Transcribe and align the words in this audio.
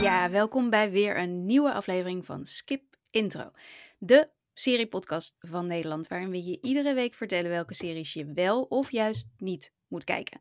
Ja, 0.00 0.30
welkom 0.30 0.70
bij 0.70 0.90
weer 0.90 1.18
een 1.18 1.46
nieuwe 1.46 1.72
aflevering 1.72 2.24
van 2.24 2.44
Skip 2.44 2.82
Intro. 3.10 3.50
De 3.98 4.28
seriepodcast 4.52 5.36
van 5.38 5.66
Nederland, 5.66 6.08
waarin 6.08 6.30
we 6.30 6.44
je 6.44 6.58
iedere 6.62 6.94
week 6.94 7.14
vertellen 7.14 7.50
welke 7.50 7.74
series 7.74 8.12
je 8.12 8.32
wel 8.32 8.62
of 8.62 8.90
juist 8.90 9.28
niet 9.36 9.72
moet 9.88 10.04
kijken. 10.04 10.40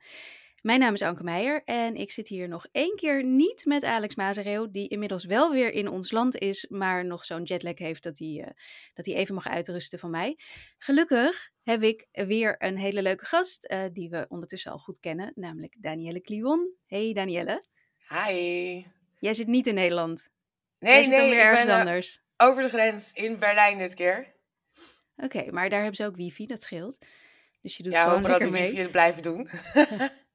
Mijn 0.61 0.79
naam 0.79 0.93
is 0.93 1.01
Anke 1.01 1.23
Meijer 1.23 1.63
en 1.63 1.95
ik 1.95 2.11
zit 2.11 2.27
hier 2.27 2.47
nog 2.47 2.67
één 2.71 2.95
keer 2.95 3.23
niet 3.23 3.65
met 3.65 3.83
Alex 3.83 4.15
Mazereel, 4.15 4.71
die 4.71 4.87
inmiddels 4.87 5.25
wel 5.25 5.51
weer 5.51 5.71
in 5.71 5.89
ons 5.89 6.11
land 6.11 6.37
is, 6.37 6.65
maar 6.69 7.05
nog 7.05 7.25
zo'n 7.25 7.43
jetlag 7.43 7.77
heeft 7.77 8.03
dat 8.03 8.19
hij, 8.19 8.43
eh, 8.45 8.51
dat 8.93 9.05
hij 9.05 9.15
even 9.15 9.35
mag 9.35 9.47
uitrusten 9.47 9.99
van 9.99 10.09
mij. 10.09 10.37
Gelukkig 10.77 11.49
heb 11.63 11.83
ik 11.83 12.07
weer 12.11 12.55
een 12.57 12.77
hele 12.77 13.01
leuke 13.01 13.25
gast, 13.25 13.65
eh, 13.65 13.83
die 13.93 14.09
we 14.09 14.25
ondertussen 14.29 14.71
al 14.71 14.77
goed 14.77 14.99
kennen, 14.99 15.31
namelijk 15.35 15.75
Danielle 15.77 16.21
Kliwon. 16.21 16.73
Hey 16.85 17.13
Danielle. 17.13 17.77
Hi. 18.09 18.85
Jij 19.19 19.33
zit 19.33 19.47
niet 19.47 19.67
in 19.67 19.73
Nederland. 19.75 20.29
Jij 20.79 20.93
Nee, 20.93 21.03
zit 21.03 21.11
dan 21.11 21.21
nee, 21.21 21.29
weer 21.29 21.39
ergens 21.43 21.65
ben 21.65 21.73
eh, 21.73 21.79
anders. 21.79 22.21
over 22.37 22.63
de 22.63 22.69
grens 22.69 23.13
in 23.13 23.39
Berlijn 23.39 23.77
dit 23.77 23.93
keer. 23.93 24.33
Oké, 25.15 25.51
maar 25.51 25.69
daar 25.69 25.79
hebben 25.79 25.97
ze 25.97 26.05
ook 26.05 26.15
wifi, 26.15 26.45
dat 26.45 26.63
scheelt. 26.63 26.97
Dus 27.61 27.77
je 27.77 27.83
doet 27.83 27.93
ja, 27.93 28.03
gewoon 28.03 28.15
hopen 28.15 28.31
dat 28.31 28.39
lekker 28.41 28.57
de 28.57 28.63
mee. 28.63 28.69
wifi 28.69 28.81
het 28.81 28.91
blijven 28.91 29.21
doen. 29.21 29.49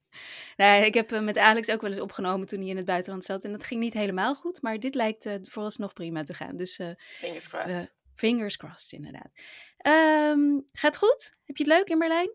Nee, 0.57 0.87
ik 0.87 0.95
heb 0.95 1.13
eh, 1.13 1.21
met 1.21 1.39
Alex 1.39 1.71
ook 1.71 1.81
wel 1.81 1.91
eens 1.91 2.01
opgenomen 2.01 2.47
toen 2.47 2.59
hij 2.61 2.69
in 2.69 2.77
het 2.77 2.85
buitenland 2.85 3.25
zat. 3.25 3.45
En 3.45 3.53
dat 3.53 3.65
ging 3.65 3.81
niet 3.81 3.93
helemaal 3.95 4.35
goed, 4.35 4.63
maar 4.63 4.79
dit 4.79 4.95
lijkt 4.95 5.27
eh, 5.27 5.35
vooralsnog 5.43 5.93
prima 5.93 6.23
te 6.23 6.35
gaan. 6.35 6.57
Dus 6.57 6.81
Fingers 7.19 7.49
crossed. 7.49 7.95
fingers 8.15 8.57
crossed, 8.57 8.93
inderdaad. 8.93 9.31
Ehm, 9.77 10.61
gaat 10.73 10.97
goed? 10.97 11.35
Heb 11.45 11.57
je 11.57 11.65
het 11.65 11.73
leuk 11.73 11.89
in 11.89 11.99
Berlijn? 11.99 12.31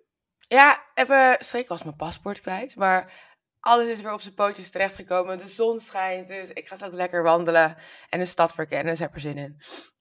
Ja, 0.47 0.85
even 0.93 1.35
schrik 1.39 1.67
was 1.67 1.83
mijn 1.83 1.95
paspoort 1.95 2.41
kwijt, 2.41 2.75
maar 2.75 3.13
alles 3.59 3.87
is 3.87 4.01
weer 4.01 4.13
op 4.13 4.21
zijn 4.21 4.33
pootjes 4.33 4.71
terechtgekomen. 4.71 5.37
De 5.37 5.47
zon 5.47 5.79
schijnt, 5.79 6.27
dus 6.27 6.49
ik 6.49 6.67
ga 6.67 6.75
straks 6.75 6.95
lekker 6.95 7.23
wandelen 7.23 7.75
en 8.09 8.19
de 8.19 8.25
stad 8.25 8.53
verkennen. 8.53 8.87
Dus 8.87 8.99
heb 8.99 9.13
er 9.13 9.19
zin 9.19 9.37
in. 9.37 9.57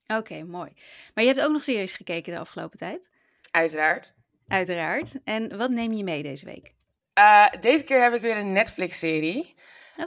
Oké, 0.07 0.43
mooi. 0.43 0.71
Maar 1.13 1.23
je 1.23 1.29
hebt 1.29 1.41
ook 1.41 1.51
nog 1.51 1.63
series 1.63 1.93
gekeken 1.93 2.33
de 2.33 2.39
afgelopen 2.39 2.77
tijd? 2.77 3.01
Uiteraard. 3.51 4.13
Uiteraard. 4.47 5.13
En 5.23 5.57
wat 5.57 5.69
neem 5.69 5.93
je 5.93 6.03
mee 6.03 6.23
deze 6.23 6.45
week? 6.45 6.73
Eh, 7.13 7.45
deze 7.59 7.83
keer 7.83 8.01
heb 8.01 8.13
ik 8.13 8.21
weer 8.21 8.37
een 8.37 8.51
Netflix-serie. 8.51 9.55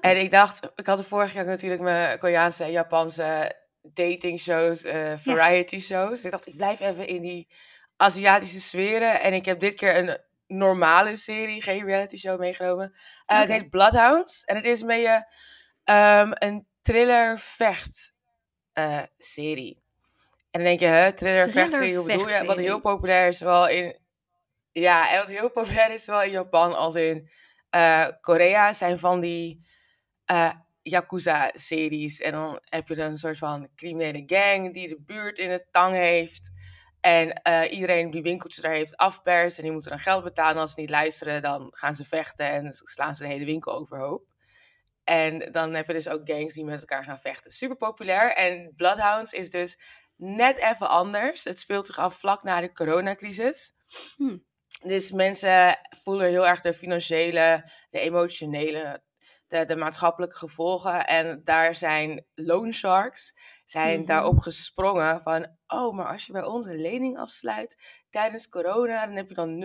En 0.00 0.20
ik 0.20 0.30
dacht, 0.30 0.70
ik 0.76 0.86
had 0.86 0.96
de 0.96 1.04
vorige 1.04 1.34
jaar 1.34 1.44
natuurlijk 1.44 1.82
mijn 1.82 2.18
Koreaanse 2.18 2.64
en 2.64 2.70
Japanse 2.70 3.56
dating 3.82 4.40
shows, 4.40 4.84
eh, 4.84 5.12
variety 5.16 5.78
shows. 5.78 6.10
Dus 6.10 6.24
ik 6.24 6.30
dacht, 6.30 6.46
ik 6.46 6.56
blijf 6.56 6.80
even 6.80 7.06
in 7.06 7.20
die 7.20 7.48
Aziatische 7.96 8.60
sferen. 8.60 9.20
En 9.20 9.32
ik 9.32 9.44
heb 9.44 9.60
dit 9.60 9.74
keer 9.74 9.96
een 9.96 10.18
normale 10.52 11.16
serie, 11.16 11.62
geen 11.62 11.84
reality 11.84 12.16
show 12.16 12.38
meegenomen. 12.40 12.92
Eh, 13.26 13.38
Het 13.38 13.48
heet 13.48 13.70
Bloodhounds. 13.70 14.44
En 14.44 14.56
het 14.56 14.64
is 14.64 14.80
een 14.80 14.86
beetje 14.86 15.26
ehm, 15.84 16.30
een 16.34 16.66
thriller-vecht 16.82 18.16
eh, 18.72 19.02
serie. 19.18 19.82
En 20.50 20.60
dan 20.60 20.62
denk 20.62 20.80
je, 20.80 20.86
hè, 20.86 21.12
thriller-vechtserie, 21.12 21.96
hoe 21.96 22.06
bedoel 22.06 22.28
je? 22.28 22.44
Wat 22.44 22.58
heel 22.58 22.80
populair 22.80 23.28
is 23.28 23.40
wel 23.40 23.68
in... 23.68 24.00
Ja, 24.72 25.10
en 25.10 25.18
wat 25.18 25.28
heel 25.28 25.50
populair 25.50 25.90
is 25.90 26.06
wel 26.06 26.22
in 26.22 26.30
Japan 26.30 26.76
als 26.76 26.94
in 26.94 27.28
eh, 27.70 28.06
Korea 28.20 28.72
zijn 28.72 28.98
van 28.98 29.20
die 29.20 29.66
Yakuza-series. 30.82 32.20
En 32.20 32.32
dan 32.32 32.60
heb 32.68 32.88
je 32.88 32.94
dan 32.94 33.10
een 33.10 33.16
soort 33.16 33.38
van 33.38 33.68
criminele 33.76 34.22
gang 34.26 34.74
die 34.74 34.88
de 34.88 35.00
buurt 35.00 35.38
in 35.38 35.50
het 35.50 35.66
tang 35.70 35.94
heeft. 35.94 36.52
En 37.02 37.32
eh, 37.32 37.72
iedereen 37.72 38.10
die 38.10 38.22
winkeltjes 38.22 38.62
daar 38.62 38.72
heeft 38.72 38.96
afperst. 38.96 39.56
En 39.56 39.62
die 39.62 39.72
moeten 39.72 39.90
dan 39.90 39.98
geld 39.98 40.24
betalen. 40.24 40.54
En 40.54 40.60
als 40.60 40.72
ze 40.72 40.80
niet 40.80 40.90
luisteren, 40.90 41.42
dan 41.42 41.68
gaan 41.70 41.94
ze 41.94 42.04
vechten 42.04 42.46
en 42.46 42.72
slaan 42.72 43.14
ze 43.14 43.22
de 43.22 43.28
hele 43.28 43.44
winkel 43.44 43.72
overhoop. 43.72 44.24
En 45.04 45.52
dan 45.52 45.74
heb 45.74 45.86
je 45.86 45.92
dus 45.92 46.08
ook 46.08 46.20
gangs 46.24 46.54
die 46.54 46.64
met 46.64 46.80
elkaar 46.80 47.04
gaan 47.04 47.18
vechten. 47.18 47.50
Super 47.50 47.76
populair. 47.76 48.34
En 48.34 48.72
Bloodhounds 48.76 49.32
is 49.32 49.50
dus 49.50 49.78
net 50.16 50.56
even 50.56 50.88
anders. 50.88 51.44
Het 51.44 51.58
speelt 51.58 51.86
zich 51.86 51.98
af 51.98 52.18
vlak 52.18 52.42
na 52.42 52.60
de 52.60 52.72
coronacrisis. 52.72 53.74
Hm. 54.16 54.38
Dus 54.82 55.10
mensen 55.10 55.78
voelen 56.02 56.28
heel 56.28 56.46
erg 56.46 56.60
de 56.60 56.74
financiële, 56.74 57.70
de 57.90 57.98
emotionele, 57.98 59.02
de, 59.46 59.64
de 59.64 59.76
maatschappelijke 59.76 60.36
gevolgen. 60.36 61.06
En 61.06 61.40
daar 61.44 61.74
zijn 61.74 62.26
loan 62.34 62.72
sharks 62.72 63.34
zijn 63.72 64.04
daarop 64.04 64.38
gesprongen 64.38 65.20
van... 65.20 65.46
oh, 65.66 65.94
maar 65.94 66.06
als 66.06 66.26
je 66.26 66.32
bij 66.32 66.44
ons 66.44 66.66
een 66.66 66.80
lening 66.80 67.18
afsluit 67.18 68.02
tijdens 68.10 68.48
corona... 68.48 69.06
dan 69.06 69.16
heb 69.16 69.28
je 69.28 69.34
dan 69.34 69.64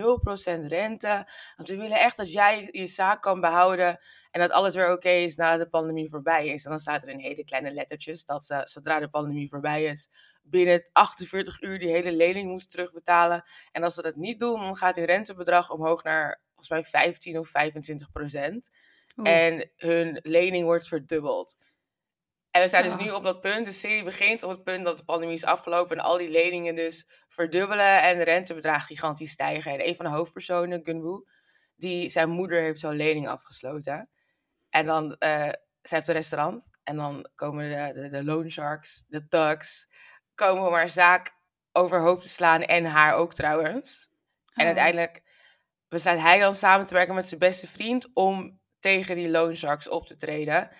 0% 0.64 0.66
rente. 0.66 1.26
Want 1.56 1.68
we 1.68 1.76
willen 1.76 2.00
echt 2.00 2.16
dat 2.16 2.32
jij 2.32 2.68
je 2.72 2.86
zaak 2.86 3.22
kan 3.22 3.40
behouden... 3.40 3.98
en 4.30 4.40
dat 4.40 4.50
alles 4.50 4.74
weer 4.74 4.92
oké 4.92 5.08
is 5.08 5.36
nadat 5.36 5.58
de 5.58 5.68
pandemie 5.68 6.08
voorbij 6.08 6.46
is. 6.46 6.64
En 6.64 6.70
dan 6.70 6.78
staat 6.78 7.02
er 7.02 7.08
in 7.08 7.18
hele 7.18 7.44
kleine 7.44 7.70
lettertjes... 7.70 8.24
dat 8.24 8.44
ze, 8.44 8.60
zodra 8.64 8.98
de 9.00 9.08
pandemie 9.08 9.48
voorbij 9.48 9.84
is... 9.84 10.10
binnen 10.42 10.88
48 10.92 11.62
uur 11.62 11.78
die 11.78 11.88
hele 11.88 12.12
lening 12.12 12.48
moeten 12.50 12.68
terugbetalen... 12.68 13.42
En 13.72 13.82
als 13.82 13.94
ze 13.94 14.02
dat 14.02 14.16
niet 14.16 14.40
doen, 14.40 14.60
dan 14.60 14.76
gaat 14.76 14.96
hun 14.96 15.04
rentebedrag 15.04 15.70
omhoog 15.70 16.02
naar 16.02 16.40
volgens 16.48 16.68
mij 16.68 17.02
15 17.02 17.38
of 17.38 17.48
25 17.48 18.10
procent. 18.10 18.70
Oeh. 19.16 19.44
En 19.44 19.70
hun 19.76 20.18
lening 20.22 20.64
wordt 20.64 20.88
verdubbeld. 20.88 21.56
En 22.58 22.64
we 22.64 22.70
zijn 22.70 22.82
dus 22.82 22.96
nu 22.96 23.10
op 23.10 23.22
dat 23.22 23.40
punt, 23.40 23.64
de 23.64 23.72
serie 23.72 24.02
begint 24.02 24.42
op 24.42 24.50
het 24.50 24.64
punt 24.64 24.84
dat 24.84 24.98
de 24.98 25.04
pandemie 25.04 25.34
is 25.34 25.44
afgelopen 25.44 25.96
en 25.96 26.02
al 26.04 26.16
die 26.16 26.30
leningen 26.30 26.74
dus 26.74 27.10
verdubbelen 27.28 28.02
en 28.02 28.18
de 28.18 28.24
rentebedragen 28.24 28.86
gigantisch 28.86 29.30
stijgen. 29.30 29.72
En 29.72 29.88
een 29.88 29.96
van 29.96 30.04
de 30.04 30.10
hoofdpersonen, 30.10 30.80
Gunwoo, 30.84 31.24
die 31.76 32.08
zijn 32.08 32.28
moeder 32.28 32.62
heeft 32.62 32.80
zo'n 32.80 32.96
lening 32.96 33.28
afgesloten. 33.28 34.10
En 34.70 34.86
dan, 34.86 35.16
eh 35.18 35.52
zij 35.82 35.96
heeft 35.96 36.08
een 36.08 36.14
restaurant 36.14 36.70
en 36.84 36.96
dan 36.96 37.28
komen 37.34 37.68
de, 37.68 38.00
de, 38.00 38.08
de 38.08 38.24
loan 38.24 38.50
sharks, 38.50 39.04
de 39.08 39.28
thugs, 39.28 39.86
komen 40.34 40.66
om 40.66 40.72
haar 40.72 40.88
zaak 40.88 41.32
overhoop 41.72 42.20
te 42.20 42.28
slaan 42.28 42.62
en 42.62 42.84
haar 42.84 43.14
ook 43.14 43.34
trouwens. 43.34 44.08
En 44.54 44.60
Oh. 44.60 44.66
uiteindelijk 44.66 45.22
besluit 45.88 46.20
hij 46.20 46.38
dan 46.38 46.54
samen 46.54 46.86
te 46.86 46.94
werken 46.94 47.14
met 47.14 47.28
zijn 47.28 47.40
beste 47.40 47.66
vriend 47.66 48.10
om 48.14 48.60
tegen 48.78 49.14
die 49.14 49.30
loan 49.30 49.56
sharks 49.56 49.88
op 49.88 50.06
te 50.06 50.16
treden. 50.16 50.70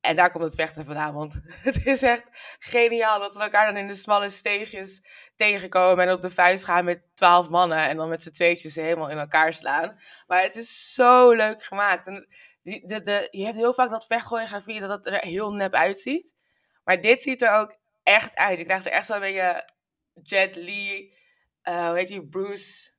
En 0.00 0.16
daar 0.16 0.30
komt 0.30 0.44
het 0.44 0.54
vechten 0.54 0.84
vandaan, 0.84 1.14
want 1.14 1.40
het 1.68 1.86
is 1.86 2.02
echt 2.02 2.28
geniaal 2.58 3.20
dat 3.20 3.32
ze 3.32 3.42
elkaar 3.42 3.66
dan 3.66 3.76
in 3.76 3.86
de 3.86 3.94
smalle 3.94 4.28
steegjes 4.28 5.06
tegenkomen 5.36 6.06
en 6.06 6.12
op 6.12 6.22
de 6.22 6.30
vuist 6.30 6.64
gaan 6.64 6.84
met 6.84 7.02
twaalf 7.14 7.48
mannen 7.48 7.78
en 7.78 7.96
dan 7.96 8.08
met 8.08 8.22
z'n 8.22 8.30
tweetjes 8.30 8.74
helemaal 8.74 9.10
in 9.10 9.18
elkaar 9.18 9.52
slaan. 9.52 10.00
Maar 10.26 10.42
het 10.42 10.54
is 10.54 10.92
zo 10.94 11.32
leuk 11.32 11.62
gemaakt. 11.62 12.04
De, 12.04 13.00
de, 13.02 13.28
je 13.30 13.44
hebt 13.44 13.56
heel 13.56 13.74
vaak 13.74 13.90
dat 13.90 14.06
vechtchoreografie 14.06 14.80
dat 14.80 14.90
het 14.90 15.06
er 15.06 15.18
heel 15.18 15.52
nep 15.52 15.74
uitziet. 15.74 16.36
Maar 16.84 17.00
dit 17.00 17.22
ziet 17.22 17.42
er 17.42 17.52
ook 17.52 17.76
echt 18.02 18.36
uit. 18.36 18.58
Je 18.58 18.64
krijgt 18.64 18.86
er 18.86 18.92
echt 18.92 19.06
zo'n 19.06 19.20
beetje 19.20 19.70
Jet 20.22 20.56
Li, 20.56 21.12
eh 21.62 21.86
hoe 21.86 21.96
heet 21.96 22.08
je, 22.08 22.26
Bruce, 22.26 22.90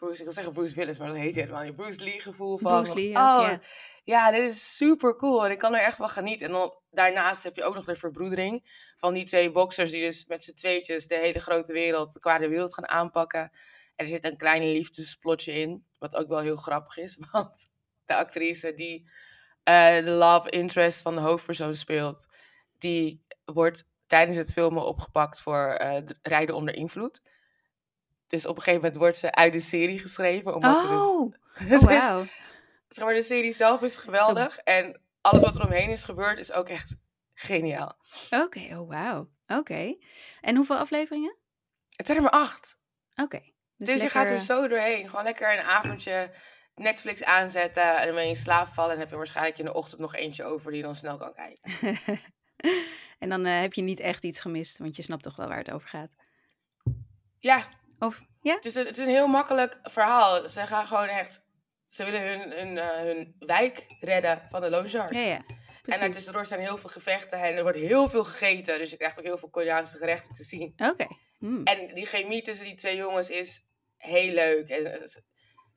Bruce, 0.00 0.18
ik 0.18 0.24
wil 0.24 0.32
zeggen 0.32 0.52
Bruce 0.52 0.74
Willis, 0.74 0.98
maar 0.98 1.08
dat 1.08 1.16
heet 1.16 1.34
hij 1.34 1.42
helemaal 1.42 1.64
niet. 1.64 1.76
Bruce 1.76 2.04
Lee 2.04 2.20
gevoel 2.20 2.58
van, 2.58 2.82
Bruce 2.82 2.94
Lee 2.94 3.10
ook, 3.10 3.16
oh, 3.16 3.40
ja. 3.40 3.60
ja, 4.04 4.30
dit 4.30 4.50
is 4.50 4.76
super 4.76 5.16
cool 5.16 5.44
en 5.44 5.50
ik 5.50 5.58
kan 5.58 5.74
er 5.74 5.82
echt 5.82 5.96
van 5.96 6.08
genieten. 6.08 6.46
En 6.46 6.52
dan 6.52 6.74
daarnaast 6.90 7.42
heb 7.42 7.56
je 7.56 7.64
ook 7.64 7.74
nog 7.74 7.84
de 7.84 7.94
verbroedering 7.94 8.62
van 8.96 9.14
die 9.14 9.24
twee 9.24 9.50
boxers 9.50 9.90
die 9.90 10.00
dus 10.00 10.26
met 10.26 10.44
z'n 10.44 10.54
tweetjes 10.54 11.06
de 11.06 11.14
hele 11.14 11.38
grote 11.38 11.72
wereld, 11.72 12.12
de 12.12 12.20
kwade 12.20 12.48
wereld 12.48 12.74
gaan 12.74 12.88
aanpakken. 12.88 13.40
En 13.40 13.50
er 13.96 14.06
zit 14.06 14.24
een 14.24 14.36
klein 14.36 14.72
liefdesplotje 14.72 15.52
in, 15.52 15.86
wat 15.98 16.16
ook 16.16 16.28
wel 16.28 16.40
heel 16.40 16.56
grappig 16.56 16.96
is, 16.96 17.18
want 17.32 17.74
de 18.04 18.14
actrice 18.14 18.74
die 18.74 19.10
eh, 19.62 20.04
de 20.04 20.10
love 20.10 20.50
interest 20.50 21.02
van 21.02 21.14
de 21.14 21.20
hoofdpersoon 21.20 21.74
speelt, 21.74 22.26
die 22.78 23.24
wordt 23.44 23.84
tijdens 24.06 24.36
het 24.36 24.52
filmen 24.52 24.84
opgepakt 24.84 25.40
voor 25.40 25.66
eh, 25.66 26.02
rijden 26.22 26.54
onder 26.54 26.74
invloed. 26.74 27.20
Dus 28.30 28.46
op 28.46 28.56
een 28.56 28.62
gegeven 28.62 28.80
moment 28.80 28.96
wordt 29.00 29.16
ze 29.16 29.32
uit 29.32 29.52
de 29.52 29.60
serie 29.60 29.98
geschreven, 29.98 30.54
omdat 30.54 30.80
ze 30.80 30.86
dus 30.88 31.02
Oh, 31.02 31.32
het 31.70 31.84
oh 31.84 31.90
is- 31.90 32.30
zeg 32.88 33.04
maar, 33.04 33.14
de 33.14 33.22
serie 33.22 33.52
zelf 33.52 33.82
is 33.82 33.96
geweldig. 33.96 34.58
En 34.58 35.00
alles 35.20 35.42
wat 35.42 35.56
er 35.56 35.64
omheen 35.64 35.90
is 35.90 36.04
gebeurd 36.04 36.38
is 36.38 36.52
ook 36.52 36.68
echt 36.68 36.96
geniaal. 37.34 37.96
Oké, 38.30 38.76
oh 38.78 38.88
wauw. 38.88 39.28
Oké. 39.46 39.96
En 40.40 40.56
hoeveel 40.56 40.76
afleveringen? 40.78 41.36
Het 41.96 42.06
zijn 42.06 42.18
er 42.18 42.24
maar 42.24 42.40
acht. 42.40 42.80
Oké. 43.14 43.40
Dus, 43.76 43.88
Dus, 43.88 44.02
je 44.02 44.08
gaat 44.08 44.26
er 44.26 44.38
zo 44.38 44.68
doorheen. 44.68 45.08
Gewoon 45.08 45.24
lekker 45.24 45.52
een 45.58 45.64
avondje 45.64 46.30
Netflix 46.74 47.24
aanzetten. 47.24 47.98
En 47.98 48.04
dan 48.06 48.14
ben 48.14 48.22
je 48.22 48.28
in 48.28 48.36
slaap 48.36 48.66
vallen. 48.66 48.92
En 48.94 48.98
heb 48.98 49.10
je 49.10 49.16
waarschijnlijk 49.16 49.58
in 49.58 49.64
de 49.64 49.74
ochtend 49.74 50.00
nog 50.00 50.14
eentje 50.14 50.44
over 50.44 50.70
die 50.70 50.80
je 50.80 50.84
dan 50.86 50.94
snel 50.94 51.16
kan 51.16 51.32
kijken. 51.34 51.98
en 53.18 53.28
dan 53.28 53.44
eh, 53.44 53.60
heb 53.60 53.72
je 53.72 53.82
niet 53.82 54.00
echt 54.00 54.24
iets 54.24 54.40
gemist, 54.40 54.78
want 54.78 54.96
je 54.96 55.02
snapt 55.02 55.22
toch 55.22 55.36
wel 55.36 55.48
waar 55.48 55.58
het 55.58 55.70
over 55.70 55.88
gaat. 55.88 56.10
Ja, 57.38 57.68
Of 58.00 58.20
ja? 58.42 58.54
het 58.54 58.64
is, 58.64 58.74
een, 58.74 58.86
het 58.86 58.98
is 58.98 59.04
een 59.04 59.10
heel 59.10 59.26
makkelijk 59.26 59.78
verhaal. 59.82 60.48
Ze 60.48 60.66
gaan 60.66 60.84
gewoon 60.84 61.08
echt... 61.08 61.48
Ze 61.86 62.04
willen 62.04 62.28
hun, 62.28 62.50
hun, 62.50 62.78
eh, 62.78 62.96
hun 62.96 63.34
wijk 63.38 63.86
redden 64.00 64.42
van 64.50 64.60
de 64.60 64.70
loan 64.70 64.88
sharks. 64.88 65.26
Ja. 65.26 65.44
En 65.84 66.00
daartussendoor 66.00 66.46
zijn 66.46 66.60
heel 66.60 66.76
veel 66.76 66.90
gevechten 66.90 67.38
en 67.38 67.56
er 67.56 67.62
wordt 67.62 67.78
heel 67.78 68.08
veel 68.08 68.24
gegeten. 68.24 68.78
Dus 68.78 68.90
je 68.90 68.96
krijgt 68.96 69.18
ook 69.18 69.24
heel 69.24 69.38
veel 69.38 69.48
Koreaanse 69.48 69.96
gerechten 69.96 70.34
te 70.34 70.42
zien. 70.42 70.74
Oké. 70.76 71.06
Hmm. 71.38 71.64
En 71.64 71.94
die 71.94 72.06
chemie 72.06 72.42
tussen 72.42 72.66
die 72.66 72.74
twee 72.74 72.96
jongens 72.96 73.30
is 73.30 73.64
heel 73.96 74.32
leuk. 74.32 74.68
En 74.68 75.08
ze, 75.08 75.22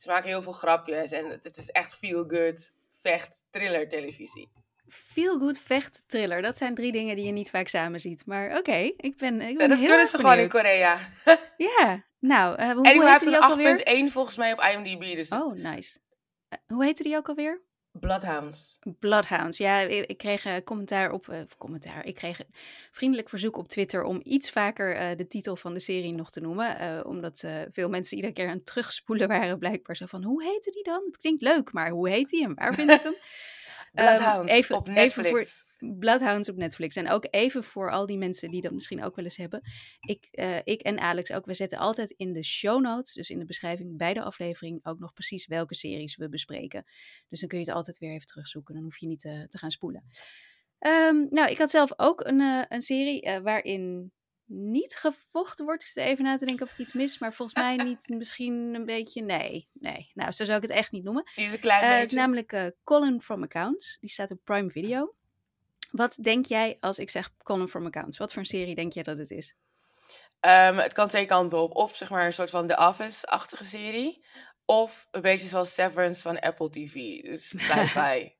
maken 0.07 0.29
heel 0.29 0.41
veel 0.41 0.51
grapjes 0.51 1.11
en 1.11 1.29
het, 1.29 1.57
is 1.57 1.69
echt 1.69 1.95
feel 1.95 2.23
good. 2.27 2.73
vecht, 3.01 3.45
thriller 3.49 3.87
televisie. 3.87 4.49
Feel 4.87 5.39
good, 5.39 5.57
vecht, 5.57 6.03
thriller. 6.07 6.41
Dat 6.41 6.57
zijn 6.57 6.75
drie 6.75 6.91
dingen 6.91 7.15
die 7.15 7.25
je 7.25 7.31
niet 7.31 7.49
vaak 7.49 7.67
samen 7.67 7.99
ziet. 7.99 8.25
Maar 8.25 8.57
oké, 8.57 8.91
ik 8.97 9.17
ben, 9.17 9.41
ik 9.41 9.57
ben 9.57 9.61
Ja, 9.61 9.67
dat 9.67 9.79
heel 9.79 9.87
kunnen 9.87 10.05
ze 10.05 10.17
gewoon 10.17 10.37
in. 10.37 10.49
Korea. 10.49 10.99
Ja, 11.57 12.03
nou, 12.23 12.55
eh, 12.55 12.71
hoe 12.71 12.87
En 12.87 12.99
hij 12.99 13.09
heette 13.11 13.29
heeft 13.29 13.87
een 13.87 14.07
8.1 14.07 14.11
volgens 14.11 14.37
mij 14.37 14.51
op 14.53 14.59
IMDb. 14.59 15.15
Dus 15.15 15.29
Oh, 15.29 15.53
nice. 15.53 15.99
Eh, 16.49 16.57
hoe 16.67 16.83
heette 16.83 17.03
die 17.03 17.15
ook 17.15 17.29
alweer? 17.29 17.61
Bloodhounds. 17.91 18.79
Bloodhounds. 18.99 19.57
Ja, 19.57 19.79
ik, 19.79 20.05
ik 20.05 20.17
kreeg 20.17 20.45
eh, 20.45 20.55
commentaar 20.63 21.11
op. 21.11 21.45
commentaar. 21.57 22.05
Ik 22.05 22.15
kreeg 22.15 22.39
een 22.39 22.53
vriendelijk 22.91 23.29
verzoek 23.29 23.57
op 23.57 23.67
Twitter 23.67 24.03
om 24.03 24.19
iets 24.23 24.49
vaker 24.51 25.17
de 25.17 25.27
titel 25.27 25.55
van 25.55 25.73
de 25.73 25.79
serie 25.79 26.13
nog 26.13 26.31
te 26.31 26.41
noemen. 26.41 27.05
omdat 27.05 27.43
veel 27.69 27.89
mensen 27.89 28.15
iedere 28.15 28.33
keer 28.33 28.47
aan 28.47 28.55
het 28.55 28.65
terugspoelen 28.65 29.27
waren, 29.27 29.59
blijkbaar 29.59 29.95
zo 29.95 30.05
van: 30.05 30.23
hoe 30.23 30.43
heette 30.43 30.71
die 30.71 30.83
dan? 30.83 31.03
Het 31.05 31.17
klinkt 31.17 31.41
leuk, 31.41 31.73
maar 31.73 31.89
hoe 31.89 32.09
heet 32.09 32.29
die 32.29 32.43
en 32.43 32.55
waar 32.55 32.73
vind 32.73 32.91
ik 32.91 33.01
hem? 33.07 33.15
Ehm, 33.93 34.05
Bloodhounds 34.07 34.51
even- 34.51 34.75
op 34.75 34.87
even 34.87 35.09
voor- 35.11 35.23
Netflix. 35.23 35.65
Bloodhounds 35.99 36.49
op 36.49 36.55
Netflix. 36.55 36.95
En 36.95 37.09
ook 37.09 37.27
even 37.29 37.63
voor 37.63 37.91
al 37.91 38.05
die 38.05 38.17
mensen 38.17 38.49
die 38.49 38.61
dat 38.61 38.71
misschien 38.71 39.03
ook 39.03 39.15
wel 39.15 39.25
eens 39.25 39.37
hebben. 39.37 39.61
Ik, 39.99 40.27
eh, 40.31 40.57
ik 40.63 40.81
en 40.81 40.99
Alex 40.99 41.31
ook, 41.31 41.45
we 41.45 41.53
zetten 41.53 41.77
altijd 41.77 42.11
in 42.17 42.33
de 42.33 42.43
show 42.43 42.81
notes, 42.81 43.13
dus 43.13 43.29
in 43.29 43.39
de 43.39 43.45
beschrijving 43.45 43.97
bij 43.97 44.13
de 44.13 44.21
aflevering, 44.21 44.79
ook 44.85 44.99
nog 44.99 45.13
precies 45.13 45.47
welke 45.47 45.75
series 45.75 46.15
we 46.15 46.29
bespreken. 46.29 46.83
Dus 47.29 47.39
dan 47.39 47.49
kun 47.49 47.59
je 47.59 47.65
het 47.65 47.73
altijd 47.75 47.97
weer 47.97 48.13
even 48.13 48.27
terugzoeken. 48.27 48.73
Dan 48.73 48.83
hoef 48.83 48.97
je 48.97 49.07
niet 49.07 49.23
eh, 49.25 49.41
te 49.49 49.57
gaan 49.57 49.71
spoelen. 49.71 50.03
Ehm, 50.79 51.25
nou, 51.29 51.49
ik 51.51 51.57
had 51.57 51.69
zelf 51.69 51.91
ook 51.95 52.25
een, 52.25 52.41
eh, 52.41 52.63
een 52.69 52.81
serie 52.81 53.39
waarin 53.41 54.11
niet 54.55 54.95
gevochten 54.95 55.65
wordt. 55.65 55.81
Ik 55.81 55.87
zit 55.87 56.03
even 56.03 56.23
na 56.23 56.37
te 56.37 56.45
denken 56.45 56.65
of 56.65 56.71
ik 56.71 56.77
iets 56.77 56.93
mis, 56.93 57.19
maar 57.19 57.33
volgens 57.33 57.57
mij 57.57 57.75
niet. 57.75 58.07
Misschien 58.07 58.73
een 58.73 58.85
beetje. 58.85 59.21
Nee, 59.21 59.69
nee. 59.73 60.11
Nou, 60.13 60.31
zo 60.31 60.45
zou 60.45 60.57
ik 60.57 60.67
het 60.67 60.77
echt 60.77 60.91
niet 60.91 61.03
noemen. 61.03 61.23
Die 61.35 61.45
is 61.45 61.53
een 61.53 61.59
klein 61.59 61.81
Eh, 61.81 61.87
het 61.87 61.95
is 61.95 62.01
beetje. 62.01 62.15
namelijk 62.17 62.51
eh, 62.51 62.65
Colin 62.83 63.21
from 63.21 63.43
Accounts. 63.43 63.97
Die 63.99 64.09
staat 64.09 64.31
op 64.31 64.39
Prime 64.43 64.69
Video. 64.69 65.13
Wat 65.91 66.17
denk 66.21 66.45
jij 66.45 66.77
als 66.79 66.99
ik 66.99 67.09
zeg 67.09 67.29
Colin 67.43 67.67
from 67.67 67.85
Accounts? 67.85 68.17
Wat 68.17 68.31
voor 68.31 68.41
een 68.41 68.47
serie 68.47 68.75
denk 68.75 68.93
jij 68.93 69.03
dat 69.03 69.17
het 69.17 69.31
is? 69.31 69.55
Ehm, 70.39 70.77
het 70.77 70.93
kan 70.93 71.07
twee 71.07 71.25
kanten 71.25 71.61
op. 71.61 71.75
Of 71.75 71.95
zeg 71.95 72.09
maar 72.09 72.25
een 72.25 72.33
soort 72.33 72.49
van 72.49 72.67
The 72.67 72.77
Office-achtige 72.77 73.63
serie. 73.63 74.25
Of 74.65 75.07
een 75.11 75.21
beetje 75.21 75.47
zoals 75.47 75.73
Severance 75.73 76.21
van 76.21 76.39
Apple 76.39 76.69
TV. 76.69 77.21
Dus 77.21 77.47
sci-fi. 77.65 78.35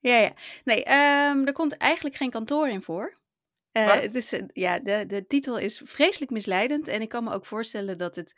Ja, 0.00 0.16
ja. 0.16 0.32
Nee, 0.64 0.84
ehm, 0.84 1.46
er 1.46 1.52
komt 1.52 1.76
eigenlijk 1.76 2.16
geen 2.16 2.30
kantoor 2.30 2.68
in 2.68 2.82
voor. 2.82 3.18
Eh, 3.76 4.02
is, 4.02 4.32
eh, 4.32 4.42
ja, 4.52 4.78
de, 4.78 5.04
de 5.06 5.26
titel 5.26 5.58
is 5.58 5.80
vreselijk 5.84 6.30
misleidend. 6.30 6.88
En 6.88 7.00
ik 7.00 7.08
kan 7.08 7.24
me 7.24 7.32
ook 7.32 7.46
voorstellen 7.46 7.98
dat 7.98 8.16
het, 8.16 8.34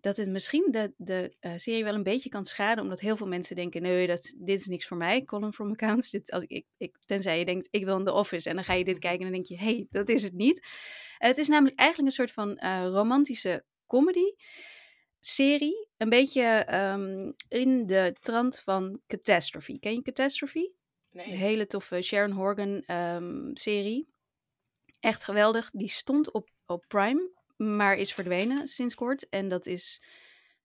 dat 0.00 0.16
het 0.16 0.28
misschien 0.28 0.68
de, 0.70 0.92
de 0.96 1.34
eh, 1.40 1.52
serie 1.56 1.84
wel 1.84 1.94
een 1.94 2.02
beetje 2.02 2.28
kan 2.28 2.44
schaden. 2.44 2.84
Omdat 2.84 3.00
heel 3.00 3.16
veel 3.16 3.26
mensen 3.26 3.56
denken, 3.56 3.82
nee, 3.82 4.06
dat, 4.06 4.34
dit 4.36 4.60
is 4.60 4.66
niks 4.66 4.86
voor 4.86 4.96
mij. 4.96 5.24
Column 5.24 5.52
from 5.52 5.70
Accounts. 5.70 6.10
Dit, 6.10 6.30
als 6.30 6.42
ik, 6.42 6.66
ik, 6.76 6.96
tenzij 7.04 7.38
je 7.38 7.44
denkt, 7.44 7.68
ik 7.70 7.84
wil 7.84 7.98
in 7.98 8.04
The 8.04 8.12
Office. 8.12 8.48
En 8.48 8.54
dan 8.54 8.64
ga 8.64 8.72
je 8.72 8.84
dit 8.84 8.98
kijken 8.98 9.26
en 9.26 9.32
dan 9.32 9.42
denk 9.42 9.46
je, 9.46 9.64
hé, 9.64 9.74
hey, 9.74 9.86
dat 9.90 10.08
is 10.08 10.22
het 10.22 10.34
niet. 10.34 10.66
Het 11.18 11.38
is 11.38 11.48
namelijk 11.48 11.78
eigenlijk 11.78 12.08
een 12.08 12.14
soort 12.14 12.32
van 12.32 12.58
romantische 12.92 13.64
comedy 13.86 14.34
serie. 15.20 15.88
Een 15.96 16.08
beetje 16.08 16.42
ehm, 16.42 17.32
in 17.48 17.86
de 17.86 18.16
trant 18.20 18.58
van 18.58 19.00
Catastrophe. 19.06 19.78
Ken 19.78 19.94
je 19.94 20.02
Catastrophe? 20.02 20.58
Een 21.12 21.26
Nee. 21.26 21.36
hele 21.36 21.66
toffe 21.66 22.02
Sharon 22.02 22.30
Horgan 22.30 22.82
ehm, 22.86 23.50
serie. 23.52 24.14
Echt 25.00 25.24
geweldig. 25.24 25.70
Die 25.72 25.88
stond 25.88 26.32
op, 26.32 26.50
op 26.66 26.84
Prime, 26.88 27.30
maar 27.56 27.96
is 27.96 28.14
verdwenen 28.14 28.68
sinds 28.68 28.94
kort. 28.94 29.28
En 29.28 29.48
dat 29.48 29.66
is 29.66 30.02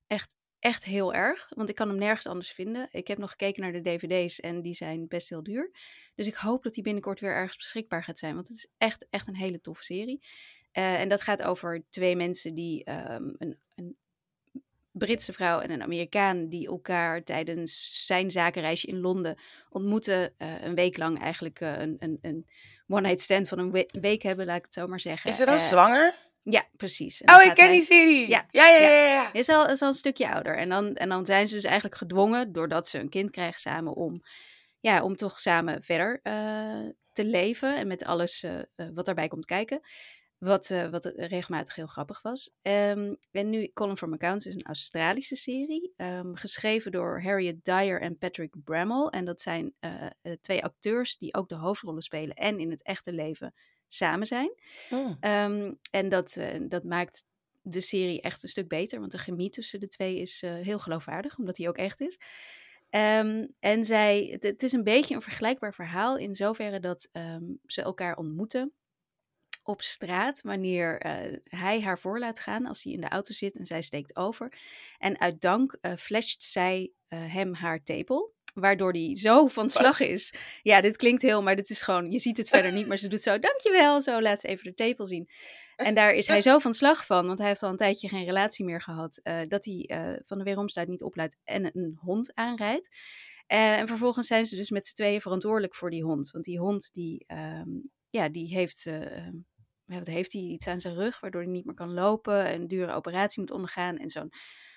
echt, 0.07 0.36
echt 0.60 0.86
heel 0.86 1.13
erg. 1.13 1.51
Want 1.56 1.69
ik 1.69 1.75
kan 1.75 1.88
hem 1.88 1.98
nergens 1.98 2.28
anders 2.28 2.51
vinden. 2.51 2.88
Ik 2.92 3.07
heb 3.07 3.18
nog 3.18 3.30
gekeken 3.30 3.62
naar 3.62 3.72
de 3.72 3.81
dvd's 3.81 4.39
en 4.39 4.62
die 4.62 4.74
zijn 4.74 5.07
best 5.07 5.30
heel 5.30 5.44
duur. 5.44 5.72
Dus 6.16 6.28
ik 6.28 6.36
hoop 6.36 6.63
dat 6.63 6.74
die 6.74 6.83
binnenkort 6.83 7.19
weer 7.19 7.33
ergens 7.33 7.57
beschikbaar 7.57 8.04
gaat 8.04 8.19
zijn. 8.19 8.36
Want 8.36 8.48
het 8.48 8.57
is 8.57 8.68
echt, 8.78 9.07
echt 9.10 9.28
een 9.28 9.36
hele 9.36 9.62
toffe 9.62 9.83
serie. 9.83 10.24
Eh, 10.72 11.00
en 11.00 11.10
dat 11.10 11.22
gaat 11.22 11.44
over 11.44 11.84
twee 11.89 12.16
mensen 12.16 12.56
die 12.56 12.84
ehm, 12.84 13.34
een, 13.38 13.60
een 13.75 13.98
Britse 14.92 15.34
vrouw 15.34 15.60
en 15.60 15.72
een 15.72 15.82
Amerikaan 15.84 16.48
die 16.50 16.68
elkaar 16.68 17.24
tijdens 17.24 18.06
zijn 18.06 18.32
zakenreisje 18.32 18.88
in 18.88 19.00
Londen 19.00 19.38
ontmoeten. 19.70 20.34
eh, 20.38 20.62
een 20.62 20.76
week 20.76 20.98
lang 20.98 21.20
eigenlijk 21.22 21.60
eh, 21.60 21.78
een, 21.80 21.96
een, 22.00 22.18
een 22.22 22.48
one-night 22.88 23.22
stand 23.22 23.48
van 23.48 23.60
een 23.60 23.72
we- 23.72 23.90
week 24.02 24.22
hebben, 24.22 24.46
laat 24.46 24.58
ik 24.58 24.64
het 24.66 24.74
zo 24.74 24.88
maar 24.88 25.00
zeggen. 25.00 25.30
Is 25.30 25.38
ze 25.38 25.46
dan 25.46 25.54
Eh, 25.54 25.60
zwanger? 25.60 26.16
Ja, 26.44 26.68
precies. 26.78 27.22
En 27.22 27.36
Oh, 27.36 27.44
ik 27.44 27.54
ken 27.54 27.66
hij- 27.66 27.74
die 27.74 27.82
serie. 27.84 28.30
Ja, 28.30 28.46
Ja, 28.52 28.68
ja, 28.68 28.76
ja. 28.76 28.90
ja. 28.90 29.04
ja, 29.04 29.12
ja. 29.14 29.34
is 29.34 29.50
al, 29.50 29.70
is 29.70 29.82
al 29.82 29.88
een 29.88 29.94
stukje 29.94 30.30
ouder. 30.34 30.58
En 30.58 30.70
dan, 30.70 30.96
en 30.96 31.10
dan 31.10 31.26
zijn 31.26 31.48
ze 31.48 31.56
dus 31.56 31.64
eigenlijk 31.64 31.96
gedwongen, 31.96 32.52
doordat 32.52 32.88
ze 32.88 33.00
een 33.00 33.10
kind 33.10 33.32
krijgen 33.32 33.60
samen, 33.60 33.94
om, 33.96 34.22
ja, 34.80 35.04
om 35.04 35.16
toch 35.16 35.40
samen 35.40 35.84
verder 35.84 36.20
te 37.14 37.26
leven. 37.26 37.78
En 37.78 37.88
met 37.88 38.04
alles 38.04 38.46
wat 38.94 39.06
daarbij 39.06 39.28
komt 39.28 39.46
kijken. 39.46 39.82
Wat, 40.44 40.70
eh, 40.70 40.90
wat 40.90 41.06
regelmatig 41.06 41.76
heel 41.76 41.88
grappig 41.88 42.22
was. 42.22 42.52
Ehm, 42.62 43.14
en 43.32 43.50
nu, 43.50 43.72
Colin 43.74 43.98
from 43.98 44.14
Accounts 44.14 44.46
is 44.46 44.54
een 44.54 44.66
Australische 44.66 45.36
serie. 45.36 45.94
ehm, 45.98 46.34
geschreven 46.34 46.92
door 46.92 47.22
Harriet 47.22 47.66
Dyer 47.66 48.02
en 48.02 48.18
Patrick 48.18 48.64
Bramall. 48.64 49.08
En 49.08 49.26
dat 49.26 49.42
zijn 49.42 49.74
eh, 49.80 50.06
eh, 50.22 50.34
twee 50.42 50.64
acteurs 50.64 51.18
die 51.18 51.34
ook 51.34 51.50
de 51.50 51.56
hoofdrollen 51.56 52.02
spelen 52.02 52.36
en 52.36 52.60
in 52.60 52.70
het 52.70 52.84
echte 52.84 53.14
leven 53.14 53.54
samen 53.88 54.28
zijn. 54.28 54.54
Hm. 54.90 55.14
Ehm, 55.20 55.74
en 55.92 56.10
dat, 56.10 56.38
dat 56.62 56.84
maakt 56.84 57.24
de 57.62 57.82
serie 57.82 58.22
echt 58.22 58.44
een 58.44 58.50
stuk 58.50 58.68
beter, 58.68 59.00
want 59.00 59.12
de 59.12 59.18
chemie 59.18 59.50
tussen 59.50 59.80
de 59.80 59.88
twee 59.88 60.20
is 60.20 60.42
heel 60.42 60.80
geloofwaardig, 60.80 61.38
omdat 61.38 61.56
die 61.56 61.68
ook 61.68 61.78
echt 61.78 62.02
is. 62.02 62.20
En 62.90 63.86
zij, 63.86 64.38
het, 64.40 64.64
is 64.64 64.72
een 64.72 64.84
beetje 64.84 65.16
een 65.16 65.22
vergelijkbaar 65.22 65.74
verhaal 65.74 66.18
in 66.18 66.36
zoverre 66.36 66.80
dat 66.80 67.10
ze 67.66 67.82
elkaar 67.82 68.16
ontmoeten 68.16 68.74
op 69.63 69.81
straat 69.81 70.42
wanneer 70.42 71.00
eh, 71.00 71.38
hij 71.44 71.81
haar 71.81 72.00
voor 72.00 72.19
laat 72.19 72.40
gaan 72.40 72.66
als 72.66 72.84
hij 72.84 72.94
in 72.94 73.02
de 73.02 73.10
auto 73.10 73.34
zit 73.34 73.58
en 73.58 73.66
zij 73.66 73.81
steekt 73.81 74.16
over. 74.16 74.58
En 74.98 75.19
uit 75.19 75.42
dank 75.42 75.78
eh 75.81 75.96
flasht 75.96 76.44
zij 76.44 76.92
eh, 77.08 77.34
hem 77.34 77.53
haar 77.53 77.84
tepel. 77.84 78.34
Waardoor 78.53 78.91
hij 78.91 79.18
zo 79.18 79.48
van 79.48 79.70
slag 79.70 80.00
is. 80.00 80.34
Ja, 80.62 80.82
dit 80.82 80.96
klinkt 80.98 81.22
heel, 81.22 81.41
maar 81.41 81.56
dit 81.56 81.70
is 81.70 81.82
gewoon, 81.82 82.12
je 82.12 82.20
ziet 82.20 82.38
het 82.38 82.50
verder 82.56 82.72
niet. 82.72 82.88
Maar 82.88 82.98
ze 82.98 83.08
doet 83.08 83.22
zo, 83.22 83.39
dankjewel, 83.39 84.01
zo 84.01 84.22
laat 84.22 84.41
ze 84.41 84.48
even 84.48 84.63
de 84.63 84.74
tepel 84.74 85.06
zien. 85.06 85.30
En 85.75 85.94
daar 85.96 86.13
is 86.13 86.27
hij 86.27 86.41
zo 86.41 86.60
van 86.60 86.74
slag 86.74 87.06
van, 87.06 87.25
want 87.25 87.38
hij 87.38 87.48
heeft 87.48 87.63
al 87.63 87.70
een 87.70 87.75
tijdje 87.77 88.10
geen 88.10 88.25
relatie 88.25 88.65
meer 88.65 88.82
gehad. 88.82 89.20
eh, 89.24 89.39
dat 89.48 89.65
hij 89.65 89.89
van 90.25 90.38
de 90.38 90.44
weeromstuit 90.44 90.88
niet 90.88 91.03
opluidt 91.03 91.38
en 91.44 91.65
een 91.65 91.98
hond 92.00 92.36
aanrijdt. 92.36 92.89
En 93.48 93.88
vervolgens 93.88 94.27
zijn 94.27 94.46
ze 94.46 94.56
dus 94.56 94.70
met 94.70 94.88
z'n 94.88 94.94
tweeën 94.96 95.22
verantwoordelijk 95.22 95.75
voor 95.75 95.89
die 95.89 96.03
hond. 96.03 96.32
Want 96.32 96.46
die 96.46 96.60
hond, 96.60 96.89
die, 96.94 97.24
ehm, 97.27 97.70
ja, 98.10 98.30
die 98.30 98.48
heeft, 98.56 98.89
wat 99.98 100.07
heeft 100.07 100.33
hij? 100.33 100.41
Iets 100.41 100.67
aan 100.67 100.81
zijn 100.81 100.95
rug, 100.95 101.19
waardoor 101.19 101.41
hij 101.41 101.51
niet 101.51 101.65
meer 101.65 101.75
kan 101.75 101.93
lopen. 101.93 102.53
Een 102.53 102.67
dure 102.67 102.91
operatie 102.91 103.39
moet 103.39 103.51
ondergaan. 103.51 103.98
En 103.98 104.10
zo'n 104.10 104.31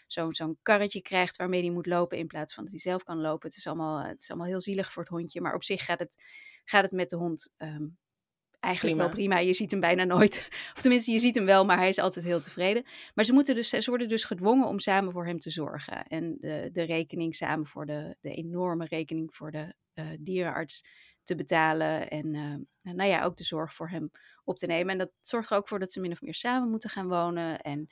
zo'n 0.06 0.34
zo'n 0.34 0.58
karretje 0.62 1.02
krijgt 1.02 1.36
waarmee 1.36 1.62
hij 1.62 1.70
moet 1.70 1.86
lopen 1.86 2.18
in 2.18 2.26
plaats 2.26 2.54
van 2.54 2.64
dat 2.64 2.72
hij 2.72 2.82
zelf 2.82 3.02
kan 3.02 3.20
lopen. 3.20 3.48
Het 3.48 3.58
is 3.58 3.66
allemaal, 3.66 4.02
het 4.02 4.20
is 4.20 4.30
allemaal 4.30 4.48
heel 4.48 4.60
zielig 4.60 4.92
voor 4.92 5.02
het 5.02 5.12
hondje. 5.12 5.40
Maar 5.40 5.54
op 5.54 5.64
zich 5.64 5.84
gaat 5.84 5.98
het, 5.98 6.16
gaat 6.64 6.82
het 6.82 6.92
met 6.92 7.10
de 7.10 7.16
hond 7.16 7.52
ehm, 7.56 7.86
eigenlijk 8.60 8.96
wel 8.96 9.08
Prima. 9.08 9.38
Je 9.38 9.54
ziet 9.54 9.70
hem 9.70 9.80
bijna 9.80 10.04
nooit. 10.04 10.46
Of 10.74 10.80
tenminste, 10.80 11.12
je 11.12 11.18
ziet 11.18 11.34
hem 11.34 11.44
wel, 11.44 11.64
maar 11.64 11.78
hij 11.78 11.88
is 11.88 11.98
altijd 11.98 12.24
heel 12.24 12.40
tevreden. 12.40 12.84
Maar 13.14 13.24
ze, 13.24 13.32
moeten 13.32 13.54
dus, 13.54 13.68
ze 13.68 13.84
worden 13.90 14.08
dus 14.08 14.24
gedwongen 14.24 14.68
om 14.68 14.78
samen 14.78 15.12
voor 15.12 15.26
hem 15.26 15.38
te 15.38 15.50
zorgen. 15.50 16.06
En 16.06 16.36
de, 16.40 16.68
de 16.72 16.82
rekening 16.82 17.34
samen 17.34 17.66
voor 17.66 17.86
de, 17.86 18.16
de 18.20 18.34
enorme 18.34 18.84
rekening 18.84 19.34
voor 19.34 19.50
de 19.50 19.74
eh, 19.92 20.06
dierenarts 20.20 20.84
te 21.24 21.34
betalen. 21.34 22.10
En 22.10 22.34
eh, 22.34 22.92
nou 22.94 23.08
ja, 23.08 23.24
ook 23.24 23.36
de 23.36 23.44
zorg 23.44 23.74
voor 23.74 23.88
hem 23.88 24.10
op 24.44 24.56
te 24.58 24.66
nemen. 24.66 24.92
En 24.92 24.98
dat 24.98 25.10
zorgt 25.20 25.50
er 25.50 25.56
ook 25.56 25.68
voor 25.68 25.78
dat 25.78 25.92
ze 25.92 26.00
min 26.00 26.12
of 26.12 26.22
meer 26.22 26.34
samen 26.34 26.70
moeten 26.70 26.90
gaan 26.90 27.08
wonen. 27.08 27.60
En 27.60 27.86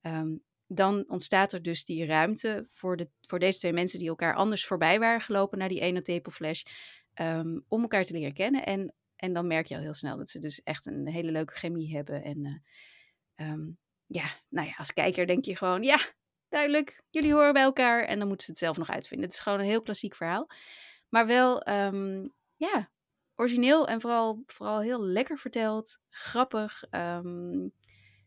ehm, 0.00 0.36
dan 0.66 1.04
ontstaat 1.08 1.52
er 1.52 1.62
dus 1.62 1.84
die 1.84 2.06
ruimte 2.06 2.66
voor, 2.68 2.96
de, 2.96 3.10
voor 3.20 3.38
deze 3.38 3.58
twee 3.58 3.72
mensen 3.72 3.98
die 3.98 4.08
elkaar 4.08 4.34
anders 4.34 4.66
voorbij 4.66 4.98
waren 4.98 5.20
gelopen 5.20 5.58
naar 5.58 5.68
die 5.68 5.80
ene 5.80 6.02
tepelflash. 6.02 6.62
ehm, 7.14 7.58
om 7.68 7.82
elkaar 7.82 8.04
te 8.04 8.12
leren 8.12 8.34
kennen. 8.34 8.66
En, 8.66 8.94
en 9.16 9.32
dan 9.32 9.46
merk 9.46 9.66
je 9.66 9.74
al 9.74 9.80
heel 9.80 9.94
snel 9.94 10.16
dat 10.16 10.30
ze 10.30 10.38
dus 10.38 10.62
echt 10.62 10.86
een 10.86 11.08
hele 11.08 11.30
leuke 11.30 11.54
chemie 11.54 11.96
hebben. 11.96 12.22
En 12.22 12.62
ehm, 13.34 13.70
ja, 14.06 14.24
nou 14.48 14.66
ja, 14.66 14.74
als 14.76 14.92
kijker 14.92 15.26
denk 15.26 15.44
je 15.44 15.56
gewoon, 15.56 15.82
ja, 15.82 15.98
duidelijk, 16.48 17.02
jullie 17.10 17.32
horen 17.32 17.52
bij 17.52 17.62
elkaar. 17.62 18.04
En 18.04 18.18
dan 18.18 18.28
moeten 18.28 18.44
ze 18.46 18.50
het 18.50 18.60
zelf 18.60 18.76
nog 18.76 18.90
uitvinden. 18.90 19.26
Het 19.26 19.36
is 19.36 19.42
gewoon 19.42 19.58
een 19.60 19.64
heel 19.66 19.82
klassiek 19.82 20.14
verhaal. 20.14 20.46
Maar 21.08 21.26
wel, 21.26 21.62
ehm, 21.62 22.26
ja, 22.58 22.90
origineel 23.34 23.88
en 23.88 24.00
vooral, 24.00 24.42
vooral 24.46 24.80
heel 24.80 25.04
lekker 25.04 25.38
verteld. 25.38 25.98
Grappig. 26.10 26.84
ehm, 26.90 27.68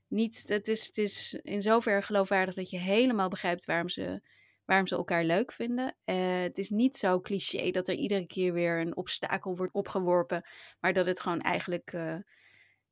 niet, 0.07 0.43
het, 0.45 0.67
is, 0.67 0.85
het 0.85 0.97
is 0.97 1.33
in 1.33 1.61
zoverre 1.61 2.01
geloofwaardig 2.01 2.55
dat 2.55 2.69
je 2.69 2.77
helemaal 2.77 3.29
begrijpt 3.29 3.65
waarom 3.65 3.89
ze, 3.89 4.21
waarom 4.65 4.87
ze 4.87 4.95
elkaar 4.95 5.23
leuk 5.23 5.51
vinden. 5.51 5.97
Eh, 6.03 6.41
het 6.41 6.57
is 6.57 6.69
niet 6.69 6.97
zo 6.97 7.21
cliché 7.21 7.71
dat 7.71 7.87
er 7.87 7.95
iedere 7.95 8.27
keer 8.27 8.53
weer 8.53 8.79
een 8.79 8.95
obstakel 8.95 9.55
wordt 9.55 9.73
opgeworpen. 9.73 10.47
Maar 10.79 10.93
dat 10.93 11.05
het 11.05 11.19
gewoon 11.19 11.41
eigenlijk... 11.41 11.93
eh, 11.93 12.17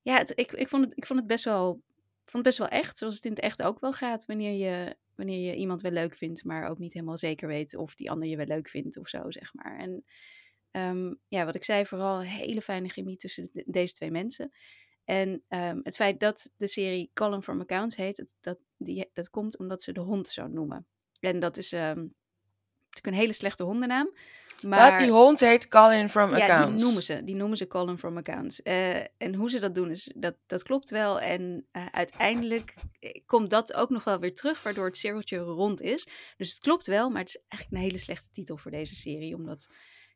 ja, 0.01 0.19
ik, 0.35 0.51
ik, 0.51 0.67
vond 0.67 0.85
het, 0.85 0.97
ik 0.97 1.05
vond 1.05 1.19
het 1.19 1.27
best 1.27 1.43
wel 1.45 1.81
vond 2.29 2.45
het 2.45 2.55
best 2.55 2.57
wel 2.57 2.79
echt, 2.79 2.97
zoals 2.97 3.15
het 3.15 3.25
in 3.25 3.31
het 3.31 3.39
echt 3.39 3.63
ook 3.63 3.79
wel 3.79 3.93
gaat. 3.93 4.25
Wanneer 4.25 4.53
je, 4.53 4.95
wanneer 5.15 5.49
je 5.49 5.55
iemand 5.55 5.81
wel 5.81 5.91
leuk 5.91 6.15
vindt, 6.15 6.43
maar 6.43 6.69
ook 6.69 6.77
niet 6.77 6.93
helemaal 6.93 7.17
zeker 7.17 7.47
weet 7.47 7.75
of 7.75 7.95
die 7.95 8.11
ander 8.11 8.27
je 8.27 8.37
wel 8.37 8.45
leuk 8.45 8.69
vindt 8.69 8.97
of 8.97 9.07
zo, 9.07 9.31
zeg 9.31 9.53
maar. 9.53 9.77
En 9.79 10.03
ehm, 10.71 11.13
ja, 11.27 11.45
wat 11.45 11.55
ik 11.55 11.63
zei, 11.63 11.85
vooral 11.85 12.19
een 12.19 12.27
hele 12.27 12.61
fijne 12.61 12.89
chemie 12.89 13.17
tussen 13.17 13.49
deze 13.65 13.93
twee 13.93 14.11
mensen. 14.11 14.51
En 15.05 15.43
ehm, 15.47 15.79
het 15.83 15.95
feit 15.95 16.19
dat 16.19 16.51
de 16.57 16.67
serie 16.67 17.11
Column 17.13 17.43
from 17.43 17.61
Accounts 17.61 17.95
heet, 17.95 18.17
dat, 18.17 18.35
dat, 18.39 18.57
die, 18.77 19.09
dat 19.13 19.29
komt 19.29 19.57
omdat 19.57 19.83
ze 19.83 19.91
de 19.91 19.99
hond 19.99 20.27
zo 20.29 20.47
noemen. 20.47 20.87
En 21.19 21.39
dat 21.39 21.57
is 21.57 21.71
um, 21.71 21.79
natuurlijk 21.79 23.05
een 23.05 23.13
hele 23.13 23.33
slechte 23.33 23.63
hondennaam. 23.63 24.13
Maar 24.61 24.99
die 24.99 25.11
hond 25.11 25.39
heet 25.39 25.67
Colin 25.67 26.09
from 26.09 26.35
ja, 26.35 26.43
Accounts. 26.43 26.71
die 26.71 26.83
noemen 26.83 27.03
ze. 27.03 27.23
Die 27.23 27.35
noemen 27.35 27.57
ze 27.57 27.67
Colin 27.67 27.97
from 27.97 28.17
Accounts. 28.17 28.61
Uh, 28.63 28.95
en 28.97 29.35
hoe 29.35 29.49
ze 29.49 29.59
dat 29.59 29.75
doen, 29.75 29.89
is, 29.89 30.11
dat, 30.15 30.35
dat 30.45 30.63
klopt 30.63 30.89
wel. 30.89 31.19
En 31.19 31.67
uh, 31.71 31.85
uiteindelijk 31.85 32.73
komt 33.25 33.49
dat 33.49 33.73
ook 33.73 33.89
nog 33.89 34.03
wel 34.03 34.19
weer 34.19 34.33
terug, 34.33 34.63
waardoor 34.63 34.85
het 34.85 34.97
cirkeltje 34.97 35.37
rond 35.37 35.81
is. 35.81 36.07
Dus 36.37 36.49
het 36.49 36.59
klopt 36.59 36.87
wel, 36.87 37.09
maar 37.09 37.19
het 37.19 37.29
is 37.29 37.41
eigenlijk 37.47 37.81
een 37.81 37.89
hele 37.89 38.03
slechte 38.03 38.29
titel 38.31 38.57
voor 38.57 38.71
deze 38.71 38.95
serie. 38.95 39.35
Omdat, 39.35 39.67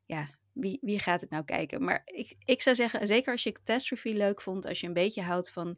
ja, 0.06 0.30
wie, 0.54 0.78
wie 0.82 1.00
gaat 1.00 1.22
het 1.22 1.30
nou 1.30 1.44
kijken? 1.44 1.84
Maar 1.84 2.02
ik, 2.06 2.36
ik 2.46 2.62
zou 2.62 2.76
zeggen, 2.76 3.08
zeker 3.08 3.32
als 3.32 3.44
je 3.44 3.52
Catastrophe 3.52 4.14
leuk 4.14 4.42
vond, 4.42 4.66
als 4.66 4.80
je 4.80 4.88
een 4.88 4.94
beetje 4.94 5.22
houdt 5.22 5.52
van, 5.52 5.78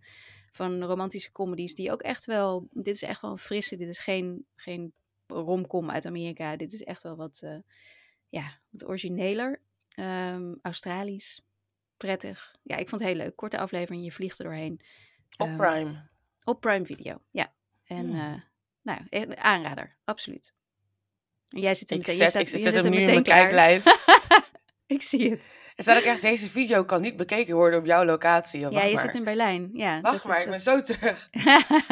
van 0.52 0.84
romantische 0.84 1.32
comedies, 1.32 1.76
die 1.76 1.92
ook 1.92 2.02
echt 2.02 2.26
wel, 2.26 2.68
dit 2.72 2.96
is 2.96 3.02
echt 3.02 3.22
wel 3.22 3.32
een 3.32 3.38
frisse, 3.38 3.76
dit 3.76 3.90
is 3.90 4.00
geen, 4.00 4.46
geen 4.56 4.94
romcom 5.28 5.92
uit 5.92 6.06
Amerika, 6.06 6.56
dit 6.56 6.74
is 6.74 6.84
echt 6.84 7.04
wel 7.04 7.16
wat, 7.16 7.42
uh, 7.44 7.58
ja, 8.30 8.60
wat 8.70 8.86
origineler, 8.86 9.62
um, 10.00 10.60
Australisch, 10.62 11.42
prettig. 11.98 12.56
Ja, 12.64 12.76
ik 12.76 12.90
vond 12.90 13.02
het 13.02 13.10
heel 13.10 13.20
leuk. 13.20 13.36
Korte 13.36 13.60
aflevering, 13.60 14.04
je 14.04 14.12
vliegt 14.12 14.40
er 14.40 14.46
doorheen. 14.46 14.82
Op 15.38 15.48
um, 15.48 15.58
Prime. 15.58 16.10
Op 16.44 16.62
Prime 16.62 16.86
Video, 16.86 17.22
ja. 17.32 17.54
En 17.84 18.10
hmm. 18.10 18.16
uh, 18.16 18.42
nou, 18.82 19.36
aanrader, 19.36 19.96
absoluut. 20.04 20.54
Jij 21.50 21.76
zit 21.76 21.92
er 21.92 21.98
ik 21.98 22.02
meteen, 22.02 22.16
zet, 22.16 22.30
staat, 22.30 22.42
ik 22.42 22.48
zet 22.48 22.74
hem 22.74 22.90
nu 22.90 22.98
in 22.98 23.06
mijn 23.06 23.24
kijklijst. 23.24 24.06
Ik 24.88 25.02
zie 25.02 25.30
het. 25.30 25.50
En 25.76 25.84
staat 25.84 25.98
ook 25.98 26.04
echt, 26.04 26.22
deze 26.22 26.50
video 26.50 26.84
kan 26.84 27.02
niet 27.02 27.16
bekeken 27.16 27.56
worden 27.56 27.80
op 27.80 27.86
jouw 27.86 28.06
locatie. 28.06 28.60
Ja, 28.60 28.84
je 28.84 28.94
maar. 28.94 29.04
zit 29.04 29.16
in 29.16 29.24
Berlijn. 29.24 29.70
Ja, 29.74 30.02
wacht 30.02 30.24
maar, 30.24 30.42
ik 30.42 30.50
ben 30.50 30.60
zo 30.60 30.82
terug. 30.82 31.30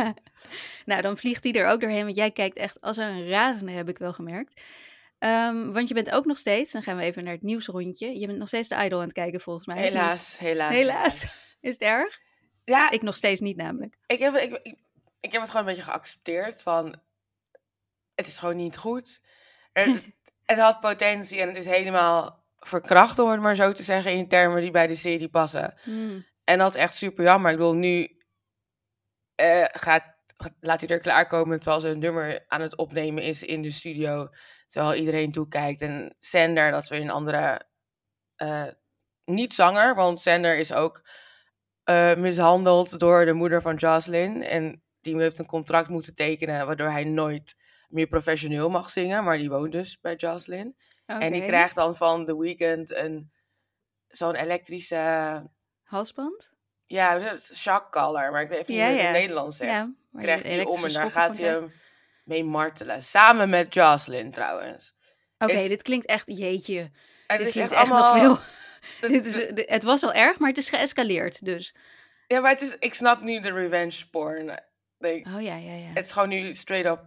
nou, 0.86 1.02
dan 1.02 1.18
vliegt 1.18 1.44
hij 1.44 1.54
er 1.54 1.68
ook 1.68 1.82
doorheen, 1.82 2.04
want 2.04 2.16
jij 2.16 2.32
kijkt 2.32 2.58
echt 2.58 2.82
als 2.82 2.98
een 2.98 3.28
razende, 3.28 3.72
heb 3.72 3.90
ik 3.90 3.98
wel 3.98 4.14
gemerkt. 4.14 4.62
Um, 5.20 5.74
want 5.74 5.88
je 5.88 5.94
bent 5.94 6.12
ook 6.12 6.26
nog 6.26 6.38
steeds, 6.38 6.72
dan 6.72 6.84
gaan 6.84 6.98
we 6.98 7.04
even 7.04 7.24
naar 7.24 7.34
het 7.34 7.42
nieuwsrondje. 7.42 8.20
Je 8.20 8.28
bent 8.28 8.38
nog 8.38 8.48
steeds 8.48 8.70
de 8.70 8.84
Idol 8.84 9.00
aan 9.00 9.04
het 9.06 9.14
kijken, 9.14 9.42
volgens 9.42 9.66
mij. 9.66 9.82
Helaas, 9.82 10.40
helaas, 10.40 10.74
helaas. 10.74 11.56
Is 11.62 11.74
het 11.74 11.82
erg? 11.82 12.20
Ja. 12.66 12.90
Ik 12.90 13.02
nog 13.02 13.16
steeds 13.16 13.42
niet, 13.42 13.58
namelijk. 13.58 13.98
Ik 14.08 14.20
heb, 14.20 14.36
ik, 14.36 14.60
ik, 14.64 14.76
ik 15.20 15.32
heb 15.32 15.42
het 15.42 15.50
gewoon 15.50 15.68
een 15.68 15.74
beetje 15.74 15.92
geaccepteerd 15.92 16.62
van... 16.62 16.96
Het 18.16 18.28
is 18.28 18.38
gewoon 18.38 18.56
niet 18.56 18.78
goed. 18.78 19.22
Er, 19.72 20.02
het 20.46 20.60
had 20.60 20.80
potentie 20.80 21.42
en 21.42 21.48
het 21.48 21.58
is 21.58 21.66
helemaal 21.66 22.43
verkracht, 22.68 23.20
om 23.20 23.30
het 23.30 23.42
maar 23.42 23.56
zo 23.56 23.72
te 23.72 23.84
zeggen, 23.84 24.12
in 24.12 24.28
termen 24.28 24.62
die 24.62 24.72
bij 24.72 24.88
de 24.88 24.96
serie 24.96 25.30
passen. 25.30 25.74
Hmm. 25.84 26.26
En 26.44 26.58
dat 26.58 26.76
is 26.76 26.82
echt 26.82 26.96
super 26.96 27.24
jammer. 27.24 27.52
Ik 27.52 27.58
bedoel, 27.58 27.76
nu 27.76 28.18
uh, 29.42 29.66
gaat, 29.68 30.04
laat 30.60 30.82
hij 30.82 30.90
er 30.90 31.00
klaarkomen 31.00 31.60
terwijl 31.60 31.82
ze 31.82 31.90
een 31.90 32.00
nummer 32.00 32.46
aan 32.48 32.62
het 32.62 32.78
opnemen 32.78 33.24
is 33.24 33.44
in 33.44 33.62
de 33.62 33.72
studio. 33.72 34.30
Terwijl 34.68 34.96
iedereen 34.96 35.32
toekijkt. 35.32 35.82
En 35.82 36.16
Sander, 36.20 36.72
dat 36.72 36.84
is 36.84 36.90
weer 36.90 37.02
een 37.02 37.10
andere, 37.10 37.62
uh, 38.38 38.68
niet 39.26 39.54
zanger, 39.54 39.96
want 39.96 40.22
Sander 40.22 40.58
is 40.58 40.74
ook 40.74 41.08
uh, 41.90 42.16
mishandeld 42.16 43.00
door 43.00 43.26
de 43.26 43.34
moeder 43.34 43.62
van 43.62 43.76
Jocelyn. 43.76 44.44
En 44.44 44.84
die 45.02 45.18
heeft 45.18 45.40
een 45.40 45.46
contract 45.46 45.90
moeten 45.90 46.16
tekenen, 46.16 46.66
waardoor 46.66 46.90
hij 46.90 47.04
nooit 47.04 47.62
meer 47.88 48.08
professioneel 48.08 48.70
mag 48.70 48.90
zingen. 48.90 49.24
Maar 49.24 49.38
die 49.38 49.50
woont 49.50 49.72
dus 49.72 50.00
bij 50.00 50.16
Jocelyn. 50.16 50.76
Okay. 51.06 51.22
En 51.22 51.32
die 51.32 51.44
krijgt 51.44 51.76
dan 51.76 51.96
van 51.96 52.26
The 52.26 52.38
Weeknd 52.38 52.96
een 52.96 53.32
zo'n 54.08 54.36
elektrische... 54.36 55.44
Halsband? 55.84 56.52
Ja, 56.86 57.18
dat 57.18 57.36
is 57.36 57.62
shock 57.62 57.92
collar, 57.92 58.32
maar 58.32 58.42
ik 58.42 58.48
weet 58.48 58.60
even 58.60 58.74
ja, 58.74 58.88
niet 58.88 58.92
hoe 58.92 59.02
ja. 59.02 59.08
het 59.08 59.08
in 59.08 59.14
het 59.14 59.22
Nederlands 59.22 59.58
zegt. 59.58 59.90
Ja, 60.12 60.20
krijgt 60.20 60.48
hij 60.48 60.66
om 60.66 60.86
en 60.86 60.94
daar 60.94 61.12
gaat 61.12 61.38
hij 61.38 61.48
hem 61.48 61.72
mee 62.24 62.44
martelen. 62.44 63.04
Samen 63.04 63.50
met 63.50 63.74
Jocelyn 63.74 64.32
trouwens. 64.32 64.94
Oké, 65.38 65.52
okay, 65.52 65.64
Is- 65.64 65.70
dit 65.70 65.82
klinkt 65.82 66.06
echt, 66.06 66.24
jeetje. 66.26 66.92
Het 67.28 67.38
dit 67.38 67.48
is 67.48 67.54
klinkt 67.54 67.72
echt 67.72 67.82
echt 67.82 67.92
allemaal... 67.92 68.16
nog 68.16 68.44
veel. 68.44 68.54
dat- 69.00 69.10
dit 69.10 69.26
is, 69.26 69.66
het 69.66 69.84
was 69.84 70.04
al 70.04 70.14
erg, 70.14 70.40
maar 70.40 70.50
het 70.50 70.58
is 70.58 70.70
geëscaleerd, 70.70 71.46
dus. 71.46 71.76
Ja, 72.28 72.40
maar 72.40 72.52
het 72.52 72.62
is, 72.62 72.78
ik 72.78 72.94
snap 72.94 73.22
nu 73.22 73.40
de 73.40 73.52
revenge 73.52 74.10
porn. 74.10 74.60
Nee, 74.98 75.26
Oh 75.26 75.42
ja, 75.42 75.56
ja, 75.56 75.74
ja. 75.74 75.88
Het 75.94 76.06
is 76.06 76.12
gewoon 76.12 76.30
nu 76.30 76.54
straight 76.54 76.92
up, 76.92 77.02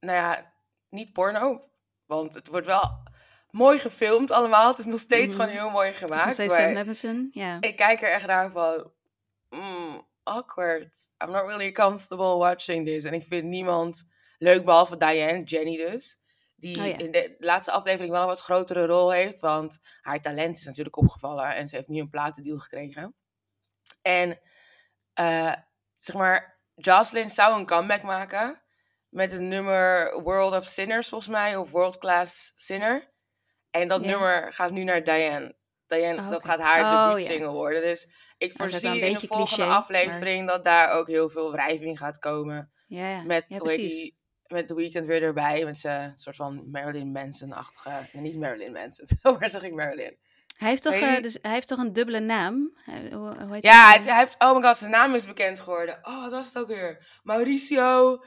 nou 0.00 0.18
ja, 0.18 0.52
niet 0.88 1.12
porno. 1.12 1.68
Want 2.06 2.34
het 2.34 2.46
wordt 2.48 2.66
wel 2.66 3.02
mooi 3.50 3.78
gefilmd 3.78 4.30
allemaal. 4.30 4.68
Het 4.68 4.78
is 4.78 4.84
nog 4.84 5.00
steeds 5.00 5.34
Mhm. 5.36 5.44
gewoon 5.44 5.58
heel 5.60 5.70
mooi 5.70 5.86
Het 5.86 5.94
is 5.94 6.00
nog 6.00 6.10
gemaakt. 6.10 6.32
steeds 6.34 6.56
Levinson, 6.56 7.28
ja. 7.32 7.56
ik 7.60 7.76
kijk 7.76 8.02
er 8.02 8.10
echt 8.10 8.26
naar 8.26 8.50
van, 8.50 8.92
mm, 9.50 10.06
awkward. 10.22 11.12
I'm 11.24 11.30
not 11.30 11.46
really 11.46 11.72
comfortable 11.72 12.36
watching 12.36 12.86
this. 12.86 13.04
En 13.04 13.12
ik 13.12 13.22
vind 13.26 13.44
niemand 13.44 14.08
leuk, 14.38 14.64
behalve 14.64 14.96
Diane, 14.96 15.42
Jenny 15.42 15.76
dus. 15.76 16.20
Die 16.56 16.78
Oh 16.80 16.86
ja. 16.86 16.96
in 16.98 17.10
de 17.10 17.34
laatste 17.38 17.70
aflevering 17.72 18.10
wel 18.12 18.20
een 18.20 18.26
wat 18.26 18.40
grotere 18.40 18.86
rol 18.86 19.10
heeft. 19.10 19.40
Want 19.40 19.78
haar 20.00 20.20
talent 20.20 20.56
is 20.56 20.64
natuurlijk 20.64 20.96
opgevallen. 20.96 21.54
En 21.54 21.68
ze 21.68 21.76
heeft 21.76 21.88
nu 21.88 22.00
een 22.00 22.10
platendeal 22.10 22.58
gekregen. 22.58 23.14
En 24.02 24.38
eh, 25.12 25.52
zeg 25.94 26.16
maar, 26.16 26.60
Jocelyn 26.74 27.30
zou 27.30 27.58
een 27.58 27.66
comeback 27.66 28.02
maken. 28.02 28.62
Met 29.16 29.32
het 29.32 29.40
nummer 29.40 30.12
World 30.22 30.52
of 30.52 30.64
Sinners 30.64 31.08
volgens 31.08 31.30
mij. 31.30 31.56
Of 31.56 31.70
World 31.70 31.98
Class 31.98 32.52
Sinner. 32.54 33.10
En 33.70 33.88
dat 33.88 34.04
nummer 34.04 34.52
gaat 34.52 34.70
nu 34.70 34.84
naar 34.84 35.04
Diane. 35.04 35.54
Diane, 35.86 36.18
Oh, 36.18 36.30
dat 36.30 36.44
gaat 36.44 36.60
haar 36.60 36.80
Oh, 36.84 37.06
debuutsingle 37.06 37.50
worden. 37.50 37.80
Dus 37.80 38.08
ik 38.38 38.52
wel 38.52 38.68
voorzie 38.68 38.88
een 38.88 39.08
in 39.08 39.12
de 39.12 39.26
volgende 39.26 39.62
cliché, 39.62 39.70
aflevering 39.70 40.46
dat 40.46 40.64
daar 40.64 40.92
ook 40.92 41.06
heel 41.06 41.28
veel 41.28 41.52
wrijving 41.52 41.98
gaat 41.98 42.18
komen. 42.18 42.70
Met, 42.86 43.44
ja, 43.48 43.58
hoe 43.58 43.70
heet 43.70 43.78
die, 43.78 44.16
met 44.46 44.68
The 44.68 44.74
Weeknd 44.74 45.06
weer 45.06 45.22
erbij. 45.22 45.64
Met 45.64 45.78
zijn 45.78 46.18
soort 46.18 46.36
van 46.36 46.70
Marilyn 46.70 47.12
Manson-achtige... 47.12 48.08
Nee, 48.12 48.22
niet 48.22 48.38
Marilyn 48.38 48.72
Manson. 48.72 49.06
Waar 49.38 49.50
zeg 49.50 49.62
ik 49.62 49.74
Marilyn? 49.74 50.16
Hij 50.56 50.68
heeft, 50.68 50.82
toch, 50.82 50.94
eh, 50.94 51.22
dus, 51.22 51.38
hij 51.42 51.52
heeft 51.52 51.68
toch 51.68 51.78
een 51.78 51.92
dubbele 51.92 52.20
naam? 52.20 52.78
Eh, 52.86 52.94
Hoe, 52.94 53.32
hoe 53.40 53.52
heet 53.54 53.62
Ja, 53.62 53.98
hij 54.00 54.18
heeft... 54.18 54.34
Oh 54.38 54.54
my 54.54 54.62
god, 54.62 54.76
zijn 54.76 54.90
naam 54.90 55.14
is 55.14 55.26
bekend 55.26 55.60
geworden. 55.60 55.98
Oh, 56.02 56.22
wat 56.22 56.32
was 56.32 56.46
het 56.46 56.58
ook 56.58 56.68
weer? 56.68 57.20
Mauricio... 57.22 58.20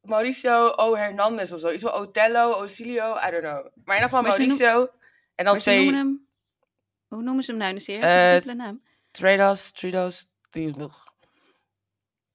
Mauricio 0.00 0.72
O. 0.76 0.96
Hernandez 0.96 1.52
of 1.52 1.60
zo. 1.60 1.70
Iets 1.70 1.82
van 1.82 1.92
Otello, 1.92 2.52
Ocilio, 2.52 3.16
I 3.16 3.30
don't 3.30 3.42
know. 3.42 3.64
Maar 3.84 3.96
in 3.96 4.02
ieder 4.02 4.02
geval 4.02 4.22
noem- 4.22 4.30
Mauricio. 4.30 4.88
En 5.34 5.44
dan 5.44 5.58
twee... 5.58 5.76
noemen 5.76 5.94
hem... 5.94 6.28
Hoe 7.08 7.22
noemen 7.22 7.44
ze 7.44 7.50
hem 7.50 7.60
nou 7.60 7.72
in 7.72 7.76
de 7.76 7.82
serie? 7.82 8.02
Eh, 8.02 8.32
dubbele 8.32 8.54
naam? 8.54 8.82
Trados, 9.10 9.72
Tridos... 9.72 10.26
Tridos. 10.50 11.08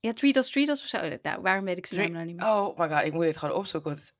Ja, 0.06 0.14
Treedos, 0.14 0.52
Treedos 0.52 0.82
of 0.82 0.88
zo. 0.88 1.18
Nou, 1.22 1.42
waarom 1.42 1.66
weet 1.66 1.78
ik 1.78 1.86
zijn 1.86 2.02
naam 2.02 2.14
nou 2.14 2.26
niet 2.26 2.36
meer? 2.36 2.46
Oh 2.48 2.78
my 2.78 2.90
god, 2.90 3.06
ik 3.06 3.14
moet 3.14 3.24
dit 3.24 3.38
gewoon 3.38 3.56
opzoeken. 3.56 3.92
Want 3.92 4.20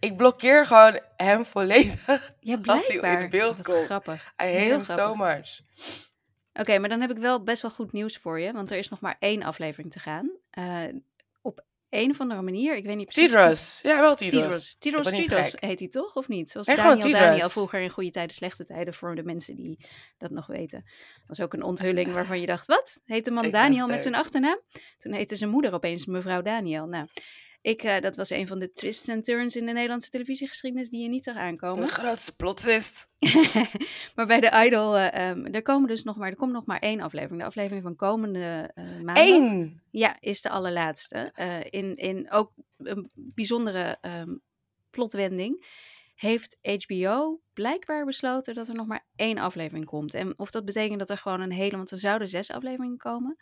ik 0.00 0.16
blokkeer 0.16 0.64
gewoon 0.64 1.00
hem 1.16 1.44
volledig. 1.44 2.34
Ja, 2.40 2.58
als 2.64 2.86
hij 2.86 3.20
in 3.22 3.30
beeld 3.30 3.62
komt. 3.62 3.84
Grappig. 3.84 4.14
I 4.14 4.30
hate 4.36 4.50
Heel 4.50 4.74
him 4.74 4.84
so 4.84 5.14
much. 5.14 5.60
Oké, 6.52 6.78
maar 6.78 6.88
dan 6.88 7.00
heb 7.00 7.10
ik 7.10 7.18
wel 7.18 7.42
best 7.42 7.62
wel 7.62 7.70
goed 7.70 7.92
nieuws 7.92 8.16
voor 8.16 8.40
je. 8.40 8.52
Want 8.52 8.70
er 8.70 8.76
is 8.76 8.88
nog 8.88 9.00
maar 9.00 9.16
één 9.18 9.42
aflevering 9.42 9.92
te 9.92 9.98
gaan. 9.98 10.30
Eh, 10.50 10.84
een 11.96 12.10
of 12.10 12.20
andere 12.20 12.42
manier, 12.42 12.76
ik 12.76 12.84
weet 12.84 12.96
niet 12.96 13.06
precies... 13.06 13.30
Tidros. 13.30 13.80
Ja, 13.82 14.00
wel 14.00 14.14
Tidros. 14.14 14.76
Tidros. 14.78 15.10
Tidros, 15.10 15.54
heet 15.56 15.78
hij 15.78 15.88
toch, 15.88 16.14
of 16.14 16.28
niet? 16.28 16.50
Zoals 16.50 16.66
En 16.66 16.76
Daniel. 16.76 17.18
Daniel 17.18 17.48
vroeger 17.48 17.80
in 17.80 17.90
goede 17.90 18.10
tijden, 18.10 18.34
slechte 18.34 18.64
tijden, 18.64 18.94
voor 18.94 19.14
de 19.14 19.22
mensen 19.22 19.56
die 19.56 19.86
dat 20.18 20.30
nog 20.30 20.46
weten. 20.46 20.82
Dat 21.16 21.26
was 21.26 21.40
ook 21.40 21.52
een 21.52 21.62
onthulling 21.62 22.12
waarvan 22.12 22.40
je 22.40 22.46
dacht, 22.46 22.66
wat? 22.66 23.00
Heet 23.04 23.24
de 23.24 23.30
man 23.30 23.44
Ik 23.44 23.52
Daniel 23.52 23.86
met 23.86 24.02
zijn 24.02 24.14
achternaam? 24.14 24.60
Toen 24.98 25.12
heette 25.12 25.36
zijn 25.36 25.50
moeder 25.50 25.72
opeens 25.72 26.06
mevrouw 26.06 26.42
Daniel. 26.42 26.86
Nou, 26.86 27.06
ik, 27.66 27.82
eh, 27.82 28.00
dat 28.00 28.16
was 28.16 28.30
een 28.30 28.46
van 28.46 28.58
de 28.58 28.72
twists 28.72 29.08
en 29.08 29.22
turns 29.22 29.56
in 29.56 29.66
de 29.66 29.72
Nederlandse 29.72 30.10
televisiegeschiedenis 30.10 30.90
die 30.90 31.02
je 31.02 31.08
niet 31.08 31.24
zag 31.24 31.36
aankomen. 31.36 31.80
De 31.80 31.86
grootste 31.86 32.36
plot 32.36 32.56
twist. 32.56 33.08
maar 34.14 34.26
bij 34.26 34.40
de 34.40 34.64
Idol, 34.66 34.96
eh, 34.96 35.28
ehm, 35.28 35.44
er, 35.44 35.62
komen 35.62 35.88
dus 35.88 36.04
nog 36.04 36.16
maar, 36.16 36.30
er 36.30 36.36
komt 36.36 36.52
nog 36.52 36.66
maar 36.66 36.78
één 36.78 37.00
aflevering. 37.00 37.40
De 37.40 37.46
aflevering 37.46 37.82
van 37.82 37.96
komende 37.96 38.70
eh 38.74 38.84
maandag. 38.84 39.16
Eén! 39.16 39.80
Ja, 39.90 40.16
is 40.20 40.42
de 40.42 40.48
allerlaatste. 40.48 41.32
In, 41.70 41.96
in 41.96 42.30
ook 42.30 42.52
een 42.76 43.10
bijzondere 43.12 43.98
ehm, 44.00 44.36
plotwending 44.90 45.66
heeft 46.14 46.56
HBO 46.62 47.40
blijkbaar 47.52 48.04
besloten 48.04 48.54
dat 48.54 48.68
er 48.68 48.74
nog 48.74 48.86
maar 48.86 49.06
één 49.16 49.38
aflevering 49.38 49.86
komt. 49.86 50.14
En 50.14 50.38
of 50.38 50.50
dat 50.50 50.64
betekent 50.64 50.98
dat 50.98 51.10
er 51.10 51.18
gewoon 51.18 51.40
een 51.40 51.52
hele, 51.52 51.76
want 51.76 51.90
er 51.90 51.98
zouden 51.98 52.28
zes 52.28 52.50
afleveringen 52.50 52.98
komen. 52.98 53.36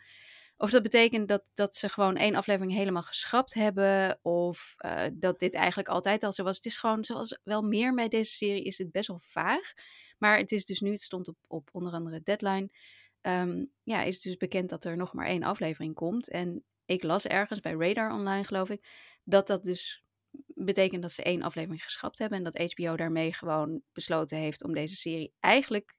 Of 0.57 0.69
dat 0.69 0.83
betekent 0.83 1.27
dat, 1.27 1.49
dat 1.53 1.75
ze 1.75 1.89
gewoon 1.89 2.15
één 2.15 2.35
aflevering 2.35 2.73
helemaal 2.73 3.01
geschrapt 3.01 3.53
hebben. 3.53 4.19
Of 4.21 4.73
eh, 4.77 5.03
dat 5.13 5.39
dit 5.39 5.53
eigenlijk 5.53 5.87
altijd 5.87 6.23
al 6.23 6.31
zo 6.31 6.43
was. 6.43 6.55
Het 6.55 6.65
is 6.65 6.77
gewoon, 6.77 7.05
zoals 7.05 7.39
wel 7.43 7.61
meer 7.61 7.93
bij 7.93 8.07
deze 8.07 8.33
serie, 8.33 8.63
is 8.63 8.77
het 8.77 8.91
best 8.91 9.07
wel 9.07 9.19
vaag. 9.19 9.73
Maar 10.17 10.37
het 10.37 10.51
is 10.51 10.65
dus 10.65 10.79
nu, 10.79 10.91
het 10.91 11.01
stond 11.01 11.27
op, 11.27 11.37
op 11.47 11.69
onder 11.71 11.93
andere 11.93 12.21
Deadline. 12.23 12.69
ehm, 13.21 13.65
ja, 13.83 14.01
is 14.03 14.21
dus 14.21 14.37
bekend 14.37 14.69
dat 14.69 14.85
er 14.85 14.97
nog 14.97 15.13
maar 15.13 15.25
één 15.25 15.43
aflevering 15.43 15.95
komt. 15.95 16.29
En 16.29 16.63
ik 16.85 17.03
las 17.03 17.25
ergens 17.27 17.59
bij 17.59 17.73
Radar 17.73 18.11
Online, 18.11 18.43
geloof 18.43 18.69
ik, 18.69 18.87
dat 19.23 19.47
dat 19.47 19.63
dus 19.63 20.03
betekent 20.47 21.01
dat 21.01 21.11
ze 21.11 21.23
één 21.23 21.41
aflevering 21.41 21.83
geschrapt 21.83 22.19
hebben 22.19 22.37
en 22.37 22.43
dat 22.43 22.73
HBO 22.73 22.95
daarmee 22.95 23.33
gewoon 23.33 23.81
besloten 23.93 24.37
heeft 24.37 24.63
om 24.63 24.73
deze 24.73 24.95
serie 24.95 25.33
eigenlijk 25.39 25.95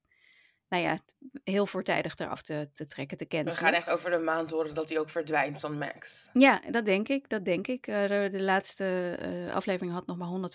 nou 0.68 0.82
ja, 0.82 0.98
heel 1.44 1.66
voortijdig 1.66 2.16
eraf 2.16 2.42
te, 2.42 2.68
te 2.74 2.86
trekken, 2.86 3.16
te 3.16 3.24
kennen. 3.24 3.54
We 3.54 3.58
gaan 3.58 3.72
echt 3.72 3.90
over 3.90 4.10
de 4.10 4.18
maand 4.18 4.50
horen 4.50 4.74
dat 4.74 4.88
hij 4.88 4.98
ook 4.98 5.10
verdwijnt 5.10 5.60
van 5.60 5.78
Max. 5.78 6.30
Ja, 6.32 6.60
dat 6.70 6.84
denk 6.84 7.08
ik. 7.08 7.28
Dat 7.28 7.44
denk 7.44 7.66
ik. 7.66 7.86
Uh, 7.86 8.02
de, 8.02 8.28
de, 8.32 8.42
laatste 8.42 9.18
uh, 9.22 9.54
aflevering 9.54 9.92
had 9.92 10.06
nog 10.06 10.16
maar 10.16 10.50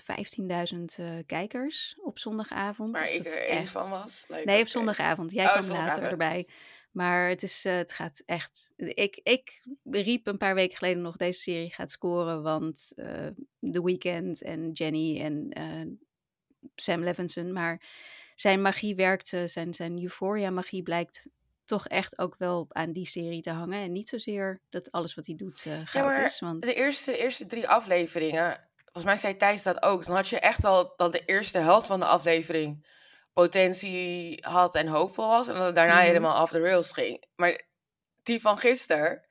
115.000 0.74 0.80
uh, 1.00 1.10
kijkers 1.26 1.98
op 2.02 2.20
zondagavond. 2.20 2.92
Waar 2.92 3.06
dus 3.06 3.16
ik 3.16 3.26
er 3.26 3.48
één 3.48 3.60
echt... 3.60 3.72
van 3.72 3.90
was. 3.90 4.26
Like, 4.30 4.46
nee, 4.46 4.62
op 4.62 4.68
zondagavond. 4.68 5.32
Jij 5.32 5.46
oh, 5.46 5.60
kwam 5.60 5.78
later 5.78 6.04
erbij. 6.04 6.48
Maar 6.92 7.30
het, 7.30 7.44
is, 7.44 7.64
het 7.64 7.94
gaat 7.94 8.24
echt. 8.26 8.72
Ik, 8.76 9.20
ik 9.24 9.64
riep 9.84 10.28
een 10.28 10.38
paar 10.38 10.56
weken 10.56 10.78
geleden 10.78 11.02
nog: 11.02 11.16
deze 11.16 11.40
serie 11.40 11.74
gaat 11.74 11.92
scoren. 11.92 12.42
Want 12.42 12.92
The 13.60 13.84
Weeknd 13.84 14.42
en 14.42 14.72
Jenny 14.72 15.22
en 15.22 16.00
Sam 16.76 17.04
Levinson. 17.04 17.54
Maar 17.54 17.82
zijn 18.42 18.62
magie 18.62 18.96
werkt, 18.96 19.28
zijn, 19.46 19.74
zijn 19.74 20.02
euphoria-magie 20.02 20.84
blijkt 20.84 21.30
toch 21.66 21.88
echt 21.88 22.18
ook 22.18 22.36
wel 22.38 22.66
aan 22.70 22.92
die 22.92 23.06
serie 23.06 23.42
te 23.42 23.52
hangen. 23.52 23.84
En 23.84 23.92
niet 23.92 24.10
zozeer 24.10 24.62
dat 24.70 24.92
alles 24.92 25.14
wat 25.16 25.26
hij 25.26 25.36
doet 25.36 25.66
uh, 25.66 25.74
goud 25.84 26.16
ja, 26.16 26.24
is. 26.24 26.40
Want... 26.40 26.62
De 26.62 26.74
eerste, 26.74 27.18
eerste 27.18 27.46
drie 27.46 27.68
afleveringen, 27.68 28.68
volgens 28.84 29.04
mij 29.04 29.16
zei 29.16 29.38
Thijs 29.38 29.64
dat 29.64 29.84
ook. 29.84 30.06
Dan 30.06 30.16
had 30.16 30.28
je 30.28 30.40
echt 30.40 30.66
al 30.66 30.94
dat 30.96 31.12
de 31.12 31.26
eerste 31.26 31.58
helft 31.58 31.88
van 31.88 32.00
de 32.00 32.06
aflevering 32.06 32.86
potentie 33.34 34.38
had 34.48 34.76
en 34.76 34.88
hoopvol 34.88 35.28
was. 35.28 35.48
En 35.48 35.54
dat 35.54 35.66
het 35.66 35.76
daarna 35.76 35.94
mm 35.94 36.00
-hmm. 36.00 36.08
helemaal 36.08 36.42
off 36.42 36.52
the 36.52 36.60
rails 36.60 36.94
ging. 36.94 37.26
Maar 37.36 37.62
die 38.24 38.42
van 38.42 38.58
gisteren 38.58 39.26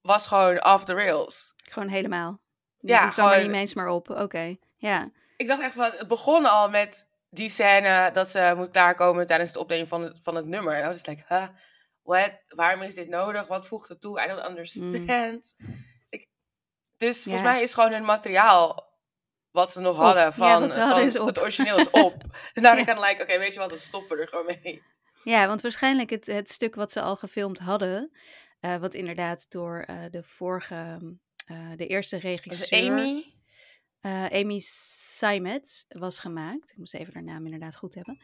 was 0.00 0.26
gewoon 0.26 0.64
off 0.64 0.84
the 0.84 0.94
rails. 0.94 1.54
Gewoon 1.56 1.88
helemaal. 1.88 2.40
Ja, 2.78 3.10
gewoon... 3.10 3.32
er 3.32 3.46
niet 3.46 3.56
eens 3.56 3.74
maar 3.74 3.88
op. 3.88 4.10
Oké, 4.10 4.56
ja. 4.76 5.10
Ik 5.36 5.46
dacht 5.46 5.62
echt, 5.62 5.74
van, 5.74 5.90
het 5.96 6.08
begon 6.08 6.46
al 6.46 6.70
met 6.70 7.12
die 7.36 7.48
scène 7.48 8.10
dat 8.12 8.30
ze 8.30 8.52
moet 8.56 8.70
klaarkomen 8.70 9.26
tijdens 9.26 9.48
het 9.48 9.58
opnemen 9.58 9.88
van 9.88 10.02
het, 10.02 10.18
van 10.22 10.34
het 10.34 10.46
nummer. 10.46 10.74
En 10.74 10.84
I 10.84 10.86
was 10.86 11.06
like, 11.06 11.24
huh, 11.28 11.48
what? 12.02 12.42
Waarom 12.46 12.82
is 12.82 12.94
dit 12.94 13.08
nodig? 13.08 13.46
Wat 13.46 13.66
voegt 13.66 13.88
het 13.88 14.00
toe? 14.00 14.22
I 14.24 14.26
don't 14.26 14.48
understand. 14.48 15.54
Mm. 15.56 15.84
Ik, 16.08 16.28
dus 16.96 17.22
volgens 17.22 17.44
mij 17.44 17.62
is 17.62 17.74
gewoon 17.74 17.92
hun 17.92 18.04
materiaal 18.04 18.92
wat 19.50 19.70
ze 19.70 19.80
nog 19.80 19.96
hadden 19.96 20.32
van, 20.32 20.46
ja, 20.46 20.68
van 20.68 20.80
hadden 20.80 21.26
het 21.26 21.40
origineel 21.40 21.76
is 21.76 21.90
op. 21.90 22.14
en 22.54 22.62
daarna 22.62 22.78
ja. 22.78 22.84
kan 22.84 23.00
like, 23.00 23.22
oké, 23.22 23.38
weet 23.38 23.54
je 23.54 23.60
wat, 23.60 23.68
dan 23.68 23.78
stoppen 23.78 24.16
we 24.16 24.22
er 24.22 24.28
gewoon 24.28 24.46
mee. 24.62 24.82
Ja, 25.24 25.46
want 25.46 25.62
waarschijnlijk 25.62 26.10
het, 26.10 26.26
het 26.26 26.50
stuk 26.50 26.74
wat 26.74 26.92
ze 26.92 27.00
al 27.00 27.16
gefilmd 27.16 27.58
hadden, 27.58 28.10
uh, 28.60 28.76
wat 28.76 28.94
inderdaad 28.94 29.46
door 29.48 29.84
uh, 29.90 29.96
de 30.10 30.22
vorige, 30.22 31.16
uh, 31.50 31.76
de 31.76 31.86
eerste 31.86 32.16
regisseur... 32.16 32.90
Amy? 32.90 33.33
Uh, 34.06 34.26
Amy 34.26 34.58
Seimet 34.58 35.84
was 35.88 36.18
gemaakt. 36.18 36.70
Ik 36.70 36.76
moest 36.76 36.94
even 36.94 37.14
haar 37.14 37.22
naam 37.22 37.44
inderdaad 37.44 37.76
goed 37.76 37.94
hebben. 37.94 38.20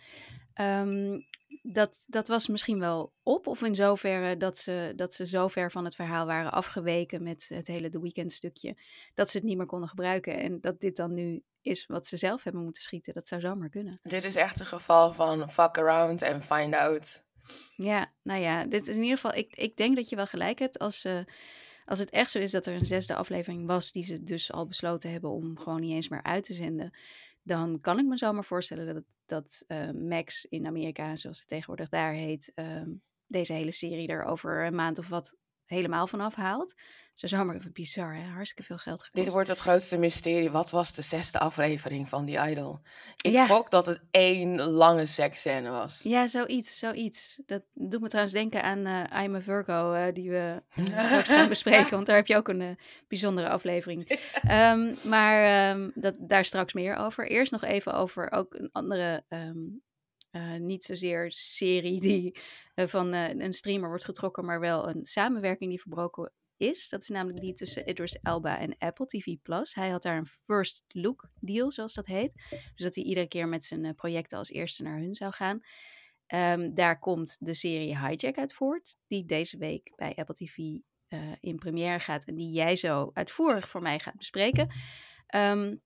Um, 0.60 1.24
dat, 1.62 2.04
dat 2.08 2.28
was 2.28 2.48
misschien 2.48 2.78
wel 2.78 3.12
op, 3.22 3.46
of 3.46 3.62
in 3.62 3.74
zoverre 3.74 4.36
dat 4.36 4.58
ze, 4.58 4.92
dat 4.96 5.14
ze 5.14 5.26
zo 5.26 5.48
ver 5.48 5.70
van 5.70 5.84
het 5.84 5.94
verhaal 5.94 6.26
waren 6.26 6.52
afgeweken 6.52 7.22
met 7.22 7.50
het 7.54 7.66
hele 7.66 7.88
The 7.88 8.00
Weekend 8.00 8.32
stukje, 8.32 8.76
dat 9.14 9.30
ze 9.30 9.36
het 9.36 9.46
niet 9.46 9.56
meer 9.56 9.66
konden 9.66 9.88
gebruiken. 9.88 10.38
En 10.38 10.60
dat 10.60 10.80
dit 10.80 10.96
dan 10.96 11.14
nu 11.14 11.42
is 11.62 11.86
wat 11.86 12.06
ze 12.06 12.16
zelf 12.16 12.42
hebben 12.44 12.62
moeten 12.62 12.82
schieten. 12.82 13.12
Dat 13.12 13.28
zou 13.28 13.40
zomaar 13.40 13.68
kunnen. 13.68 13.98
Dit 14.02 14.24
is 14.24 14.36
echt 14.36 14.60
een 14.60 14.66
geval 14.66 15.12
van 15.12 15.50
fuck 15.50 15.78
around 15.78 16.22
and 16.22 16.44
find 16.44 16.74
out. 16.74 17.24
Ja, 17.76 18.12
nou 18.22 18.40
ja, 18.40 18.64
dit 18.64 18.88
is 18.88 18.94
in 18.94 19.02
ieder 19.02 19.18
geval. 19.18 19.34
Ik, 19.34 19.52
ik 19.54 19.76
denk 19.76 19.96
dat 19.96 20.08
je 20.08 20.16
wel 20.16 20.26
gelijk 20.26 20.58
hebt 20.58 20.78
als. 20.78 21.04
Uh, 21.04 21.20
als 21.90 21.98
het 21.98 22.10
echt 22.10 22.30
zo 22.30 22.38
is 22.38 22.50
dat 22.50 22.66
er 22.66 22.74
een 22.74 22.86
zesde 22.86 23.14
aflevering 23.14 23.66
was, 23.66 23.92
die 23.92 24.04
ze 24.04 24.22
dus 24.22 24.52
al 24.52 24.66
besloten 24.66 25.10
hebben 25.10 25.30
om 25.30 25.58
gewoon 25.58 25.80
niet 25.80 25.92
eens 25.92 26.08
meer 26.08 26.22
uit 26.22 26.44
te 26.44 26.52
zenden, 26.52 26.94
dan 27.42 27.80
kan 27.80 27.98
ik 27.98 28.06
me 28.06 28.16
zomaar 28.16 28.44
voorstellen 28.44 28.94
dat, 28.94 29.04
dat 29.26 29.64
uh, 29.68 29.90
Max 29.90 30.44
in 30.44 30.66
Amerika, 30.66 31.16
zoals 31.16 31.38
het 31.38 31.48
tegenwoordig 31.48 31.88
daar 31.88 32.12
heet, 32.12 32.52
uh, 32.54 32.82
deze 33.26 33.52
hele 33.52 33.70
serie 33.70 34.08
er 34.08 34.24
over 34.24 34.66
een 34.66 34.74
maand 34.74 34.98
of 34.98 35.08
wat 35.08 35.36
helemaal 35.70 36.06
vanaf 36.06 36.34
haalt. 36.34 36.74
Zo 37.14 37.26
zomaar 37.26 37.56
even 37.56 37.72
bizar, 37.72 38.14
hè? 38.14 38.22
Hartstikke 38.22 38.62
veel 38.62 38.78
geld 38.78 39.02
gekost. 39.02 39.24
Dit 39.24 39.32
wordt 39.32 39.48
het 39.48 39.58
grootste 39.58 39.98
mysterie. 39.98 40.50
Wat 40.50 40.70
was 40.70 40.94
de 40.94 41.02
zesde 41.02 41.38
aflevering 41.38 42.08
van 42.08 42.24
die 42.24 42.38
Idol? 42.38 42.80
Ik 43.20 43.32
ja. 43.32 43.46
gok 43.46 43.70
dat 43.70 43.86
het 43.86 44.02
één 44.10 44.60
lange 44.60 45.06
seksscène 45.06 45.70
was. 45.70 46.02
Ja, 46.02 46.26
zoiets, 46.26 46.78
zoiets. 46.78 47.40
Dat 47.46 47.62
doet 47.72 48.00
me 48.00 48.08
trouwens 48.08 48.34
denken 48.34 48.62
aan 48.62 48.86
uh, 48.86 49.22
I'm 49.22 49.34
a 49.34 49.40
Virgo, 49.40 49.94
uh, 49.94 50.04
die 50.12 50.30
we 50.30 50.62
straks 50.84 51.28
gaan 51.28 51.48
bespreken. 51.48 51.90
Want 51.90 52.06
daar 52.06 52.16
heb 52.16 52.26
je 52.26 52.36
ook 52.36 52.48
een 52.48 52.60
uh, 52.60 52.70
bijzondere 53.08 53.48
aflevering. 53.48 54.08
um, 54.50 54.96
maar 55.04 55.70
um, 55.70 55.92
dat, 55.94 56.16
daar 56.20 56.44
straks 56.44 56.72
meer 56.72 56.96
over. 56.96 57.28
Eerst 57.28 57.52
nog 57.52 57.62
even 57.62 57.94
over 57.94 58.32
ook 58.32 58.54
een 58.54 58.68
andere... 58.72 59.24
Um, 59.28 59.82
uh, 60.32 60.54
niet 60.54 60.84
zozeer 60.84 61.32
serie 61.32 62.00
die 62.00 62.38
uh, 62.74 62.86
van 62.86 63.14
uh, 63.14 63.28
een 63.28 63.52
streamer 63.52 63.88
wordt 63.88 64.04
getrokken, 64.04 64.44
maar 64.44 64.60
wel 64.60 64.88
een 64.88 65.06
samenwerking 65.06 65.70
die 65.70 65.80
verbroken 65.80 66.32
is. 66.56 66.88
Dat 66.88 67.02
is 67.02 67.08
namelijk 67.08 67.40
die 67.40 67.54
tussen 67.54 67.88
Idris 67.88 68.18
Elba 68.22 68.58
en 68.58 68.78
Apple 68.78 69.06
TV 69.06 69.36
Plus. 69.42 69.74
Hij 69.74 69.88
had 69.88 70.02
daar 70.02 70.16
een 70.16 70.26
first 70.26 70.84
look 70.88 71.30
deal, 71.40 71.70
zoals 71.70 71.94
dat 71.94 72.06
heet. 72.06 72.32
Dus 72.50 72.84
dat 72.84 72.94
hij 72.94 73.04
iedere 73.04 73.28
keer 73.28 73.48
met 73.48 73.64
zijn 73.64 73.94
projecten 73.94 74.38
als 74.38 74.50
eerste 74.50 74.82
naar 74.82 74.98
hun 74.98 75.14
zou 75.14 75.32
gaan. 75.32 75.60
Um, 76.34 76.74
daar 76.74 76.98
komt 76.98 77.36
de 77.40 77.54
serie 77.54 77.98
Hijack 77.98 78.38
uit 78.38 78.52
voort, 78.52 78.96
die 79.06 79.24
deze 79.24 79.56
week 79.56 79.92
bij 79.96 80.14
Apple 80.14 80.34
TV 80.34 80.56
in 81.40 81.56
première 81.56 82.00
gaat 82.00 82.24
en 82.24 82.34
die 82.34 82.50
jij 82.50 82.76
zo 82.76 83.10
uitvoerig 83.12 83.68
voor 83.68 83.82
mij 83.82 83.98
gaat 83.98 84.16
bespreken. 84.16 84.74
Um, 85.34 85.82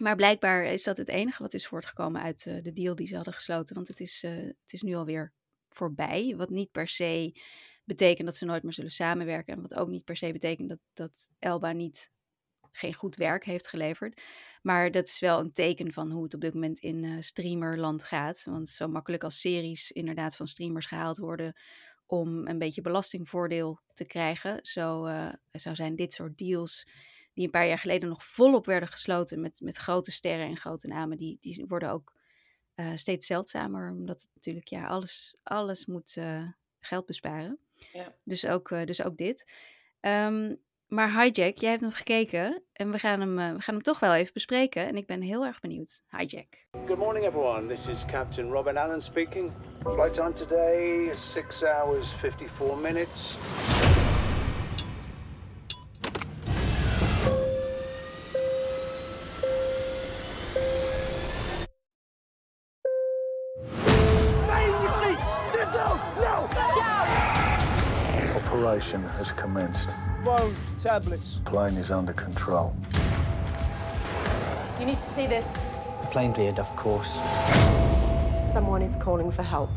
maar 0.00 0.16
blijkbaar 0.16 0.64
is 0.64 0.82
dat 0.82 0.96
het 0.96 1.08
enige 1.08 1.42
wat 1.42 1.54
is 1.54 1.66
voortgekomen 1.66 2.22
uit 2.22 2.44
uh, 2.48 2.62
de 2.62 2.72
deal 2.72 2.94
die 2.94 3.06
ze 3.06 3.14
hadden 3.14 3.34
gesloten. 3.34 3.74
Want 3.74 3.88
het 3.88 4.00
is, 4.00 4.22
uh, 4.22 4.30
het 4.36 4.72
is 4.72 4.82
nu 4.82 4.94
alweer 4.94 5.32
voorbij. 5.68 6.34
Wat 6.36 6.50
niet 6.50 6.72
per 6.72 6.88
se 6.88 7.40
betekent 7.84 8.26
dat 8.26 8.36
ze 8.36 8.44
nooit 8.44 8.62
meer 8.62 8.72
zullen 8.72 8.90
samenwerken. 8.90 9.54
En 9.54 9.62
wat 9.62 9.74
ook 9.74 9.88
niet 9.88 10.04
per 10.04 10.16
se 10.16 10.32
betekent 10.32 10.68
dat, 10.68 10.78
dat 10.92 11.28
Elba 11.38 11.72
niet 11.72 12.12
geen 12.72 12.94
goed 12.94 13.16
werk 13.16 13.44
heeft 13.44 13.68
geleverd. 13.68 14.20
Maar 14.62 14.90
dat 14.90 15.06
is 15.06 15.18
wel 15.18 15.40
een 15.40 15.52
teken 15.52 15.92
van 15.92 16.10
hoe 16.10 16.22
het 16.22 16.34
op 16.34 16.40
dit 16.40 16.54
moment 16.54 16.78
in 16.78 17.02
uh, 17.02 17.20
streamerland 17.20 18.04
gaat. 18.04 18.44
Want 18.44 18.68
zo 18.68 18.88
makkelijk 18.88 19.24
als 19.24 19.40
series 19.40 19.92
inderdaad 19.92 20.36
van 20.36 20.46
streamers 20.46 20.86
gehaald 20.86 21.16
worden 21.16 21.56
om 22.06 22.46
een 22.46 22.58
beetje 22.58 22.80
belastingvoordeel 22.80 23.80
te 23.92 24.04
krijgen. 24.04 24.58
Zo, 24.62 25.08
zo 25.52 25.74
zijn 25.74 25.96
dit 25.96 26.12
soort 26.12 26.38
deals 26.38 26.86
die 27.36 27.44
een 27.44 27.50
paar 27.50 27.66
jaar 27.66 27.78
geleden 27.78 28.08
nog 28.08 28.24
volop 28.24 28.66
werden 28.66 28.88
gesloten 28.88 29.40
met, 29.40 29.60
met 29.60 29.76
grote 29.76 30.12
sterren 30.12 30.46
en 30.46 30.56
grote 30.56 30.86
namen, 30.86 31.16
die, 31.16 31.36
die 31.40 31.64
worden 31.68 31.90
ook 31.90 32.12
uh, 32.76 32.90
steeds 32.94 33.26
zeldzamer, 33.26 33.90
omdat 33.90 34.20
het 34.20 34.30
natuurlijk, 34.34 34.66
ja, 34.66 34.86
alles, 34.86 35.36
alles 35.42 35.86
moet 35.86 36.16
uh, 36.18 36.48
geld 36.80 37.06
besparen. 37.06 37.58
Ja. 37.92 38.14
Dus, 38.24 38.46
ook, 38.46 38.70
uh, 38.70 38.84
dus 38.84 39.02
ook 39.02 39.16
dit. 39.16 39.50
Um, 40.00 40.64
maar 40.86 41.10
Hijack, 41.10 41.56
jij 41.56 41.70
hebt 41.70 41.80
hem 41.80 41.90
gekeken 41.90 42.62
en 42.72 42.90
we 42.90 42.98
gaan 42.98 43.20
hem, 43.20 43.36
we 43.36 43.62
gaan 43.62 43.74
hem 43.74 43.82
toch 43.82 43.98
wel 43.98 44.14
even 44.14 44.32
bespreken. 44.32 44.86
En 44.86 44.96
ik 44.96 45.06
ben 45.06 45.20
heel 45.20 45.44
erg 45.46 45.60
benieuwd. 45.60 46.02
Hijack. 46.10 46.66
Good 46.86 46.98
morning 46.98 47.26
everyone, 47.26 47.66
this 47.66 47.86
is 47.86 48.04
Captain 48.04 48.50
Robin 48.50 48.76
Allen 48.76 49.00
speaking. 49.00 49.52
Flight 49.82 50.14
time 50.14 50.32
today, 50.32 51.12
6 51.16 51.62
hours 51.62 52.12
54 52.12 52.80
minutes. 52.80 53.34
Operation 68.86 69.16
has 69.18 69.32
commenced. 69.32 69.94
Phones, 70.22 70.82
tablets. 70.82 71.40
Plane 71.44 71.76
is 71.76 71.90
under 71.90 72.12
control. 72.12 72.72
You 74.78 74.86
need 74.86 74.94
to 74.94 75.00
see 75.00 75.26
this. 75.26 75.56
Plane 76.12 76.32
cleared, 76.32 76.58
of 76.58 76.76
course. 76.76 77.20
Someone 78.44 78.84
is 78.84 78.96
calling 78.96 79.32
for 79.32 79.42
help. 79.42 79.70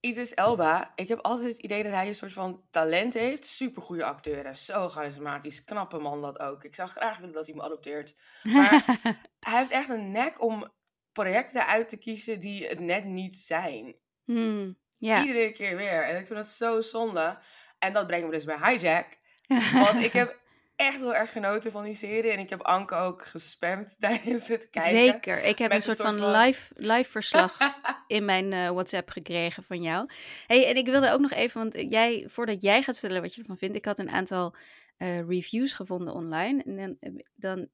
Idris 0.00 0.34
Elba, 0.34 0.92
ik 0.94 1.08
heb 1.08 1.18
altijd 1.18 1.48
het 1.48 1.58
idee 1.62 1.82
dat 1.82 1.92
hij 1.92 2.06
een 2.06 2.14
soort 2.14 2.32
van 2.32 2.62
talent 2.70 3.14
heeft. 3.14 3.46
Supergoeie 3.46 4.04
acteur, 4.04 4.54
zo 4.54 4.88
charismatisch, 4.88 5.64
knappe 5.64 5.98
man 5.98 6.22
dat 6.22 6.38
ook. 6.38 6.64
Ik 6.64 6.74
zou 6.74 6.88
graag 6.88 7.18
willen 7.18 7.34
dat 7.34 7.46
hij 7.46 7.54
me 7.54 7.62
adopteert. 7.62 8.14
Maar 8.42 9.00
hij 9.48 9.58
heeft 9.58 9.70
echt 9.70 9.88
een 9.88 10.10
nek 10.10 10.42
om 10.42 10.72
projecten 11.12 11.66
uit 11.66 11.88
te 11.88 11.96
kiezen 11.96 12.40
die 12.40 12.66
het 12.66 12.80
net 12.80 13.04
niet 13.04 13.36
zijn. 13.36 13.96
Hmm. 14.24 14.76
Ja. 14.98 15.24
Iedere 15.24 15.52
keer 15.52 15.76
weer. 15.76 16.02
En 16.02 16.16
ik 16.16 16.26
vind 16.26 16.38
het 16.38 16.48
zo 16.48 16.80
zonde. 16.80 17.38
En 17.78 17.92
dat 17.92 18.06
brengt 18.06 18.26
me 18.26 18.32
dus 18.32 18.44
bij 18.44 18.58
Hijack. 18.62 19.06
Want 19.84 19.96
ik 20.04 20.12
heb 20.12 20.38
echt 20.76 21.00
heel 21.00 21.14
erg 21.14 21.32
genoten 21.32 21.72
van 21.72 21.84
die 21.84 21.94
serie. 21.94 22.30
En 22.30 22.38
ik 22.38 22.50
heb 22.50 22.60
Anke 22.60 22.94
ook 22.94 23.26
gespamd 23.26 23.96
tijdens 24.00 24.48
het 24.48 24.70
kijken. 24.70 24.98
Zeker. 24.98 25.42
Ik 25.42 25.58
heb 25.58 25.72
een 25.72 25.82
soort, 25.82 25.96
van, 25.96 26.16
van- 26.16 26.30
live, 26.30 26.72
live 26.76 27.10
verslag 27.10 27.58
in 28.06 28.24
mijn 28.24 28.52
eh, 28.52 28.70
WhatsApp 28.70 29.10
gekregen 29.10 29.62
van 29.62 29.82
jou. 29.82 30.10
Hey, 30.46 30.66
en 30.68 30.76
ik 30.76 30.86
wilde 30.86 31.10
ook 31.10 31.20
nog 31.20 31.32
even, 31.32 31.60
want 31.60 31.90
jij, 31.90 32.24
voordat 32.28 32.62
jij 32.62 32.82
gaat 32.82 32.98
vertellen 32.98 33.22
wat 33.22 33.34
je 33.34 33.40
ervan 33.40 33.56
vindt, 33.58 33.76
ik 33.76 33.84
had 33.84 33.98
een 33.98 34.10
aantal 34.10 34.54
eh, 34.96 35.26
reviews 35.28 35.72
gevonden 35.72 36.14
online. 36.14 36.62
En 36.62 36.76
dan, 36.76 36.96
eh, 37.00 37.24
dan 37.34 37.68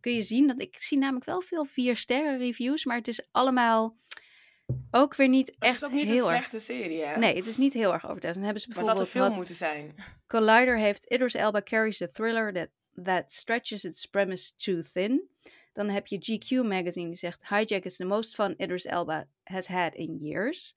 kun 0.00 0.14
je 0.14 0.22
zien 0.22 0.46
dat 0.46 0.60
ik 0.60 0.76
zie 0.78 0.98
namelijk 0.98 1.24
wel 1.24 1.40
veel 1.40 1.64
vier 1.64 1.96
sterren 1.96 2.38
reviews, 2.38 2.84
maar 2.84 2.96
het 2.96 3.08
is 3.08 3.28
allemaal 3.30 3.96
ook 4.90 5.14
weer 5.14 5.28
niet 5.28 5.46
Het 5.46 5.56
echt 5.58 5.74
is 5.74 5.84
ook 5.84 5.92
niet 5.92 6.08
heel 6.08 6.26
een 6.28 6.34
erg. 6.34 6.44
slechte 6.44 6.58
serie, 6.58 7.04
hè? 7.04 7.18
Nee, 7.18 7.34
het 7.34 7.46
is 7.46 7.56
niet 7.56 7.72
heel 7.72 7.92
erg 7.92 8.06
overtuigend. 8.08 8.34
Dan 8.34 8.44
hebben 8.44 8.62
ze 8.62 8.68
Maar 8.68 8.78
het 8.78 8.86
had 8.86 8.96
een 8.96 9.02
bijvoorbeeld 9.02 9.32
film 9.32 9.36
moeten 9.36 9.54
zijn. 9.54 9.94
Collider 10.26 10.78
heeft 10.78 11.04
Idris 11.04 11.34
Elba 11.34 11.62
carries 11.62 12.02
a 12.02 12.08
thriller 12.08 12.52
that, 12.52 12.68
that 13.04 13.32
stretches 13.32 13.84
its 13.84 14.06
premise 14.06 14.52
too 14.56 14.82
thin. 14.92 15.28
Dan 15.72 15.88
heb 15.88 16.06
je 16.06 16.18
GQ 16.18 16.66
magazine 16.68 17.06
die 17.06 17.16
zegt 17.16 17.48
Hijack 17.48 17.84
is 17.84 17.96
the 17.96 18.04
most 18.04 18.34
fun 18.34 18.54
Idris 18.56 18.84
Elba 18.84 19.26
has 19.44 19.66
had 19.66 19.94
in 19.94 20.16
years. 20.16 20.74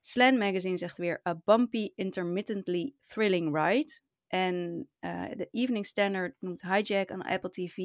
Slant 0.00 0.38
magazine 0.38 0.78
zegt 0.78 0.96
weer 0.96 1.20
a 1.24 1.34
bumpy, 1.44 1.92
intermittently 1.94 2.94
thrilling 3.08 3.56
ride. 3.56 3.92
En 4.26 4.88
eh, 4.98 5.24
de 5.36 5.48
Evening 5.50 5.86
Standard 5.86 6.34
noemt 6.40 6.62
Hijack 6.62 7.10
aan 7.10 7.22
Apple 7.22 7.50
TV. 7.50 7.76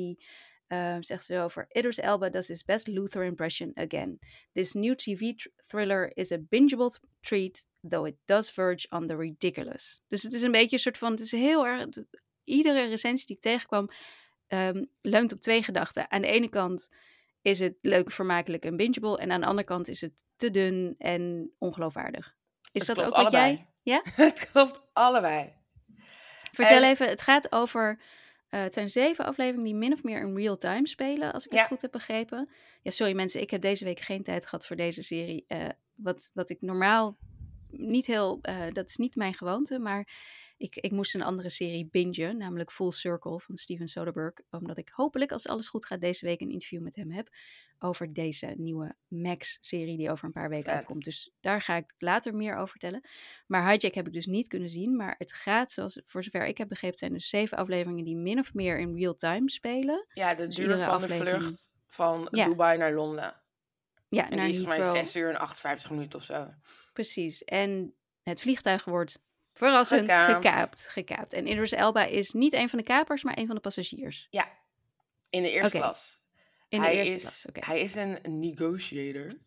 Eh, 0.71 0.97
zegt 0.99 1.25
ze 1.25 1.39
over 1.39 1.65
Idris 1.71 1.97
Elba 1.99 2.29
does 2.29 2.47
his 2.47 2.63
best 2.63 2.88
Luther 2.88 3.23
impression 3.23 3.71
again. 3.75 4.19
This 4.51 4.73
new 4.73 4.95
TV 4.95 5.34
tr- 5.36 5.47
thriller 5.67 6.12
is 6.13 6.31
a 6.31 6.38
bingeable 6.49 6.91
treat, 7.21 7.65
though 7.88 8.07
it 8.07 8.15
does 8.25 8.49
verge 8.51 8.88
on 8.89 9.07
the 9.07 9.15
ridiculous. 9.15 10.01
Dus 10.07 10.23
het 10.23 10.34
is 10.34 10.41
een 10.41 10.51
beetje 10.51 10.75
een 10.75 10.81
soort 10.81 10.97
van, 10.97 11.12
het 11.12 11.19
is 11.19 11.31
heel 11.31 11.67
erg, 11.67 11.88
iedere 12.43 12.88
recensie 12.88 13.27
die 13.27 13.36
ik 13.36 13.41
tegenkwam, 13.41 13.89
ehm, 14.47 14.84
leunt 15.01 15.34
op 15.34 15.41
twee 15.41 15.63
gedachten. 15.63 16.12
Aan 16.12 16.21
de 16.21 16.27
ene 16.27 16.49
kant 16.49 16.89
is 17.41 17.60
het 17.60 17.75
leuk, 17.81 18.12
vermakelijk 18.12 18.65
en 18.65 18.75
bingeable, 18.77 19.17
en 19.17 19.31
aan 19.31 19.39
de 19.41 19.45
andere 19.47 19.67
kant 19.67 19.88
is 19.88 20.01
het 20.01 20.23
te 20.36 20.51
dun 20.51 20.95
en 20.97 21.51
ongeloofwaardig. 21.57 22.36
Is 22.71 22.88
Het 22.88 22.95
dat 22.95 23.05
ook 23.05 23.12
klopt 23.13 23.23
wat 23.23 23.31
jij? 23.31 23.41
allebei. 23.47 23.67
Ja? 23.84 24.01
het 24.25 24.49
klopt 24.51 24.81
allebei. 24.93 25.53
Vertel 26.51 26.81
En- 26.84 26.89
even, 26.89 27.07
het 27.07 27.21
gaat 27.21 27.51
over. 27.51 27.99
Eh, 28.51 28.61
het 28.61 28.73
zijn 28.73 28.89
zeven 28.89 29.25
afleveringen 29.25 29.63
die 29.65 29.75
min 29.75 29.93
of 29.93 30.03
meer 30.03 30.21
in 30.21 30.35
real 30.35 30.57
time 30.57 30.87
spelen, 30.87 31.33
als 31.33 31.45
ik 31.45 31.51
Ja. 31.53 31.57
het 31.59 31.67
goed 31.67 31.81
heb 31.81 31.91
begrepen. 31.91 32.49
Ja, 32.81 32.91
sorry 32.91 33.15
mensen, 33.15 33.41
ik 33.41 33.49
heb 33.49 33.61
deze 33.61 33.85
week 33.85 33.99
geen 33.99 34.23
tijd 34.23 34.45
gehad 34.45 34.65
voor 34.65 34.75
deze 34.75 35.03
serie. 35.03 35.45
eh, 35.47 35.69
wat, 35.95 36.31
wat 36.33 36.49
ik 36.49 36.61
normaal 36.61 37.17
niet 37.69 38.05
heel. 38.05 38.39
eh, 38.41 38.67
dat 38.71 38.89
is 38.89 38.95
niet 38.97 39.15
mijn 39.15 39.33
gewoonte, 39.33 39.79
maar 39.79 40.07
ik, 40.62 40.76
ik 40.76 40.91
moest 40.91 41.15
een 41.15 41.21
andere 41.21 41.50
serie 41.50 41.88
bingen, 41.91 42.38
namelijk 42.38 42.71
Full 42.71 42.91
Circle 42.91 43.39
van 43.39 43.58
Steven 43.58 43.88
Soderbergh. 43.88 44.41
Omdat 44.50 44.78
ik 44.78 44.89
hopelijk, 44.89 45.32
als 45.32 45.47
alles 45.47 45.67
goed 45.67 45.86
gaat, 45.86 46.02
deze 46.02 46.26
week 46.26 46.41
een 46.41 46.52
interview 46.52 46.82
met 46.82 46.95
hem 46.95 47.12
heb 47.12 47.30
over 47.80 48.13
deze 48.13 48.54
nieuwe 48.58 48.95
Max-serie 49.08 49.97
die 49.97 50.12
over 50.12 50.26
een 50.26 50.32
paar 50.32 50.50
weken 50.50 50.63
Vet. 50.63 50.74
uitkomt. 50.74 51.04
Dus 51.04 51.32
daar 51.39 51.62
ga 51.62 51.76
ik 51.76 51.93
later 51.97 52.36
meer 52.36 52.56
over 52.56 52.69
vertellen. 52.69 53.02
Maar 53.47 53.69
Hijack 53.71 53.93
heb 53.93 54.08
ik 54.08 54.13
dus 54.13 54.26
niet 54.26 54.47
kunnen 54.47 54.69
zien. 54.69 54.95
Maar 54.95 55.15
het 55.17 55.34
gaat, 55.34 55.71
zoals 55.71 56.00
voor 56.04 56.24
zover 56.24 56.45
ik 56.45 56.58
heb 56.58 56.67
begrepen, 56.67 56.97
zijn 56.97 57.13
dus 57.13 57.30
zeven 57.30 57.58
afleveringen 57.58 58.06
die 58.06 58.15
min 58.15 58.39
of 58.39 58.54
meer 58.54 58.80
in 58.80 58.93
real 58.95 59.15
time 59.15 59.50
spelen. 59.50 60.08
Ja, 60.13 60.36
de 60.36 60.45
Dus 60.45 60.56
duur 60.56 60.78
van 60.78 61.02
de 61.02 61.08
vlucht 61.08 61.74
van 61.88 62.28
Ja. 62.32 62.45
Dubai 62.47 62.78
naar 62.78 62.93
Londen. 62.93 63.36
Ja, 64.10 64.30
En 64.30 64.36
naar 64.38 64.45
die 64.45 64.54
is 64.56 64.60
voor 64.60 64.67
mij 64.67 64.78
Heathrow. 64.78 65.04
6 65.04 65.15
uur 65.15 65.30
en 65.30 65.38
58 65.38 65.89
minuten 65.91 66.19
of 66.19 66.26
zo. 66.26 66.54
Precies. 66.93 67.43
En 67.43 67.93
het 68.24 68.41
vliegtuig 68.41 68.86
wordt 68.86 69.19
verrassend 69.53 70.11
Gekaapt. 70.11 70.31
gekaapt. 70.31 70.87
gekaapt. 70.87 71.33
En 71.33 71.47
Idris 71.47 71.71
Elba 71.71 72.03
is 72.03 72.31
niet 72.31 72.53
een 72.53 72.69
van 72.69 72.79
de 72.79 72.85
kapers, 72.85 73.23
maar 73.23 73.37
een 73.37 73.45
van 73.45 73.55
de 73.55 73.61
passagiers. 73.61 74.27
Ja, 74.29 74.51
in 75.29 75.41
de 75.41 75.49
eerste 75.49 75.77
klas. 75.77 76.21
In 76.69 76.79
de 76.79 76.85
hij, 76.85 76.95
eerste 76.95 77.13
is, 77.15 77.47
klas. 77.53 77.65
Hij 77.65 77.81
is 77.81 77.95
een 77.95 78.19
negotiator. 78.39 79.37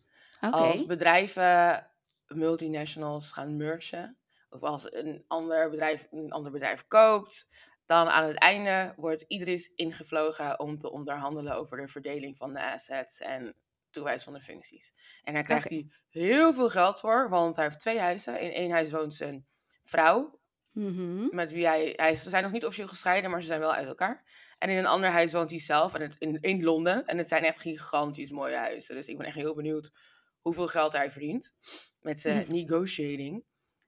Als 0.41 0.87
bedrijven, 0.87 1.87
multinationals 2.27 3.33
gaan 3.33 3.57
mergen, 3.57 4.17
of 4.51 4.63
als 4.63 4.93
een 4.93 5.25
ander 5.29 5.71
bedrijf 5.71 6.07
een 6.11 6.33
ander 6.33 6.53
bedrijf 6.53 6.87
koopt, 6.89 7.49
dan 7.87 8.09
aan 8.09 8.29
het 8.29 8.39
einde 8.39 8.95
wordt 8.97 9.23
Idris 9.23 9.73
ingevlogen 9.75 10.61
om 10.61 10.79
te 10.79 10.91
onderhandelen 10.91 11.57
over 11.57 11.77
de 11.77 11.89
verdeling 11.89 12.37
van 12.37 12.53
de 12.53 12.73
assets 12.73 13.21
en 13.21 13.55
toewijs 13.91 14.25
van 14.25 14.33
de 14.33 14.41
functies. 14.41 14.93
En 15.23 15.35
daar 15.35 15.43
krijgt 15.43 15.71
hij 15.71 15.89
heel 16.11 16.55
veel 16.55 16.69
geld 16.69 17.01
voor, 17.01 17.29
want 17.29 17.57
hij 17.57 17.65
heeft 17.65 17.81
twee 17.81 17.99
huizen. 17.99 18.41
In 18.41 18.51
één 18.51 18.71
huis 18.71 18.91
woont 18.91 19.15
zijn 19.15 19.47
vrouw, 19.85 20.43
Mhm. 20.73 21.27
met 21.37 21.53
wie 21.53 21.67
hij, 21.67 21.93
hij, 21.97 22.15
ze 22.15 22.29
zijn 22.29 22.43
nog 22.43 22.53
niet 22.53 22.65
officieel 22.65 22.89
gescheiden, 22.89 23.31
maar 23.31 23.41
ze 23.41 23.47
zijn 23.47 23.61
wel 23.61 23.73
uit 23.75 23.87
elkaar. 23.87 24.25
En 24.59 24.71
in 24.71 24.77
een 24.79 24.87
ander 24.87 25.11
huis 25.11 25.33
woont 25.33 25.51
hij 25.51 25.59
zelf, 25.59 25.95
en 25.95 26.01
het, 26.01 26.17
in, 26.19 26.39
in 26.41 26.63
Londen. 26.63 27.07
En 27.07 27.19
het 27.19 27.29
zijn 27.29 27.45
echt 27.45 27.61
gigantisch 27.61 28.31
mooie 28.31 28.57
huizen. 28.57 28.95
Dus 28.95 29.09
ik 29.09 29.17
ben 29.17 29.27
echt 29.27 29.37
heel 29.37 29.55
benieuwd 29.55 29.93
hoeveel 30.41 30.67
geld 30.67 30.93
hij 30.93 31.11
verdient 31.11 31.55
met 32.01 32.21
zijn 32.21 32.45
negotiating. 32.49 33.35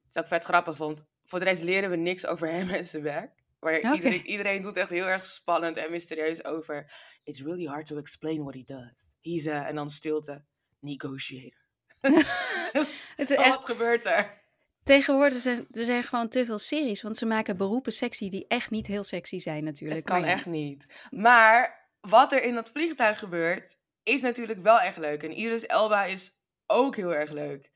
Het 0.04 0.14
is 0.14 0.16
ook 0.22 0.28
vet 0.28 0.44
grappig, 0.44 0.76
want 0.76 1.04
voor 1.24 1.38
de 1.38 1.44
rest 1.44 1.62
leren 1.62 1.90
we 1.90 1.96
niks 1.96 2.26
over 2.26 2.48
hem 2.48 2.68
en 2.68 2.84
zijn 2.84 3.02
werk. 3.02 3.44
Maar 3.60 3.94
iedereen, 3.94 4.26
iedereen 4.26 4.62
doet 4.62 4.76
echt 4.76 4.90
heel 4.90 5.06
erg 5.06 5.24
spannend 5.24 5.76
en 5.76 5.90
mysterieus 5.90 6.44
over. 6.44 6.92
It's 7.24 7.42
really 7.42 7.66
hard 7.66 7.86
to 7.86 7.96
explain 7.96 8.42
what 8.42 8.54
he 8.54 8.62
does. 8.64 9.16
He's 9.20 9.46
a, 9.46 9.66
en 9.66 9.74
dan 9.74 9.90
stilte, 9.90 10.44
negotiator. 10.80 11.60
Het 13.16 13.30
is 13.30 13.36
Oh, 13.36 13.44
echt, 13.44 13.54
wat 13.54 13.64
gebeurt 13.64 14.04
er? 14.04 14.44
Tegenwoordig 14.86 15.40
zijn 15.40 15.66
er 15.72 15.84
zijn 15.84 16.02
gewoon 16.02 16.28
te 16.28 16.44
veel 16.44 16.58
series, 16.58 17.02
want 17.02 17.16
ze 17.16 17.26
maken 17.26 17.56
beroepen 17.56 17.92
sexy 17.92 18.28
die 18.28 18.44
echt 18.48 18.70
niet 18.70 18.86
heel 18.86 19.04
sexy 19.04 19.38
zijn 19.38 19.64
natuurlijk. 19.64 20.00
Het 20.00 20.08
kan 20.08 20.20
ja. 20.20 20.26
echt 20.26 20.46
niet. 20.46 20.92
Maar 21.10 21.88
wat 22.00 22.32
er 22.32 22.42
in 22.42 22.54
dat 22.54 22.70
vliegtuig 22.70 23.18
gebeurt, 23.18 23.74
is 24.02 24.22
natuurlijk 24.22 24.62
wel 24.62 24.80
echt 24.80 24.96
leuk. 24.96 25.22
En 25.22 25.30
Iris 25.30 25.66
Elba 25.66 26.04
is 26.04 26.30
ook 26.66 26.96
heel 26.96 27.14
erg 27.14 27.30
leuk. 27.30 27.70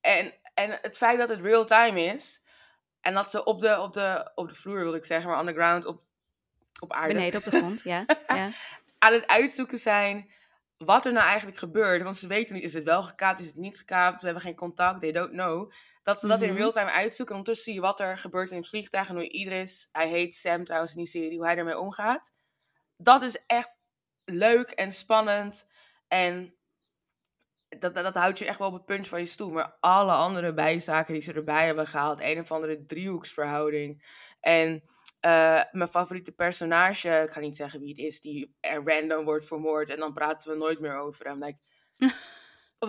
En, 0.00 0.34
en 0.54 0.78
het 0.82 0.96
feit 0.96 1.18
dat 1.18 1.28
het 1.28 1.40
real 1.40 1.64
time 1.64 2.02
is, 2.02 2.42
en 3.00 3.14
dat 3.14 3.30
ze 3.30 3.44
op 3.44 3.58
de, 3.58 3.80
op 3.80 3.92
de, 3.92 4.30
op 4.34 4.48
de 4.48 4.54
vloer, 4.54 4.78
wil 4.78 4.94
ik 4.94 5.04
zeggen, 5.04 5.30
maar 5.30 5.40
on 5.40 5.46
the 5.46 5.52
ground, 5.52 5.86
op, 5.86 6.02
op 6.80 6.92
aarde, 6.92 7.14
Beneden 7.14 7.38
op 7.38 7.44
de 7.44 7.58
grond, 7.58 7.82
ja. 7.82 8.04
ja. 8.28 8.50
aan 8.98 9.12
het 9.12 9.26
uitzoeken 9.26 9.78
zijn 9.78 10.30
wat 10.78 11.06
er 11.06 11.12
nou 11.12 11.26
eigenlijk 11.26 11.58
gebeurt. 11.58 12.02
Want 12.02 12.16
ze 12.16 12.26
weten 12.26 12.54
niet, 12.54 12.62
is 12.62 12.74
het 12.74 12.84
wel 12.84 13.02
gekaapt, 13.02 13.40
is 13.40 13.46
het 13.46 13.56
niet 13.56 13.78
gekaapt, 13.78 14.18
we 14.20 14.24
hebben 14.24 14.44
geen 14.44 14.54
contact, 14.54 15.00
they 15.00 15.12
don't 15.12 15.30
know. 15.30 15.72
Dat 16.02 16.18
ze 16.18 16.26
dat 16.26 16.42
in 16.42 16.48
Mhm. 16.48 16.58
real 16.58 16.72
time 16.72 16.90
uitzoeken. 16.90 17.34
En 17.34 17.40
ondertussen 17.40 17.72
zie 17.72 17.82
je 17.82 17.86
wat 17.86 18.00
er 18.00 18.16
gebeurt 18.16 18.50
in 18.50 18.56
het 18.56 18.68
vliegtuig. 18.68 19.08
En 19.08 19.14
hoe 19.14 19.28
Idris, 19.28 19.88
hij 19.92 20.08
heet 20.08 20.34
Sam 20.34 20.64
trouwens 20.64 20.92
in 20.92 20.98
die 20.98 21.06
serie, 21.10 21.36
hoe 21.36 21.46
hij 21.46 21.56
ermee 21.56 21.78
omgaat. 21.78 22.34
Dat 22.96 23.22
is 23.22 23.44
echt 23.46 23.78
leuk 24.24 24.70
en 24.70 24.92
spannend. 24.92 25.70
En 26.08 26.54
dat, 27.68 27.94
dat, 27.94 28.04
dat 28.04 28.14
houdt 28.14 28.38
je 28.38 28.46
echt 28.46 28.58
wel 28.58 28.68
op 28.68 28.74
het 28.74 28.84
puntje 28.84 29.10
van 29.10 29.18
je 29.18 29.24
stoel. 29.24 29.50
Maar 29.50 29.76
alle 29.80 30.12
andere 30.12 30.54
bijzaken 30.54 31.12
die 31.12 31.22
ze 31.22 31.32
erbij 31.32 31.66
hebben 31.66 31.86
gehaald. 31.86 32.20
Een 32.20 32.40
of 32.40 32.52
andere 32.52 32.84
driehoeksverhouding. 32.84 34.04
En 34.40 34.82
eh, 35.26 35.62
mijn 35.70 35.88
favoriete 35.88 36.32
personage, 36.32 37.22
ik 37.26 37.32
ga 37.32 37.40
niet 37.40 37.56
zeggen 37.56 37.80
wie 37.80 37.88
het 37.88 37.98
is, 37.98 38.20
die 38.20 38.56
er 38.60 38.84
random 38.84 39.24
wordt 39.24 39.46
vermoord. 39.46 39.90
En 39.90 39.98
dan 39.98 40.12
praten 40.12 40.50
we 40.50 40.58
nooit 40.58 40.80
meer 40.80 40.96
over 40.96 41.26
hem. 41.26 41.44
Like, 41.44 41.60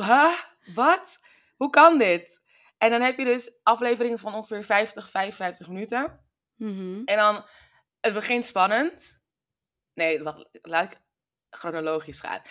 huh? 0.07 0.33
Wat? 0.73 1.25
Hoe 1.55 1.69
kan 1.69 1.97
dit? 1.97 2.45
En 2.77 2.89
dan 2.89 3.01
heb 3.01 3.17
je 3.17 3.23
dus 3.23 3.59
afleveringen 3.63 4.19
van 4.19 4.33
ongeveer 4.33 4.63
50, 4.63 5.09
55 5.09 5.67
minuten. 5.67 6.19
Mhm. 6.55 7.01
En 7.05 7.17
dan, 7.17 7.45
het 7.99 8.13
begint 8.13 8.45
spannend. 8.45 9.23
Nee, 9.93 10.23
wacht, 10.23 10.49
laat 10.51 10.91
ik 10.91 10.99
chronologisch 11.49 12.19
gaan. 12.19 12.41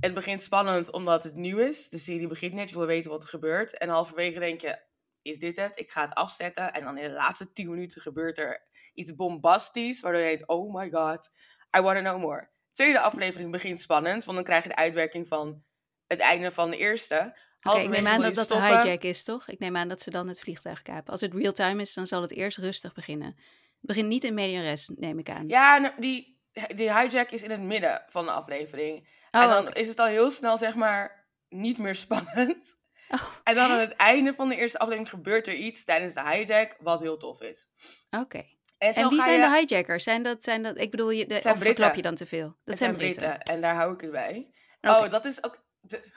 Het 0.00 0.14
begint 0.14 0.42
spannend 0.42 0.92
omdat 0.92 1.22
het 1.22 1.34
nieuw 1.34 1.58
is. 1.58 1.88
De 1.88 1.98
serie 1.98 2.26
begint 2.26 2.52
net, 2.52 2.70
je 2.70 2.76
wil 2.76 2.86
weten 2.86 3.10
wat 3.10 3.22
er 3.22 3.28
gebeurt. 3.28 3.78
En 3.78 3.88
halverwege 3.88 4.38
denk 4.38 4.60
je, 4.60 4.78
is 5.22 5.38
dit 5.38 5.56
het? 5.56 5.78
Ik 5.78 5.90
ga 5.90 6.02
het 6.02 6.14
afzetten. 6.14 6.72
En 6.72 6.84
dan 6.84 6.98
in 6.98 7.08
de 7.08 7.14
laatste 7.14 7.52
10 7.52 7.70
minuten 7.70 8.00
gebeurt 8.00 8.38
er 8.38 8.68
iets 8.94 9.14
bombastisch. 9.14 10.00
Waardoor 10.00 10.20
je 10.20 10.26
denkt, 10.26 10.48
oh 10.48 10.74
my 10.74 10.90
god, 10.90 11.30
I 11.78 11.80
want 11.80 11.96
to 11.96 12.02
know 12.02 12.20
more. 12.20 12.48
Tweede 12.70 13.00
aflevering 13.00 13.50
begint 13.50 13.80
spannend. 13.80 14.24
Want 14.24 14.36
dan 14.36 14.46
krijg 14.46 14.62
je 14.62 14.68
de 14.68 14.76
uitwerking 14.76 15.28
van 15.28 15.62
het 16.06 16.18
einde 16.18 16.50
van 16.50 16.70
de 16.70 16.76
eerste. 16.76 17.36
Oké, 17.62 17.78
ik 17.78 17.88
neem 17.88 18.06
aan 18.06 18.20
dat 18.20 18.34
dat 18.34 18.48
de 18.48 18.60
hijack 18.60 19.02
is, 19.02 19.24
toch? 19.24 19.48
Ik 19.48 19.58
neem 19.58 19.76
aan 19.76 19.88
dat 19.88 20.02
ze 20.02 20.10
dan 20.10 20.28
het 20.28 20.40
vliegtuig 20.40 20.82
kapen. 20.82 21.12
Als 21.12 21.20
het 21.20 21.34
real-time 21.34 21.80
is, 21.80 21.94
dan 21.94 22.06
zal 22.06 22.22
het 22.22 22.32
eerst 22.32 22.58
rustig 22.58 22.94
beginnen. 22.94 23.26
Het 23.26 23.88
begint 23.88 24.08
niet 24.08 24.24
in 24.24 24.34
media 24.34 24.60
res, 24.60 24.90
neem 24.96 25.18
ik 25.18 25.30
aan. 25.30 25.48
Ja, 25.48 25.78
nou, 25.78 25.94
die, 25.98 26.40
die 26.74 26.98
hijack 26.98 27.30
is 27.30 27.42
in 27.42 27.50
het 27.50 27.62
midden 27.62 28.04
van 28.06 28.24
de 28.24 28.30
aflevering. 28.30 29.08
Oh, 29.30 29.42
en 29.42 29.48
dan 29.48 29.72
is 29.72 29.88
het 29.88 29.98
al 29.98 30.06
heel 30.06 30.30
snel, 30.30 30.58
zeg 30.58 30.74
maar, 30.74 31.28
niet 31.48 31.78
meer 31.78 31.94
spannend. 31.94 32.78
Oh, 33.08 33.34
En 33.44 33.54
dan 33.54 33.70
aan 33.70 33.78
het 33.78 33.96
einde 33.96 34.34
van 34.34 34.48
de 34.48 34.56
eerste 34.56 34.78
aflevering 34.78 35.10
gebeurt 35.10 35.46
er 35.46 35.54
iets 35.54 35.84
tijdens 35.84 36.14
de 36.14 36.28
hijack, 36.28 36.76
wat 36.80 37.00
heel 37.00 37.16
tof 37.16 37.40
is. 37.40 37.68
Oké. 38.10 38.44
En, 38.80 38.92
En 38.94 39.08
wie 39.08 39.22
zijn 39.22 39.40
je- 39.40 39.48
de 39.48 39.66
hijackers? 39.66 40.04
Zijn 40.04 40.22
dat, 40.22 40.44
zijn 40.44 40.62
dat, 40.62 40.78
ik 40.78 40.90
bedoel, 40.90 41.10
je, 41.10 41.26
de, 41.26 41.40
zijn 41.40 41.54
of 41.54 41.60
verklap 41.60 41.92
Britten. 41.92 41.96
je 41.96 42.02
dan 42.02 42.14
te 42.14 42.26
veel? 42.26 42.56
Dat 42.64 42.78
zijn 42.78 42.96
Britten. 42.96 43.42
En 43.42 43.60
daar 43.60 43.74
hou 43.74 43.94
ik 43.94 44.00
het 44.00 44.10
bij. 44.10 44.50
Oh, 44.80 45.08
dat 45.10 45.24
is 45.24 45.44
ook... 45.44 45.64
De, 45.80 46.10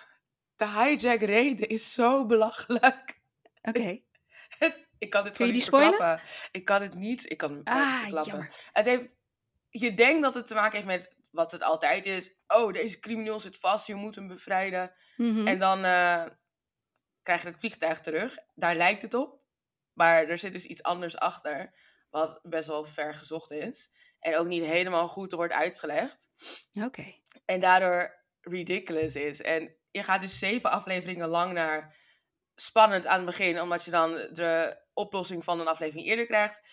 de 0.56 0.68
hijack 0.68 1.20
reden 1.22 1.68
is 1.68 1.94
zo 1.94 2.26
belachelijk. 2.26 3.22
Oké. 3.62 4.00
Het, 4.60 4.90
ik 4.98 5.10
kan 5.10 5.24
dit 5.24 5.38
Kun 5.38 5.46
gewoon 5.46 5.52
die 5.52 5.62
niet 5.62 5.64
verklappen. 5.94 6.22
Ik 6.52 6.66
kan 6.66 6.82
het 6.82 6.94
niet... 6.94 7.32
Ik 7.32 7.38
kan 7.38 7.56
het 7.56 7.68
Ah, 7.68 8.00
verklappen. 8.00 8.32
jammer. 8.32 8.56
Het 8.72 8.86
heeft 8.86 9.16
je 9.70 9.94
denkt 9.94 10.22
dat 10.22 10.36
het 10.36 10.48
te 10.48 10.54
maken 10.54 10.74
heeft 10.76 10.88
met 10.88 11.16
wat 11.30 11.52
het 11.52 11.62
altijd 11.64 12.06
is. 12.06 12.36
Oh, 12.48 12.74
deze 12.74 13.00
crimineel 13.00 13.40
zit 13.40 13.60
vast, 13.60 13.88
je 13.88 13.96
moet 13.96 14.16
hem 14.16 14.28
bevrijden. 14.28 14.94
Mhm. 15.18 15.48
En 15.48 15.60
dan 15.60 15.84
eh, 15.86 16.24
krijg 17.24 17.42
je 17.42 17.48
het 17.48 17.60
vliegtuig 17.60 18.00
terug. 18.00 18.38
Daar 18.56 18.76
lijkt 18.76 19.02
het 19.02 19.14
op. 19.14 19.42
Maar 19.94 20.24
er 20.28 20.38
zit 20.38 20.54
dus 20.54 20.66
iets 20.66 20.84
anders 20.84 21.18
achter. 21.18 21.74
Wat 22.14 22.40
best 22.44 22.68
wel 22.68 22.84
ver 22.84 23.14
gezocht 23.14 23.52
is. 23.52 23.92
En 24.20 24.38
ook 24.38 24.48
niet 24.48 24.66
helemaal 24.66 25.08
goed 25.08 25.32
wordt 25.32 25.54
uitgelegd. 25.54 26.30
Oké. 26.74 27.16
En 27.46 27.60
daardoor 27.60 28.24
ridiculous 28.42 29.16
is. 29.16 29.42
En 29.42 29.76
je 29.92 30.04
gaat 30.04 30.22
dus 30.22 30.40
zeven 30.40 30.72
afleveringen 30.72 31.28
lang 31.28 31.54
naar 31.54 31.96
spannend 32.56 33.08
aan 33.08 33.16
het 33.16 33.26
begin. 33.26 33.62
Omdat 33.62 33.86
je 33.86 33.92
dan 33.92 34.12
de 34.12 34.82
oplossing 34.94 35.44
van 35.44 35.60
een 35.60 35.68
aflevering 35.68 36.08
eerder 36.08 36.26
krijgt. 36.26 36.68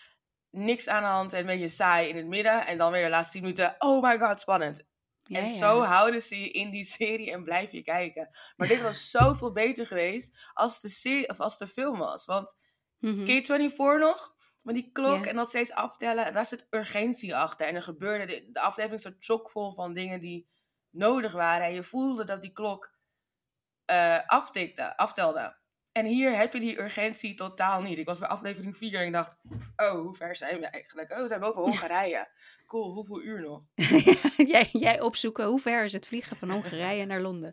Niks 0.51 0.89
aan 0.89 1.03
de 1.03 1.09
hand 1.09 1.33
en 1.33 1.41
een 1.41 1.47
beetje 1.47 1.69
saai 1.69 2.09
in 2.09 2.17
het 2.17 2.27
midden. 2.27 2.67
En 2.67 2.79
dan 2.79 2.93
weer 2.93 3.05
de 3.05 3.11
laatste 3.11 3.33
tien 3.33 3.43
minuten. 3.43 3.75
Oh 3.79 4.03
my 4.03 4.19
god, 4.19 4.41
spannend. 4.41 4.85
Ja, 5.23 5.39
en 5.39 5.47
ja. 5.47 5.57
zo 5.57 5.83
houden 5.83 6.21
ze 6.23 6.41
je 6.41 6.51
in 6.51 6.71
die 6.71 6.85
serie 6.85 7.33
en 7.33 7.43
blijf 7.43 7.73
je 7.73 7.83
kijken. 7.83 8.31
Maar 8.57 8.69
dit 8.69 8.83
was 8.83 9.11
zoveel 9.11 9.53
beter 9.53 9.87
geweest 9.87 10.51
als 10.53 10.81
de, 10.81 10.89
serie, 10.89 11.29
of 11.29 11.41
als 11.41 11.59
de 11.59 11.67
film 11.67 11.99
was. 11.99 12.25
Want 12.25 12.57
Mhm. 13.01 13.25
Ken 13.25 13.35
je 13.35 13.45
24 13.45 13.99
nog? 13.99 14.35
Met 14.63 14.75
die 14.75 14.91
klok 14.93 15.25
Ja. 15.25 15.31
en 15.31 15.37
dat 15.37 15.49
steeds 15.49 15.73
aftellen. 15.73 16.33
Daar 16.33 16.45
zit 16.47 16.67
urgentie 16.71 17.37
achter. 17.37 17.67
En 17.67 17.75
er 17.75 17.83
gebeurde, 17.83 18.27
de, 18.27 18.49
de 18.51 18.61
aflevering 18.61 19.01
zat 19.01 19.15
chockvol 19.19 19.73
van 19.73 19.93
dingen 19.93 20.21
die 20.21 20.49
nodig 20.91 21.33
waren. 21.33 21.67
En 21.67 21.75
je 21.75 21.83
voelde 21.83 22.25
dat 22.25 22.41
die 22.43 22.53
klok 22.53 22.95
eh, 23.85 24.19
aftikte, 24.27 24.97
aftelde. 24.97 25.59
En 25.93 26.07
hier 26.07 26.37
heb 26.37 26.53
je 26.53 26.61
die 26.61 26.81
urgentie 26.81 27.35
totaal 27.35 27.83
niet. 27.83 27.99
Ik 27.99 28.07
was 28.07 28.19
bij 28.19 28.29
aflevering 28.29 28.77
4 28.77 29.01
en 29.01 29.07
ik 29.07 29.13
dacht, 29.13 29.39
oh, 29.77 29.91
hoe 29.91 30.15
ver 30.17 30.37
zijn 30.37 30.61
we 30.61 30.67
eigenlijk? 30.67 31.11
Oh, 31.13 31.19
we 31.19 31.29
zijn 31.29 31.41
boven 31.41 31.63
Hongarije. 31.63 32.29
Cool, 32.67 32.93
hoeveel 32.93 33.23
uur 33.23 33.41
nog? 33.41 33.69
jij, 34.53 34.69
jij 34.73 35.01
opzoeken 35.01 35.47
hoe 35.47 35.61
ver 35.61 35.85
is 35.85 35.93
het 35.93 36.07
vliegen 36.07 36.37
van 36.37 36.51
Hongarije 36.51 37.05
naar 37.05 37.21
Londen. 37.21 37.53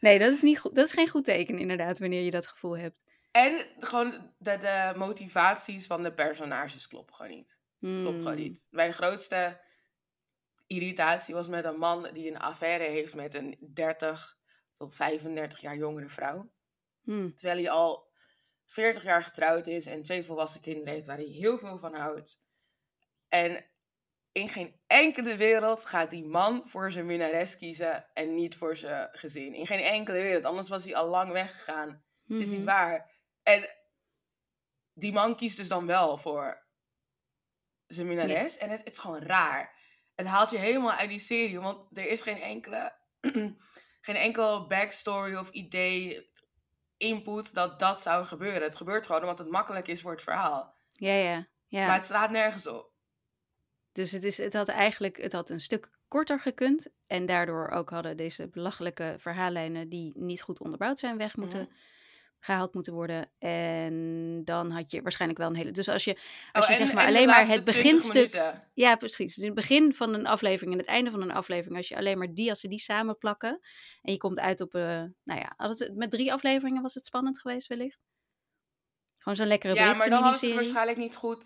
Nee, 0.00 0.18
dat 0.18 0.32
is, 0.32 0.42
niet 0.42 0.58
goed, 0.58 0.74
dat 0.74 0.86
is 0.86 0.92
geen 0.92 1.08
goed 1.08 1.24
teken 1.24 1.58
inderdaad, 1.58 1.98
wanneer 1.98 2.22
je 2.22 2.30
dat 2.30 2.46
gevoel 2.46 2.76
hebt. 2.78 2.96
En 3.32 3.66
gewoon 3.78 4.32
de, 4.38 4.56
de 4.56 4.92
motivaties 4.96 5.86
van 5.86 6.02
de 6.02 6.12
personages 6.12 6.88
kloppen 6.88 7.14
gewoon 7.14 7.30
niet. 7.30 7.60
Klopt 7.80 8.18
gewoon 8.18 8.32
Hmm. 8.32 8.42
niet. 8.42 8.68
Mijn 8.70 8.92
grootste 8.92 9.60
irritatie 10.66 11.34
was 11.34 11.48
met 11.48 11.64
een 11.64 11.78
man 11.78 12.08
die 12.12 12.28
een 12.30 12.38
affaire 12.38 12.84
heeft 12.84 13.14
met 13.14 13.34
een 13.34 13.58
30 13.74 14.36
tot 14.72 14.96
35 14.96 15.60
jaar 15.60 15.76
jongere 15.76 16.08
vrouw. 16.08 16.52
Hmm. 17.02 17.34
Terwijl 17.34 17.60
hij 17.60 17.70
al 17.70 18.10
40 18.66 19.02
jaar 19.02 19.22
getrouwd 19.22 19.66
is 19.66 19.86
en 19.86 20.02
twee 20.02 20.22
volwassen 20.24 20.60
kinderen 20.60 20.92
heeft 20.92 21.06
waar 21.06 21.16
hij 21.16 21.24
heel 21.26 21.58
veel 21.58 21.78
van 21.78 21.94
houdt. 21.94 22.40
En 23.28 23.64
in 24.32 24.48
geen 24.48 24.80
enkele 24.86 25.36
wereld 25.36 25.84
gaat 25.84 26.10
die 26.10 26.24
man 26.24 26.68
voor 26.68 26.90
zijn 26.90 27.06
minnares 27.06 27.56
kiezen 27.56 28.06
en 28.14 28.34
niet 28.34 28.56
voor 28.56 28.76
zijn 28.76 29.08
gezin. 29.12 29.54
In 29.54 29.66
geen 29.66 29.80
enkele 29.84 30.22
wereld, 30.22 30.44
anders 30.44 30.68
was 30.68 30.84
hij 30.84 30.94
al 30.94 31.08
lang 31.08 31.32
weggegaan. 31.32 32.04
Het 32.26 32.40
is 32.40 32.48
niet 32.48 32.56
Mhm. 32.56 32.66
waar. 32.66 33.10
En 33.42 33.68
die 34.94 35.12
man 35.12 35.36
kiest 35.36 35.56
dus 35.56 35.68
dan 35.68 35.86
wel 35.86 36.18
voor 36.18 36.66
zijn 37.86 38.06
minnares. 38.06 38.58
En 38.58 38.70
het, 38.70 38.78
het 38.78 38.92
is 38.92 38.98
gewoon 38.98 39.22
raar. 39.22 39.80
Het 40.14 40.26
haalt 40.26 40.50
je 40.50 40.58
helemaal 40.58 40.92
uit 40.92 41.08
die 41.08 41.18
serie. 41.18 41.60
Want 41.60 41.98
er 41.98 42.08
is 42.08 42.20
geen 42.20 42.40
enkele... 42.40 42.92
geen 44.00 44.16
enkel 44.16 44.66
backstory 44.66 45.34
of 45.34 45.50
idee, 45.50 46.30
input 46.96 47.54
dat 47.54 47.78
dat 47.78 48.00
zou 48.00 48.24
gebeuren. 48.24 48.62
Het 48.62 48.76
gebeurt 48.76 49.06
gewoon 49.06 49.20
omdat 49.20 49.38
het 49.38 49.50
makkelijk 49.50 49.88
is 49.88 50.00
voor 50.00 50.12
het 50.12 50.22
verhaal. 50.22 50.74
Ja, 50.92 51.12
ja. 51.14 51.48
ja. 51.66 51.86
Maar 51.86 51.94
het 51.94 52.04
slaat 52.04 52.30
nergens 52.30 52.66
op. 52.66 52.90
Dus 53.92 54.12
het, 54.12 54.24
is, 54.24 54.38
het 54.38 54.52
had 54.52 54.68
eigenlijk 54.68 55.16
het 55.16 55.32
had 55.32 55.50
een 55.50 55.60
stuk 55.60 55.90
korter 56.08 56.40
gekund. 56.40 56.88
En 57.06 57.26
daardoor 57.26 57.68
ook 57.68 57.90
hadden 57.90 58.16
deze 58.16 58.48
belachelijke 58.48 59.16
verhaallijnen 59.18 59.88
die 59.88 60.12
niet 60.18 60.42
goed 60.42 60.60
onderbouwd 60.60 60.98
zijn 60.98 61.16
weg 61.16 61.36
moeten, 61.36 61.60
Mhm. 61.60 61.72
Gehaald 62.44 62.74
moeten 62.74 62.92
worden. 62.92 63.30
En 63.38 64.40
dan 64.44 64.70
had 64.70 64.90
je 64.90 65.02
waarschijnlijk 65.02 65.40
wel 65.40 65.48
een 65.48 65.56
hele... 65.56 65.70
Dus 65.70 65.88
als 65.88 66.04
je, 66.04 66.10
Oh, 66.10 66.18
als 66.52 66.66
je 66.66 66.72
en- 66.72 66.78
zeg 66.78 66.92
maar 66.92 67.06
alleen 67.06 67.26
maar 67.26 67.46
het 67.46 67.66
20 67.66 67.74
beginstuk... 67.74 68.14
minuten. 68.14 68.68
Ja, 68.74 68.96
precies. 68.96 69.34
Dus 69.34 69.44
in 69.44 69.50
het 69.50 69.54
begin 69.54 69.94
van 69.94 70.14
een 70.14 70.26
aflevering 70.26 70.72
en 70.72 70.78
het 70.78 70.88
einde 70.88 71.10
van 71.10 71.22
een 71.22 71.32
aflevering, 71.32 71.76
als 71.76 71.88
je 71.88 71.96
alleen 71.96 72.18
maar 72.18 72.34
die, 72.34 72.48
als 72.48 72.60
ze 72.60 72.68
die 72.68 72.78
samenplakken 72.80 73.60
en 74.02 74.12
je 74.12 74.18
komt 74.18 74.40
uit 74.40 74.60
op, 74.60 74.74
eh 74.74 74.82
nou 75.22 75.40
ja, 75.40 75.54
het, 75.56 75.90
met 75.94 76.10
drie 76.10 76.32
afleveringen 76.32 76.82
was 76.82 76.94
het 76.94 77.06
spannend 77.06 77.40
geweest 77.40 77.66
wellicht. 77.66 78.00
Gewoon 79.18 79.36
zo'n 79.38 79.46
lekkere 79.46 79.74
Ja, 79.74 79.82
Britse 79.84 79.98
maar 79.98 80.08
dan 80.10 80.22
hadden 80.22 80.40
ze 80.40 80.46
het 80.46 80.54
waarschijnlijk 80.54 80.98
niet 80.98 81.16
goed 81.16 81.44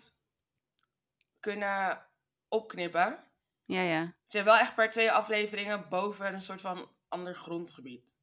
kunnen 1.39 2.05
opknippen. 2.47 3.23
Ja, 3.65 3.81
ja. 3.81 4.15
Ze 4.27 4.35
hebben 4.37 4.53
wel 4.53 4.61
echt 4.61 4.75
per 4.75 4.89
twee 4.89 5.11
afleveringen 5.11 5.85
boven 5.89 6.33
een 6.33 6.41
soort 6.41 6.61
van 6.61 6.91
ander 7.07 7.33
grondgebied. 7.33 8.16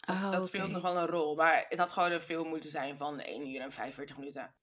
Dat, 0.00 0.16
Oh, 0.16 0.30
dat 0.30 0.46
speelt 0.46 0.70
nog 0.70 0.82
wel 0.82 0.96
een 0.96 1.06
rol. 1.06 1.34
Maar 1.34 1.66
het 1.68 1.78
had 1.78 1.92
gewoon 1.92 2.12
een 2.12 2.20
film 2.20 2.48
moeten 2.48 2.70
zijn 2.70 2.96
van 2.96 3.20
1 3.20 3.48
uur 3.48 3.60
en 3.60 3.72
45 3.72 4.18
minuten. 4.18 4.54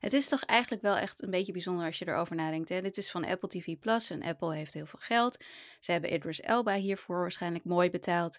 Het 0.00 0.12
is 0.12 0.28
toch 0.28 0.44
eigenlijk 0.44 0.82
wel 0.82 0.96
echt 0.96 1.22
een 1.22 1.30
beetje 1.30 1.52
bijzonder 1.52 1.86
als 1.86 1.98
je 1.98 2.08
erover 2.08 2.36
nadenkt. 2.36 2.68
Hè? 2.68 2.80
Dit 2.82 2.96
is 2.96 3.10
van 3.10 3.24
Apple 3.24 3.48
TV 3.48 3.78
Plus 3.78 4.10
en 4.10 4.22
Apple 4.22 4.54
heeft 4.54 4.74
heel 4.74 4.86
veel 4.86 4.98
geld. 5.02 5.36
Ze 5.80 5.92
hebben 5.92 6.12
Idris 6.12 6.40
Elba 6.40 6.74
hiervoor 6.74 7.20
waarschijnlijk 7.20 7.64
mooi 7.64 7.90
betaald. 7.90 8.38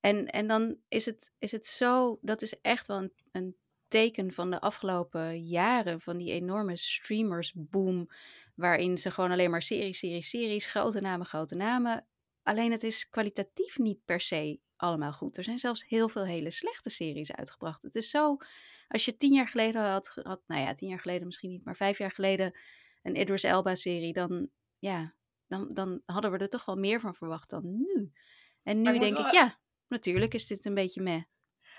En, 0.00 0.26
en 0.26 0.46
dan 0.46 0.76
is 0.88 1.06
het, 1.06 1.32
is 1.38 1.52
het 1.52 1.66
zo, 1.66 2.18
dat 2.20 2.42
is 2.42 2.60
echt 2.60 2.86
wel 2.86 2.96
een, 2.96 3.12
een 3.32 3.56
teken 3.88 4.32
van 4.32 4.50
de 4.50 4.60
afgelopen 4.60 5.44
jaren, 5.46 6.00
van 6.00 6.16
die 6.16 6.32
enorme 6.32 6.76
streamersboom, 6.76 8.08
waarin 8.54 8.98
ze 8.98 9.10
gewoon 9.10 9.30
alleen 9.30 9.50
maar 9.50 9.62
series, 9.62 9.98
series, 9.98 10.30
series, 10.30 10.66
grote 10.66 11.00
namen, 11.00 11.26
grote 11.26 11.54
namen. 11.54 12.06
Alleen 12.42 12.70
het 12.70 12.82
is 12.82 13.08
kwalitatief 13.08 13.78
niet 13.78 14.04
per 14.04 14.20
se 14.20 14.60
allemaal 14.82 15.12
goed. 15.12 15.36
Er 15.36 15.42
zijn 15.42 15.58
zelfs 15.58 15.88
heel 15.88 16.08
veel 16.08 16.24
hele 16.24 16.50
slechte 16.50 16.90
series 16.90 17.32
uitgebracht. 17.32 17.82
Het 17.82 17.94
is 17.94 18.10
zo, 18.10 18.36
als 18.88 19.04
je 19.04 19.16
tien 19.16 19.32
jaar 19.32 19.48
geleden 19.48 19.82
had, 19.82 20.20
had 20.22 20.42
nou 20.46 20.60
ja, 20.60 20.74
tien 20.74 20.88
jaar 20.88 21.00
geleden 21.00 21.26
misschien 21.26 21.50
niet, 21.50 21.64
maar 21.64 21.76
vijf 21.76 21.98
jaar 21.98 22.10
geleden 22.10 22.58
een 23.02 23.20
Idris 23.20 23.42
Elba-serie, 23.42 24.12
dan, 24.12 24.48
ja, 24.78 25.14
dan, 25.46 25.68
dan 25.68 26.02
hadden 26.06 26.30
we 26.30 26.38
er 26.38 26.48
toch 26.48 26.64
wel 26.64 26.76
meer 26.76 27.00
van 27.00 27.14
verwacht 27.14 27.50
dan 27.50 27.76
nu. 27.78 28.12
En 28.62 28.82
nu 28.82 28.92
ik 28.92 29.00
denk 29.00 29.16
ik, 29.16 29.22
wel- 29.22 29.34
ja, 29.34 29.58
natuurlijk 29.88 30.34
is 30.34 30.46
dit 30.46 30.64
een 30.64 30.74
beetje 30.74 31.02
meh. 31.02 31.22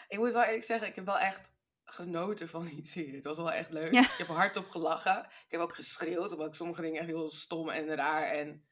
Ik 0.07 0.17
moet 0.17 0.31
wel 0.31 0.43
eerlijk 0.43 0.63
zeggen, 0.63 0.87
ik 0.87 0.95
heb 0.95 1.05
wel 1.05 1.19
echt 1.19 1.55
genoten 1.83 2.49
van 2.49 2.65
die 2.65 2.85
serie. 2.85 3.15
Het 3.15 3.23
was 3.23 3.37
wel 3.37 3.51
echt 3.51 3.71
leuk. 3.71 3.93
Ja. 3.93 4.01
Ik 4.01 4.17
heb 4.17 4.27
hardop 4.27 4.69
gelachen. 4.69 5.19
Ik 5.25 5.45
heb 5.47 5.61
ook 5.61 5.75
geschreeuwd, 5.75 6.31
omdat 6.31 6.47
ik 6.47 6.53
sommige 6.53 6.81
dingen 6.81 6.99
echt 6.99 7.07
heel 7.09 7.29
stom 7.29 7.69
en 7.69 7.95
raar 7.95 8.23
en 8.23 8.65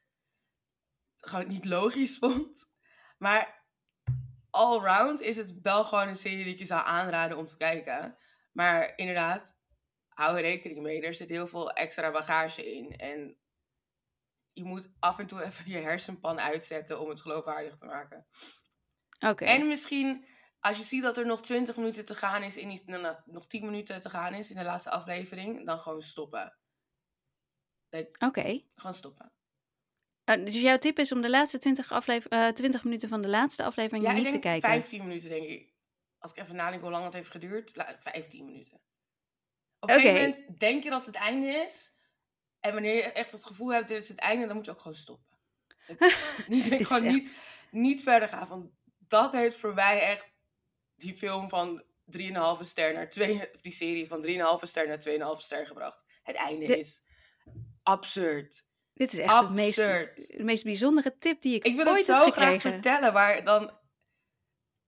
gewoon 1.16 1.48
niet 1.48 1.64
logisch 1.64 2.18
vond. 2.22 2.76
Maar 3.18 3.61
all 4.52 4.78
round 4.78 5.20
is 5.20 5.36
het 5.36 5.60
wel 5.62 5.84
gewoon 5.84 6.08
een 6.08 6.16
serie 6.16 6.44
die 6.44 6.52
ik 6.52 6.58
je 6.58 6.64
zou 6.64 6.86
aanraden 6.86 7.36
om 7.36 7.46
te 7.46 7.56
kijken. 7.56 8.16
Maar 8.52 8.92
inderdaad, 8.96 9.58
hou 10.08 10.36
er 10.36 10.42
rekening 10.42 10.82
mee. 10.82 11.02
Er 11.02 11.14
zit 11.14 11.28
heel 11.28 11.46
veel 11.46 11.70
extra 11.70 12.10
bagage 12.10 12.74
in. 12.74 12.96
En 12.96 13.36
je 14.52 14.64
moet 14.64 14.90
af 14.98 15.18
en 15.18 15.26
toe 15.26 15.42
even 15.42 15.70
je 15.70 15.78
hersenpan 15.78 16.40
uitzetten 16.40 17.00
om 17.00 17.08
het 17.08 17.20
geloofwaardig 17.20 17.76
te 17.76 17.84
maken. 17.84 18.26
Oké, 19.20 19.44
En 19.44 19.68
misschien, 19.68 20.26
als 20.60 20.76
je 20.76 20.84
ziet 20.84 21.02
dat 21.02 21.16
er 21.16 21.26
nog 21.26 21.42
20 21.42 21.76
minuten 21.76 22.04
te 22.04 22.14
gaan 22.14 22.42
is, 22.42 22.56
in 22.56 22.68
die, 22.68 22.98
nog 23.24 23.46
10 23.46 23.64
minuten 23.64 24.00
te 24.00 24.08
gaan 24.08 24.34
is 24.34 24.50
in 24.50 24.56
de 24.56 24.64
laatste 24.64 24.90
aflevering, 24.90 25.66
dan 25.66 25.78
gewoon 25.78 26.02
stoppen. 26.02 26.56
Oké. 28.18 28.62
gewoon 28.74 28.94
stoppen. 28.94 29.32
Oh, 30.24 30.44
dus 30.44 30.54
jouw 30.54 30.76
tip 30.78 30.98
is 30.98 31.12
om 31.12 31.22
de 31.22 31.30
laatste 31.30 31.58
20, 31.58 31.92
aflever- 31.92 32.30
eh, 32.30 32.48
20 32.48 32.84
minuten 32.84 33.08
van 33.08 33.22
de 33.22 33.28
laatste 33.28 33.62
aflevering 33.64 34.04
Ja, 34.04 34.10
ik 34.10 34.16
niet 34.16 34.24
te 34.24 34.30
denk 34.30 34.42
kijken? 34.42 34.68
15 34.68 35.02
minuten, 35.06 35.28
denk 35.28 35.44
ik. 35.44 35.72
Als 36.18 36.30
ik 36.32 36.38
even 36.42 36.56
nadenk 36.56 36.80
hoe 36.82 36.90
lang 36.90 37.04
het 37.04 37.12
heeft 37.12 37.30
geduurd, 37.30 37.76
la- 37.76 37.96
15 37.98 38.44
minuten. 38.44 38.80
Op 39.80 39.88
een 39.88 39.94
gegeven 39.94 40.20
moment 40.20 40.60
denk 40.60 40.82
je 40.82 40.90
dat 40.90 41.06
het 41.06 41.14
einde 41.14 41.48
is. 41.48 41.90
En 42.60 42.72
wanneer 42.72 42.94
je 42.94 43.02
echt 43.02 43.32
het 43.32 43.44
gevoel 43.44 43.72
hebt, 43.72 43.88
dit 43.88 44.02
is 44.02 44.08
het 44.08 44.18
einde, 44.18 44.46
dan 44.46 44.56
moet 44.56 44.64
je 44.64 44.70
ook 44.70 44.80
gewoon 44.80 44.96
stoppen. 44.96 45.38
niet, 46.48 46.70
is 46.70 46.86
gewoon 46.86 47.04
echt- 47.04 47.14
niet, 47.14 47.34
niet 47.70 48.02
verder 48.02 48.28
gaan. 48.28 48.48
Want 48.48 48.70
dat 48.98 49.32
heeft 49.32 49.56
voor 49.56 49.74
mij 49.74 50.00
echt 50.00 50.36
die 50.94 51.14
film 51.16 51.48
van 51.48 51.84
3,5 52.04 52.64
ster 52.64 52.92
naar 52.92 53.10
2, 53.10 53.50
of 53.54 53.60
die 53.60 53.72
serie 53.72 54.06
van 54.08 54.20
3,5 54.26 54.66
ster 54.68 54.88
naar 54.88 54.98
2,5 54.98 55.40
ster 55.40 55.66
gebracht. 55.66 56.04
Het 56.22 56.36
einde 56.36 56.66
De- 56.66 56.78
is 56.78 57.02
absurd. 57.82 58.70
Dit 58.94 59.12
is 59.12 59.18
echt 59.18 59.40
het 59.40 59.50
meest, 59.50 59.76
de 59.76 60.34
meest 60.38 60.64
bijzondere 60.64 61.16
tip 61.18 61.42
die 61.42 61.54
ik, 61.54 61.64
Ik 61.64 61.76
wil 61.76 61.86
ooit 61.86 61.96
het 61.96 62.06
zo 62.06 62.30
graag 62.30 62.60
vertellen, 62.60 63.12
maar 63.12 63.44
dan, 63.44 63.70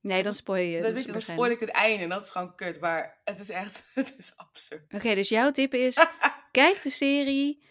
Nee, 0.00 0.22
dan 0.22 0.34
spoil 0.34 0.64
je. 0.64 0.80
dan, 0.82 0.92
weet 0.92 1.06
je, 1.06 1.12
dan 1.12 1.20
spoil 1.20 1.50
ik 1.50 1.60
het 1.60 1.68
einde. 1.68 2.02
En 2.02 2.08
dat 2.08 2.22
is 2.22 2.30
gewoon 2.30 2.54
kut. 2.54 2.80
Maar 2.80 3.20
het 3.24 3.38
is 3.38 3.50
echt, 3.50 3.84
het 3.94 4.14
is 4.18 4.32
absurd. 4.36 4.92
Oké, 4.92 5.14
dus 5.14 5.28
jouw 5.28 5.50
tip 5.50 5.74
is: 5.74 6.06
kijk 6.50 6.82
de 6.82 6.90
serie. 6.90 7.62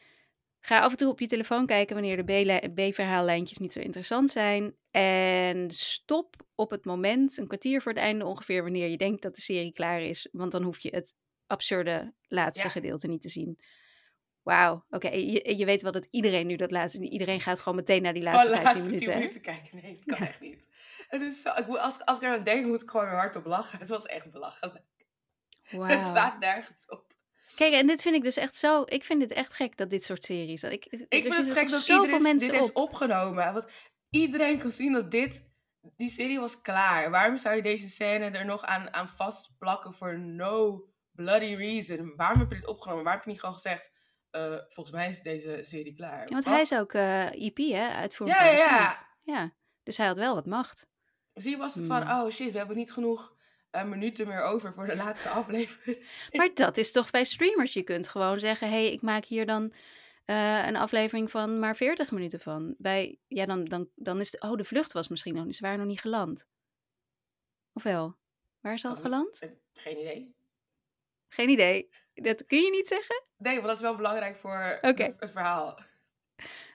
Ga 0.60 0.80
af 0.80 0.92
en 0.92 0.98
toe 0.98 1.10
op 1.12 1.20
je 1.20 1.28
telefoon 1.28 1.66
kijken 1.66 1.96
wanneer 1.96 2.26
de 2.26 2.72
B-verhaallijntjes 2.76 3.58
niet 3.58 3.74
zo 3.74 3.80
interessant 3.80 4.32
zijn. 4.32 4.76
En 4.92 5.72
stop 5.72 6.36
op 6.56 6.72
het 6.72 6.86
moment, 6.86 7.38
een 7.38 7.48
kwartier 7.48 7.82
voor 7.82 7.92
het 7.92 8.02
einde 8.02 8.26
ongeveer, 8.26 8.64
wanneer 8.64 8.88
je 8.88 8.98
denkt 8.98 9.22
dat 9.22 9.36
de 9.36 9.42
serie 9.42 9.72
klaar 9.74 10.02
is. 10.02 10.28
Want 10.32 10.52
dan 10.52 10.64
hoef 10.64 10.80
je 10.80 10.90
het 10.90 11.16
absurde 11.48 12.14
laatste 12.28 12.64
Ja. 12.68 12.70
gedeelte 12.74 13.08
niet 13.08 13.22
te 13.22 13.30
zien. 13.30 13.60
Wauw, 14.44 14.86
oké. 14.90 15.08
Je, 15.10 15.58
je 15.58 15.66
weet 15.66 15.82
wel 15.82 15.92
dat 15.92 16.08
iedereen 16.12 16.48
nu 16.48 16.56
dat 16.56 16.72
laatste... 16.72 17.10
Iedereen 17.10 17.42
gaat 17.42 17.60
gewoon 17.60 17.76
meteen 17.78 18.02
naar 18.02 18.14
die 18.14 18.24
laatste 18.24 18.56
Gewoon 18.56 18.62
15 18.64 18.74
laatste 18.74 18.92
minuten. 18.92 19.06
10 19.08 19.14
hè? 19.14 19.20
minuten 19.20 19.42
kijken. 19.42 19.80
Nee, 19.82 19.96
het 19.96 20.06
kan 20.06 20.18
Ja. 20.18 20.28
echt 20.28 20.40
niet. 20.40 20.68
Het 21.08 21.22
is 21.22 21.42
zo, 21.42 21.54
ik 21.56 21.68
moet, 21.68 21.80
als, 21.80 22.06
als 22.06 22.18
ik 22.18 22.24
er 22.24 22.38
aan 22.38 22.44
denk, 22.44 22.66
moet 22.66 22.82
ik 22.82 22.90
gewoon 22.90 23.06
weer 23.06 23.16
hard 23.16 23.36
op 23.36 23.46
lachen. 23.46 23.80
Het 23.80 23.90
was 23.90 24.06
echt 24.06 24.32
belachelijk. 24.32 24.84
Het 25.64 26.04
slaat 26.04 26.40
nergens 26.40 26.90
op. 26.90 27.14
Kijk, 27.56 27.74
en 27.74 27.88
dit 27.88 28.02
vind 28.02 28.16
ik 28.16 28.24
dus 28.24 28.38
echt 28.38 28.56
zo... 28.56 28.84
Ik 28.86 29.04
vind 29.04 29.22
het 29.22 29.32
echt 29.32 29.54
gek 29.54 29.78
dat 29.78 29.90
dit 29.90 30.04
soort 30.04 30.24
series... 30.24 30.64
Ik, 30.64 30.86
Ik 30.86 31.08
vind 31.10 31.36
het 31.36 31.52
gek 31.52 31.70
dat 31.70 31.88
iedereen 31.88 32.38
dit 32.38 32.52
op. 32.52 32.60
heeft 32.60 32.74
opgenomen. 32.74 33.54
Want 33.54 33.68
iedereen 34.10 34.60
kon 34.60 34.72
zien 34.72 34.94
dat 34.94 35.12
dit... 35.12 35.52
Die 35.98 36.10
serie 36.10 36.40
was 36.40 36.62
klaar. 36.62 37.12
Waarom 37.12 37.38
zou 37.38 37.56
je 37.56 37.62
deze 37.62 37.88
scène 37.88 38.26
er 38.30 38.46
nog 38.46 38.62
aan, 38.64 38.94
aan 38.94 39.08
vastplakken 39.08 39.94
voor 39.94 40.20
no 40.20 40.86
bloody 41.12 41.56
reason? 41.56 42.14
Waarom 42.16 42.40
heb 42.40 42.50
je 42.50 42.56
dit 42.56 42.68
opgenomen? 42.68 43.04
Waarom 43.04 43.22
heb 43.22 43.24
je 43.24 43.30
niet 43.32 43.40
gewoon 43.40 43.56
gezegd... 43.56 43.92
eh, 44.34 44.58
volgens 44.70 44.96
mij 44.96 45.10
is 45.10 45.22
deze 45.22 45.60
serie 45.62 45.94
klaar. 45.94 46.20
Ja, 46.20 46.26
want 46.26 46.44
Wat? 46.44 46.54
hij 46.54 46.62
is 46.62 46.74
ook 46.74 46.94
eh 46.94 47.46
EP, 47.46 47.58
hè? 47.58 47.90
Uitvoerend 47.90 48.38
Ja, 48.38 48.46
ja, 48.46 49.08
ja. 49.22 49.54
Dus 49.84 49.98
hij 49.98 50.08
had 50.08 50.18
wel 50.18 50.36
wat 50.36 50.46
macht. 50.46 50.88
Zie, 51.34 51.58
was 51.58 51.76
het 51.76 51.86
van... 51.86 52.02
Hmm. 52.02 52.22
Oh 52.22 52.30
shit, 52.30 52.52
we 52.52 52.58
hebben 52.58 52.76
niet 52.76 52.92
genoeg 52.92 53.36
eh, 53.70 53.84
minuten 53.84 54.28
meer 54.28 54.42
over 54.42 54.74
voor 54.74 54.86
de 54.86 54.96
laatste 54.96 55.30
aflevering. 55.40 56.06
Maar 56.32 56.50
dat 56.54 56.78
is 56.78 56.92
toch 56.92 57.12
bij 57.12 57.26
streamers. 57.26 57.74
Je 57.74 57.84
kunt 57.84 58.08
gewoon 58.08 58.40
zeggen: 58.40 58.68
hé, 58.68 58.74
hey, 58.74 58.92
ik 58.92 59.02
maak 59.02 59.26
hier 59.26 59.46
dan 59.46 59.74
een 60.26 60.76
aflevering 60.76 61.32
van 61.32 61.60
maar 61.60 61.76
40 61.76 62.12
minuten 62.12 62.40
van. 62.40 62.76
Bij, 62.78 63.20
ja, 63.28 63.46
dan, 63.46 63.66
dan, 63.66 63.90
dan 63.96 64.20
is 64.20 64.32
de, 64.32 64.40
oh, 64.40 64.56
de 64.56 64.64
vlucht 64.64 64.92
was 64.92 65.08
misschien 65.08 65.36
nog 65.36 65.46
niet. 65.46 65.56
Ze 65.56 65.64
waren 65.64 65.80
nog 65.80 65.88
niet 65.88 66.02
geland. 66.02 66.48
Of 67.74 67.84
wel? 67.84 68.18
Waar 68.62 68.74
is 68.74 68.86
al 68.86 68.96
geland? 68.96 69.40
Geen 69.74 70.00
idee. 70.00 70.36
Geen 71.28 71.50
idee. 71.50 71.90
Dat 72.14 72.46
kun 72.46 72.62
je 72.62 72.72
niet 72.72 72.88
zeggen? 72.88 73.24
Nee, 73.38 73.54
want 73.54 73.68
dat 73.68 73.76
is 73.76 73.82
wel 73.82 73.96
belangrijk 73.96 74.36
voor 74.36 74.80
het 74.82 75.32
verhaal. 75.32 75.80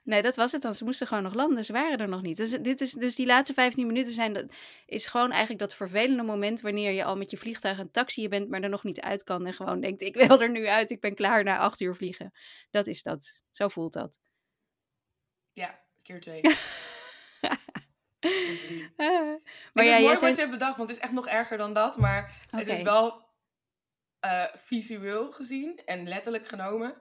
Nee, 0.09 0.22
dat 0.22 0.37
was 0.37 0.53
het 0.53 0.62
dan. 0.62 0.74
Ze 0.74 0.85
moesten 0.85 1.07
gewoon 1.07 1.22
nog 1.22 1.35
landen. 1.35 1.64
Ze 1.64 1.72
waren 1.72 1.98
er 1.98 2.09
nog 2.09 2.22
niet. 2.22 2.37
Dus, 2.37 2.51
dit 2.51 2.81
is, 2.81 2.92
dus 2.92 3.14
die 3.14 3.27
laatste 3.27 3.55
15 3.55 3.87
minuten 3.87 4.12
zijn, 4.12 4.33
dat 4.33 4.46
is 4.87 5.07
gewoon 5.07 5.31
eigenlijk 5.31 5.61
dat 5.61 5.74
vervelende 5.74 6.22
moment 6.22 6.61
wanneer 6.61 6.92
je 6.92 7.05
al 7.05 7.16
met 7.16 7.31
je 7.31 7.37
vliegtuig 7.37 7.79
een 7.79 7.90
taxi 7.90 8.22
je 8.22 8.29
bent, 8.29 8.48
maar 8.48 8.62
er 8.62 8.68
nog 8.68 8.85
niet 8.85 9.01
uit 9.01 9.24
kan 9.24 9.46
en 9.46 9.55
gewoon 9.55 9.81
denkt, 9.81 10.03
ik 10.03 10.14
wil 10.14 10.40
er 10.42 10.51
nu 10.51 10.66
uit, 10.66 10.90
ik 10.90 11.01
ben 11.01 11.14
klaar 11.14 11.44
na 11.44 11.59
acht 11.59 11.81
uur 11.81 11.94
vliegen. 11.94 12.33
Dat 12.70 12.87
is 12.87 13.03
dat. 13.03 13.42
Zo 13.51 13.68
voelt 13.68 13.92
dat. 13.92 14.18
Ja, 15.53 15.81
keer 16.03 16.20
twee. 16.20 16.40
Drie. 18.20 18.92
maar 19.72 19.85
ja, 19.85 20.01
jij 20.01 20.16
zei... 20.16 20.33
je 20.33 20.38
hebt 20.38 20.51
bedacht, 20.51 20.77
want 20.77 20.88
het 20.88 20.98
is 20.98 21.05
echt 21.05 21.12
nog 21.12 21.27
erger 21.27 21.59
dan 21.59 21.72
dat. 21.72 21.98
Maar 21.98 22.46
het 22.51 22.66
is 22.66 22.83
wel 22.83 23.27
eh, 24.20 24.44
visueel 24.54 25.31
gezien 25.31 25.81
en 25.85 26.09
letterlijk 26.09 26.46
genomen, 26.46 27.00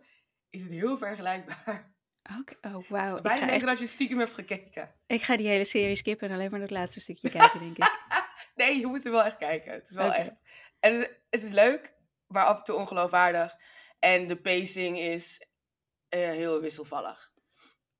is 0.49 0.61
het 0.61 0.71
heel 0.71 0.97
vergelijkbaar. 0.97 1.95
Oké, 2.39 2.55
Oh, 2.61 2.89
wauw. 2.89 3.15
Ik, 3.17 3.23
bijna 3.23 3.39
denken 3.39 3.55
echt- 3.55 3.65
dat 3.65 3.79
je 3.79 3.85
stiekem 3.85 4.17
hebt 4.19 4.35
gekeken. 4.35 4.95
ik 5.07 5.21
ga 5.21 5.37
die 5.37 5.47
hele 5.47 5.65
serie 5.65 5.95
skippen 5.95 6.27
en 6.29 6.33
alleen 6.35 6.51
maar 6.51 6.59
dat 6.59 6.69
laatste 6.71 6.99
stukje 6.99 7.29
kijken, 7.29 7.59
denk 7.59 7.77
ik. 7.77 7.85
Nee, 8.55 8.79
je 8.79 8.87
moet 8.87 9.05
er 9.05 9.11
wel 9.11 9.23
echt 9.23 9.37
kijken. 9.37 9.71
Het 9.71 9.89
is 9.89 9.95
wel 9.95 10.13
echt. 10.13 10.43
En 10.79 10.93
het, 10.99 11.01
is, 11.09 11.15
het 11.29 11.43
is 11.43 11.51
leuk, 11.51 11.93
maar 12.27 12.45
af 12.45 12.57
en 12.57 12.63
toe 12.63 12.75
ongeloofwaardig. 12.75 13.53
En 13.99 14.27
de 14.27 14.35
pacing 14.35 14.97
is 14.97 15.47
eh, 16.09 16.19
heel 16.19 16.61
wisselvallig. 16.61 17.31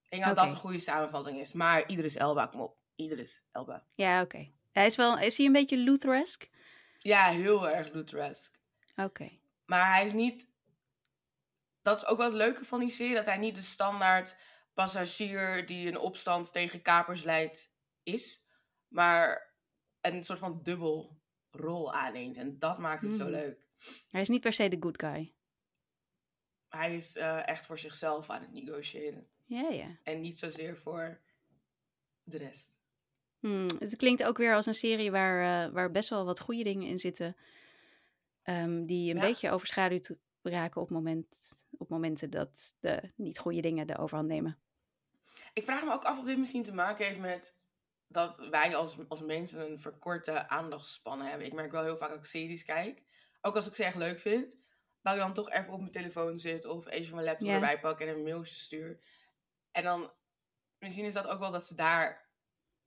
Ik 0.04 0.10
denk 0.10 0.26
dat 0.26 0.36
dat 0.36 0.52
een 0.52 0.58
goede 0.58 0.80
samenvatting 0.80 1.40
is. 1.40 1.54
Maar 1.54 1.90
Idris 1.90 2.16
Elba, 2.16 2.46
kom 2.46 2.62
op. 2.62 2.78
Idris 2.96 3.44
Elba. 3.52 3.86
Ja, 3.96 4.22
oké. 4.22 4.52
Hij 4.72 4.86
is 4.86 4.96
wel... 4.96 5.20
Is 5.20 5.38
hij 5.38 5.46
een 5.46 5.52
beetje 5.52 5.78
Lutheresk? 5.78 6.48
Ja, 7.00 7.26
heel 7.30 7.70
erg 7.70 7.92
Lutheresk. 7.92 8.57
Oké. 9.04 9.30
Maar 9.66 9.94
hij 9.94 10.06
is 10.06 10.14
niet. 10.14 10.50
Dat 11.82 11.98
is 12.02 12.06
ook 12.06 12.18
wel 12.18 12.26
het 12.26 12.36
leuke 12.36 12.66
van 12.66 12.80
die 12.80 12.90
serie: 12.90 13.16
dat 13.16 13.26
hij 13.26 13.38
niet 13.38 13.56
de 13.56 13.62
standaard 13.62 14.36
passagier 14.74 15.66
die 15.66 15.88
een 15.88 15.98
opstand 15.98 16.54
tegen 16.54 16.82
kapers 16.82 17.24
leidt 17.24 17.76
is. 18.04 18.42
Maar 18.88 19.54
een 20.02 20.24
soort 20.24 20.40
van 20.40 20.60
dubbel 20.64 21.22
rol 21.52 21.94
aanneemt. 21.94 22.38
En 22.38 22.60
dat 22.60 22.78
maakt 22.78 23.02
het 23.02 23.16
zo 23.16 23.22
Hmm. 23.24 23.32
leuk. 23.32 23.68
Hij 24.10 24.22
is 24.22 24.30
niet 24.30 24.42
per 24.42 24.54
se 24.54 24.70
de 24.70 24.78
good 24.80 25.02
guy. 25.02 25.34
Hij 26.70 26.96
is 26.96 27.16
eh, 27.16 27.48
echt 27.48 27.66
voor 27.66 27.78
zichzelf 27.78 28.30
aan 28.30 28.42
het 28.42 28.52
negotiëren. 28.52 29.28
Ja, 29.46 29.70
ja. 29.70 29.98
En 30.04 30.22
niet 30.22 30.40
zozeer 30.40 30.78
voor 30.78 31.22
de 32.24 32.38
rest. 32.38 32.80
Hmm, 33.40 33.68
het 33.80 33.96
klinkt 33.96 34.24
ook 34.24 34.38
weer 34.38 34.56
als 34.56 34.66
een 34.66 34.74
serie 34.76 35.12
waar, 35.12 35.66
eh, 35.68 35.74
waar 35.74 35.92
best 35.92 36.10
wel 36.10 36.26
wat 36.26 36.40
goede 36.40 36.64
dingen 36.64 36.88
in 36.88 37.00
zitten. 37.00 37.36
Ehm, 38.48 38.86
die 38.86 39.10
een 39.10 39.16
Ja. 39.16 39.22
beetje 39.22 39.52
overschaduwd 39.52 40.12
raken 40.42 40.82
op, 40.82 40.90
moment, 40.90 41.54
op 41.78 41.90
momenten 41.90 42.30
dat 42.30 42.76
de 42.80 43.12
niet 43.16 43.40
goede 43.40 43.62
dingen 43.62 43.88
de 43.88 43.98
overhand 43.98 44.30
nemen. 44.30 44.58
Ik 45.54 45.64
vraag 45.64 45.84
me 45.84 45.94
ook 45.94 46.04
af 46.04 46.20
of 46.20 46.26
dit 46.26 46.38
misschien 46.38 46.64
te 46.64 46.74
maken 46.74 47.06
heeft 47.06 47.20
met 47.20 47.60
dat 48.08 48.48
wij 48.50 48.76
als, 48.76 48.98
als 49.08 49.22
mensen 49.22 49.70
een 49.72 49.80
verkorte 49.80 50.50
aandachtspannen 50.50 51.28
hebben. 51.30 51.48
Ik 51.48 51.54
merk 51.54 51.72
wel 51.72 51.84
heel 51.84 51.98
vaak 51.98 52.10
dat 52.10 52.18
ik 52.18 52.26
series 52.26 52.64
kijk. 52.64 53.04
Ook 53.42 53.56
als 53.56 53.68
ik 53.68 53.76
ze 53.76 53.84
echt 53.84 53.96
leuk 53.96 54.20
vind. 54.20 54.58
Dat 55.02 55.14
ik 55.14 55.20
dan 55.20 55.34
toch 55.34 55.50
even 55.52 55.74
op 55.74 55.80
mijn 55.80 55.92
telefoon 55.92 56.40
zit 56.40 56.66
of 56.66 56.88
even 56.88 57.14
mijn 57.16 57.28
laptop 57.28 57.48
Ja. 57.48 57.54
erbij 57.54 57.80
pak 57.80 58.00
en 58.00 58.08
een 58.08 58.24
mailtje 58.24 58.54
stuur. 58.54 59.00
En 59.72 59.84
dan, 59.84 60.12
misschien 60.80 61.06
is 61.06 61.14
dat 61.14 61.28
ook 61.28 61.40
wel 61.40 61.52
dat 61.52 61.66
ze 61.66 61.76
daar 61.76 62.27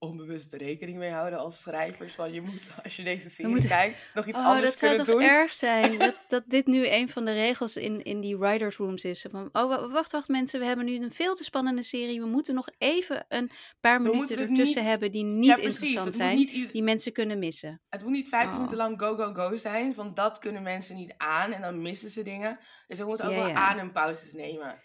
onbewust 0.04 0.52
rekening 0.52 0.98
mee 0.98 1.10
houden 1.10 1.38
als 1.38 1.60
schrijvers. 1.60 2.14
Van 2.14 2.32
je 2.32 2.40
moet, 2.40 2.70
als 2.82 2.96
je 2.96 3.02
deze 3.02 3.30
serie 3.30 3.66
kijkt, 3.68 4.06
nog 4.14 4.26
iets 4.26 4.38
Oh, 4.38 4.46
anders 4.46 4.70
dat 4.70 4.78
zou 4.78 4.90
kunnen 4.94 5.12
toch 5.12 5.20
doen. 5.20 5.30
erg 5.30 5.52
zijn 5.52 5.98
dat, 5.98 6.14
dat 6.28 6.42
dit 6.46 6.66
nu 6.66 6.88
een 6.88 7.08
van 7.08 7.24
de 7.24 7.32
regels 7.32 7.76
in, 7.76 8.02
in 8.02 8.20
die 8.20 8.38
writers 8.38 8.76
rooms 8.76 9.04
is. 9.04 9.26
Van, 9.30 9.48
oh, 9.52 9.68
wa- 9.68 9.88
wacht, 9.88 10.12
wacht 10.12 10.28
mensen, 10.28 10.60
we 10.60 10.66
hebben 10.66 10.84
nu 10.84 10.94
een 11.02 11.10
veel 11.10 11.34
te 11.34 11.44
spannende 11.44 11.82
serie. 11.82 12.20
We 12.20 12.26
moeten 12.26 12.54
nog 12.54 12.68
even 12.78 13.24
een 13.28 13.50
paar 13.80 14.02
minuten 14.02 14.38
ertussen 14.38 14.80
niet- 14.82 14.90
hebben 14.90 15.12
die 15.12 15.24
niet 15.24 15.44
ja, 15.44 15.54
precies. 15.54 15.80
interessant 15.80 16.14
zijn. 16.14 16.36
niet, 16.36 16.72
Die 16.72 16.82
mensen 16.82 17.12
kunnen 17.12 17.38
missen. 17.38 17.80
Het 17.88 18.02
moet 18.02 18.12
niet 18.12 18.28
15 18.28 18.50
Oh. 18.50 18.56
minuten 18.56 18.76
lang 18.78 19.00
go, 19.00 19.14
go, 19.16 19.32
go 19.34 19.56
zijn. 19.56 19.94
Van 19.94 20.14
dat 20.14 20.38
kunnen 20.38 20.62
mensen 20.62 20.96
niet 20.96 21.14
aan 21.16 21.52
en 21.52 21.60
dan 21.60 21.82
missen 21.82 22.08
ze 22.10 22.22
dingen. 22.22 22.58
Dus 22.86 22.98
we 22.98 23.04
moeten 23.04 23.24
ook 23.24 23.30
Ja, 23.32 23.38
wel 23.38 23.48
ja. 23.48 23.54
aan- 23.54 23.78
en 23.78 23.92
pauzes 23.92 24.32
nemen. 24.32 24.82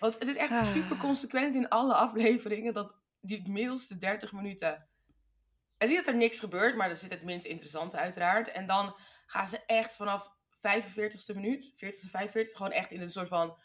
Want 0.00 0.18
het 0.18 0.28
is 0.28 0.36
echt 0.36 0.50
Ah. 0.50 0.62
super 0.62 0.96
consequent 0.96 1.54
in 1.54 1.68
alle 1.68 1.94
afleveringen 1.94 2.72
dat 2.72 2.96
die 3.20 3.50
middelste 3.50 3.98
30 3.98 4.32
minuten. 4.32 4.88
En 5.76 5.86
zie 5.88 5.96
dat 5.96 6.06
er 6.06 6.16
niks 6.16 6.38
gebeurt, 6.40 6.76
maar 6.76 6.88
dat 6.88 6.98
zit 6.98 7.10
het 7.10 7.22
minst 7.22 7.46
interessante 7.46 7.96
uiteraard. 7.96 8.48
En 8.50 8.66
dan 8.66 8.96
gaan 9.26 9.46
ze 9.46 9.60
echt 9.66 9.96
vanaf 9.96 10.32
45ste 10.56 11.34
minuut, 11.34 11.70
40ste, 11.74 12.10
45 12.10 12.56
gewoon 12.56 12.72
echt 12.72 12.92
in 12.92 13.00
een 13.00 13.08
soort 13.08 13.28
van. 13.28 13.58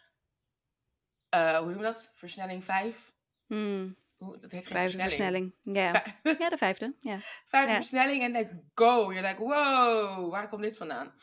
eh, 1.30 1.58
hoe 1.58 1.66
noem 1.70 1.78
je 1.78 1.84
dat? 1.84 2.12
Versnelling 2.13 2.63
5? 2.63 3.13
Hmm, 3.48 3.96
Hoe, 4.18 4.38
dat 4.38 4.52
heet 4.52 4.66
geen 4.68 4.76
vijfde 4.78 5.00
versnelling. 5.02 5.54
versnelling. 5.63 6.04
Ja. 6.04 6.16
Vij- 6.24 6.36
ja, 6.39 6.50
de 6.50 6.58
vijfde. 6.58 6.96
Ja. 7.00 7.20
Vijfde 7.46 7.72
Ja. 7.72 7.76
versnelling 7.78 8.24
en 8.24 8.32
like 8.32 8.63
go. 8.74 9.13
You're 9.13 9.28
like, 9.28 9.39
wow, 9.39 10.32
waar 10.32 10.48
komt 10.50 10.62
dit 10.62 10.78
vandaan? 10.78 11.13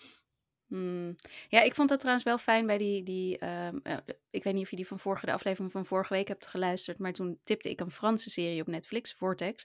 Hmm. 0.70 1.16
Ja, 1.48 1.62
ik 1.62 1.74
vond 1.74 1.88
dat 1.88 1.98
trouwens 1.98 2.26
wel 2.26 2.38
fijn 2.38 2.66
bij 2.66 2.78
die. 2.78 3.02
die 3.02 3.38
ehm, 3.38 3.78
eh, 3.82 3.96
ik 4.30 4.44
weet 4.44 4.54
niet 4.54 4.62
of 4.62 4.70
je 4.70 4.76
die 4.76 4.86
van 4.86 4.98
vorige, 4.98 5.26
de 5.26 5.32
aflevering 5.32 5.72
van 5.72 5.86
vorige 5.86 6.14
week 6.14 6.28
hebt 6.28 6.46
geluisterd. 6.46 6.98
Maar 6.98 7.12
toen 7.12 7.38
tipte 7.44 7.70
ik 7.70 7.80
een 7.80 7.90
Franse 7.90 8.30
serie 8.30 8.60
op 8.60 8.66
Netflix, 8.66 9.14
Vortex. 9.14 9.64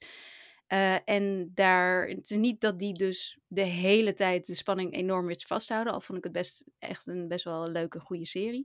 Eh, 0.67 1.09
en 1.09 1.51
daar. 1.53 2.07
Het 2.07 2.29
is 2.29 2.37
niet 2.37 2.61
dat 2.61 2.79
die 2.79 2.93
dus 2.93 3.39
de 3.47 3.61
hele 3.61 4.13
tijd 4.13 4.45
de 4.45 4.55
spanning 4.55 4.93
enorm 4.93 5.25
wist 5.25 5.47
vasthouden. 5.47 5.93
Al 5.93 6.01
vond 6.01 6.17
ik 6.17 6.23
het 6.23 6.33
best 6.33 6.65
echt 6.79 7.07
een 7.07 7.27
best 7.27 7.43
wel 7.43 7.65
een 7.65 7.71
leuke, 7.71 7.99
goede 7.99 8.25
serie. 8.25 8.63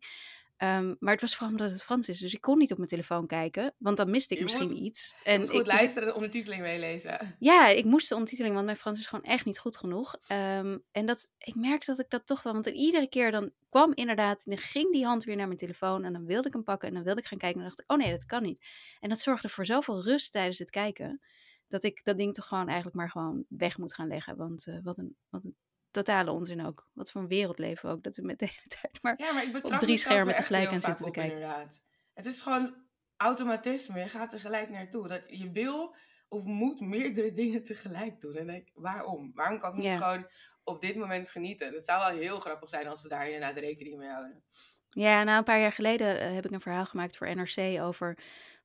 Ehm, 0.60 0.94
maar 0.98 1.12
het 1.12 1.20
was 1.20 1.36
vooral 1.36 1.50
omdat 1.56 1.70
het 1.70 1.82
Frans 1.82 2.08
is. 2.08 2.18
Dus 2.18 2.34
ik 2.34 2.40
kon 2.40 2.58
niet 2.58 2.70
op 2.70 2.76
mijn 2.76 2.88
telefoon 2.88 3.26
kijken. 3.26 3.74
Want 3.78 3.96
dan 3.96 4.10
miste 4.10 4.32
ik 4.34 4.38
Je 4.38 4.44
misschien 4.44 4.64
moet- 4.66 4.76
iets. 4.76 5.14
En 5.24 5.38
moet 5.38 5.48
ik, 5.48 5.52
goed 5.54 5.60
ik- 5.66 5.72
luisteren 5.72 6.02
en 6.02 6.08
de 6.08 6.14
ondertiteling 6.14 6.62
meelezen. 6.62 7.36
ja, 7.38 7.66
ik 7.68 7.84
moest 7.84 8.08
de 8.08 8.14
ondertiteling, 8.14 8.54
want 8.54 8.66
mijn 8.66 8.78
Frans 8.78 8.98
is 9.00 9.06
gewoon 9.06 9.24
echt 9.24 9.44
niet 9.44 9.58
goed 9.58 9.76
genoeg. 9.76 10.16
Ehm, 10.26 10.78
en 10.92 11.06
dat, 11.06 11.32
ik 11.38 11.54
merk 11.54 11.84
dat 11.84 11.98
ik 11.98 12.10
dat 12.10 12.26
toch 12.26 12.42
wel, 12.42 12.52
want 12.52 12.66
iedere 12.66 13.08
keer 13.08 13.30
dan 13.30 13.50
kwam 13.68 13.92
inderdaad, 13.94 14.44
dan 14.44 14.58
ging 14.58 14.92
die 14.92 15.04
hand 15.04 15.24
weer 15.24 15.36
naar 15.36 15.46
mijn 15.46 15.58
telefoon 15.58 16.04
en 16.04 16.12
dan 16.12 16.26
wilde 16.26 16.46
ik 16.48 16.54
hem 16.54 16.64
pakken 16.64 16.88
en 16.88 16.94
dan 16.94 17.02
wilde 17.04 17.20
ik 17.20 17.26
gaan 17.26 17.38
kijken 17.38 17.60
en 17.60 17.66
dan 17.66 17.74
dacht 17.76 17.88
ik, 17.90 17.96
oh 17.96 18.04
nee, 18.06 18.16
dat 18.16 18.26
kan 18.26 18.42
niet. 18.42 18.64
En 19.00 19.08
dat 19.08 19.20
zorgde 19.20 19.48
voor 19.48 19.66
zoveel 19.66 20.02
rust 20.02 20.32
tijdens 20.32 20.58
het 20.58 20.70
kijken, 20.70 21.20
dat 21.68 21.84
ik 21.84 22.04
dat 22.04 22.16
ding 22.16 22.34
toch 22.34 22.46
gewoon 22.46 22.66
eigenlijk 22.66 22.96
maar 22.96 23.10
gewoon 23.10 23.44
weg 23.48 23.78
moet 23.78 23.94
gaan 23.94 24.08
leggen. 24.08 24.36
Want 24.36 24.66
eh, 24.66 24.78
wat, 24.82 24.98
een, 24.98 25.16
wat 25.28 25.44
een 25.44 25.56
totale 25.90 26.30
onzin 26.30 26.66
ook. 26.66 26.88
Wat 26.92 27.10
voor 27.10 27.20
een 27.20 27.28
wereld 27.28 27.58
leven 27.58 27.88
we 27.88 27.94
ook, 27.94 28.02
dat 28.02 28.16
we 28.16 28.22
met 28.22 28.38
de 28.38 28.46
hele 28.46 28.66
tijd 28.80 29.02
maar... 29.02 29.14
Ja, 29.16 29.32
maar 29.32 29.44
ik 29.44 29.52
betrap 29.52 29.80
drie 29.80 29.96
schermen 29.96 30.34
er 30.34 30.40
tegelijk 30.40 30.68
aan 30.68 30.80
zitten 30.80 30.94
te 30.96 31.04
op, 31.04 31.12
kijken. 31.12 31.34
Inderdaad. 31.34 31.84
Het 32.14 32.26
is 32.26 32.42
gewoon 32.42 32.74
automatisme. 33.16 33.98
Je 33.98 34.08
gaat 34.08 34.32
er 34.32 34.38
gelijk 34.38 34.70
naartoe. 34.70 35.08
Dat 35.08 35.26
je 35.28 35.50
wil 35.50 35.94
of 36.28 36.44
moet 36.44 36.80
meerdere 36.80 37.32
dingen 37.42 37.62
tegelijk 37.62 38.20
doen. 38.20 38.36
En 38.36 38.46
denk 38.46 38.66
ik, 38.66 38.72
waarom? 38.74 39.32
Waarom 39.34 39.58
kan 39.58 39.70
ik 39.70 39.76
niet 39.76 39.84
Ja. 39.84 39.96
gewoon 39.96 40.26
op 40.64 40.80
dit 40.80 40.96
moment 40.96 41.30
genieten? 41.30 41.72
Het 41.72 41.84
zou 41.84 41.98
wel 41.98 42.20
heel 42.20 42.40
grappig 42.40 42.68
zijn 42.68 42.86
als 42.86 43.00
ze 43.00 43.08
daar 43.08 43.26
inderdaad 43.26 43.56
rekening 43.56 43.96
mee 43.96 44.08
houden. 44.08 44.42
Ja, 44.88 45.22
nou 45.22 45.38
een 45.38 45.44
paar 45.44 45.60
jaar 45.60 45.72
geleden 45.72 46.20
eh, 46.20 46.32
heb 46.32 46.44
ik 46.44 46.50
een 46.50 46.60
verhaal 46.60 46.86
gemaakt 46.86 47.16
voor 47.16 47.34
NRC 47.36 47.80
over 47.80 48.18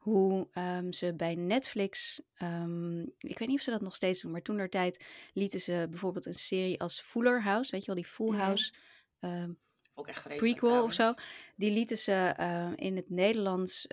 hoe 0.06 0.47
ehm, 0.51 0.91
ze 0.91 1.14
bij 1.16 1.36
Netflix, 1.36 2.22
ehm, 2.36 2.99
ik 3.01 3.39
weet 3.39 3.47
niet 3.47 3.58
of 3.58 3.64
ze 3.64 3.72
dat 3.72 3.82
nog 3.82 3.95
steeds 3.95 4.22
doen, 4.22 4.32
maar 4.32 4.41
toen 4.41 4.58
der 4.58 4.70
tijd 4.70 5.06
lieten 5.34 5.60
ze 5.60 5.88
bijvoorbeeld 5.89 6.26
een 6.26 6.34
serie 6.34 6.80
als 6.80 7.01
Fuller 7.01 7.43
House, 7.43 7.72
weet 7.72 7.80
je 7.82 7.86
wel, 7.88 7.95
die 7.95 8.06
Full 8.06 8.28
Mhm. 8.32 8.38
House. 8.39 8.74
ehm, 9.20 9.49
ik 9.95 10.08
echt 10.08 10.28
prequel 10.38 10.84
of 10.84 10.93
zo. 10.93 11.14
Die 11.56 11.72
lieten 11.72 11.97
ze 11.97 12.34
in 12.76 12.95
het 12.95 13.10
Nederlands 13.10 13.86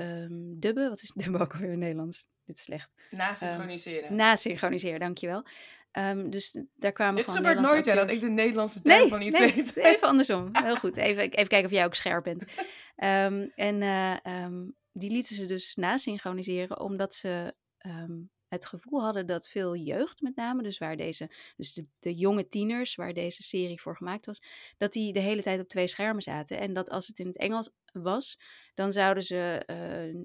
dubben. 0.54 0.88
Wat 0.88 1.02
is 1.02 1.10
dubben 1.14 1.40
ook 1.40 1.52
alweer 1.52 1.66
in 1.66 1.70
het 1.70 1.80
Nederlands? 1.80 2.28
Dit 2.44 2.56
is 2.56 2.62
slecht. 2.62 2.90
Na 3.10 3.34
synchroniseren. 3.34 4.14
Nasynchroniseren, 4.16 5.00
dankjewel. 5.00 5.44
Ehm 5.92 6.30
dus 6.30 6.56
daar 6.76 6.92
kwamen 6.92 7.16
Dit 7.16 7.30
gebeurt 7.30 7.60
nooit, 7.60 7.84
hè, 7.84 7.94
dat 7.94 8.08
ik 8.08 8.20
de 8.20 8.28
Nederlandse 8.28 8.82
term 8.82 9.00
Nee, 9.00 9.08
van 9.08 9.22
iets 9.22 9.38
nee, 9.38 9.52
weet. 9.54 9.76
even 9.76 10.08
andersom. 10.08 10.48
Heel 10.52 10.76
goed. 10.76 10.96
Even, 11.06 11.22
even 11.22 11.48
kijken 11.48 11.64
of 11.64 11.70
jij 11.70 11.84
ook 11.84 11.94
scherp 11.94 12.24
bent. 12.24 12.44
En 12.96 13.82
eh, 13.82 14.16
die 14.93 15.11
lieten 15.11 15.36
ze 15.36 15.47
dus 15.47 15.74
nasynchroniseren, 15.74 16.80
omdat 16.80 17.14
ze 17.14 17.55
ehm, 17.78 18.20
het 18.49 18.66
gevoel 18.66 19.03
hadden 19.03 19.26
dat 19.26 19.49
veel 19.49 19.76
jeugd 19.76 20.20
met 20.20 20.36
name, 20.36 20.62
dus 20.62 20.78
waar 20.78 20.97
deze, 20.97 21.30
dus 21.57 21.72
de, 21.72 21.86
de 21.99 22.14
jonge 22.14 22.49
tieners 22.49 22.95
waar 22.95 23.12
deze 23.12 23.43
serie 23.43 23.80
voor 23.80 23.97
gemaakt 23.97 24.26
was, 24.26 24.43
dat 24.78 24.93
die 24.93 25.12
de 25.12 25.20
hele 25.20 25.43
tijd 25.43 25.61
op 25.61 25.68
twee 25.68 25.86
schermen 25.86 26.22
zaten. 26.22 26.59
En 26.59 26.72
dat 26.72 26.90
als 26.90 27.07
het 27.07 27.18
in 27.18 27.26
het 27.26 27.38
Engels 27.38 27.70
was, 27.93 28.38
dan 28.74 28.93
zouden 28.93 29.22
ze 29.22 29.62
eh, 29.66 30.22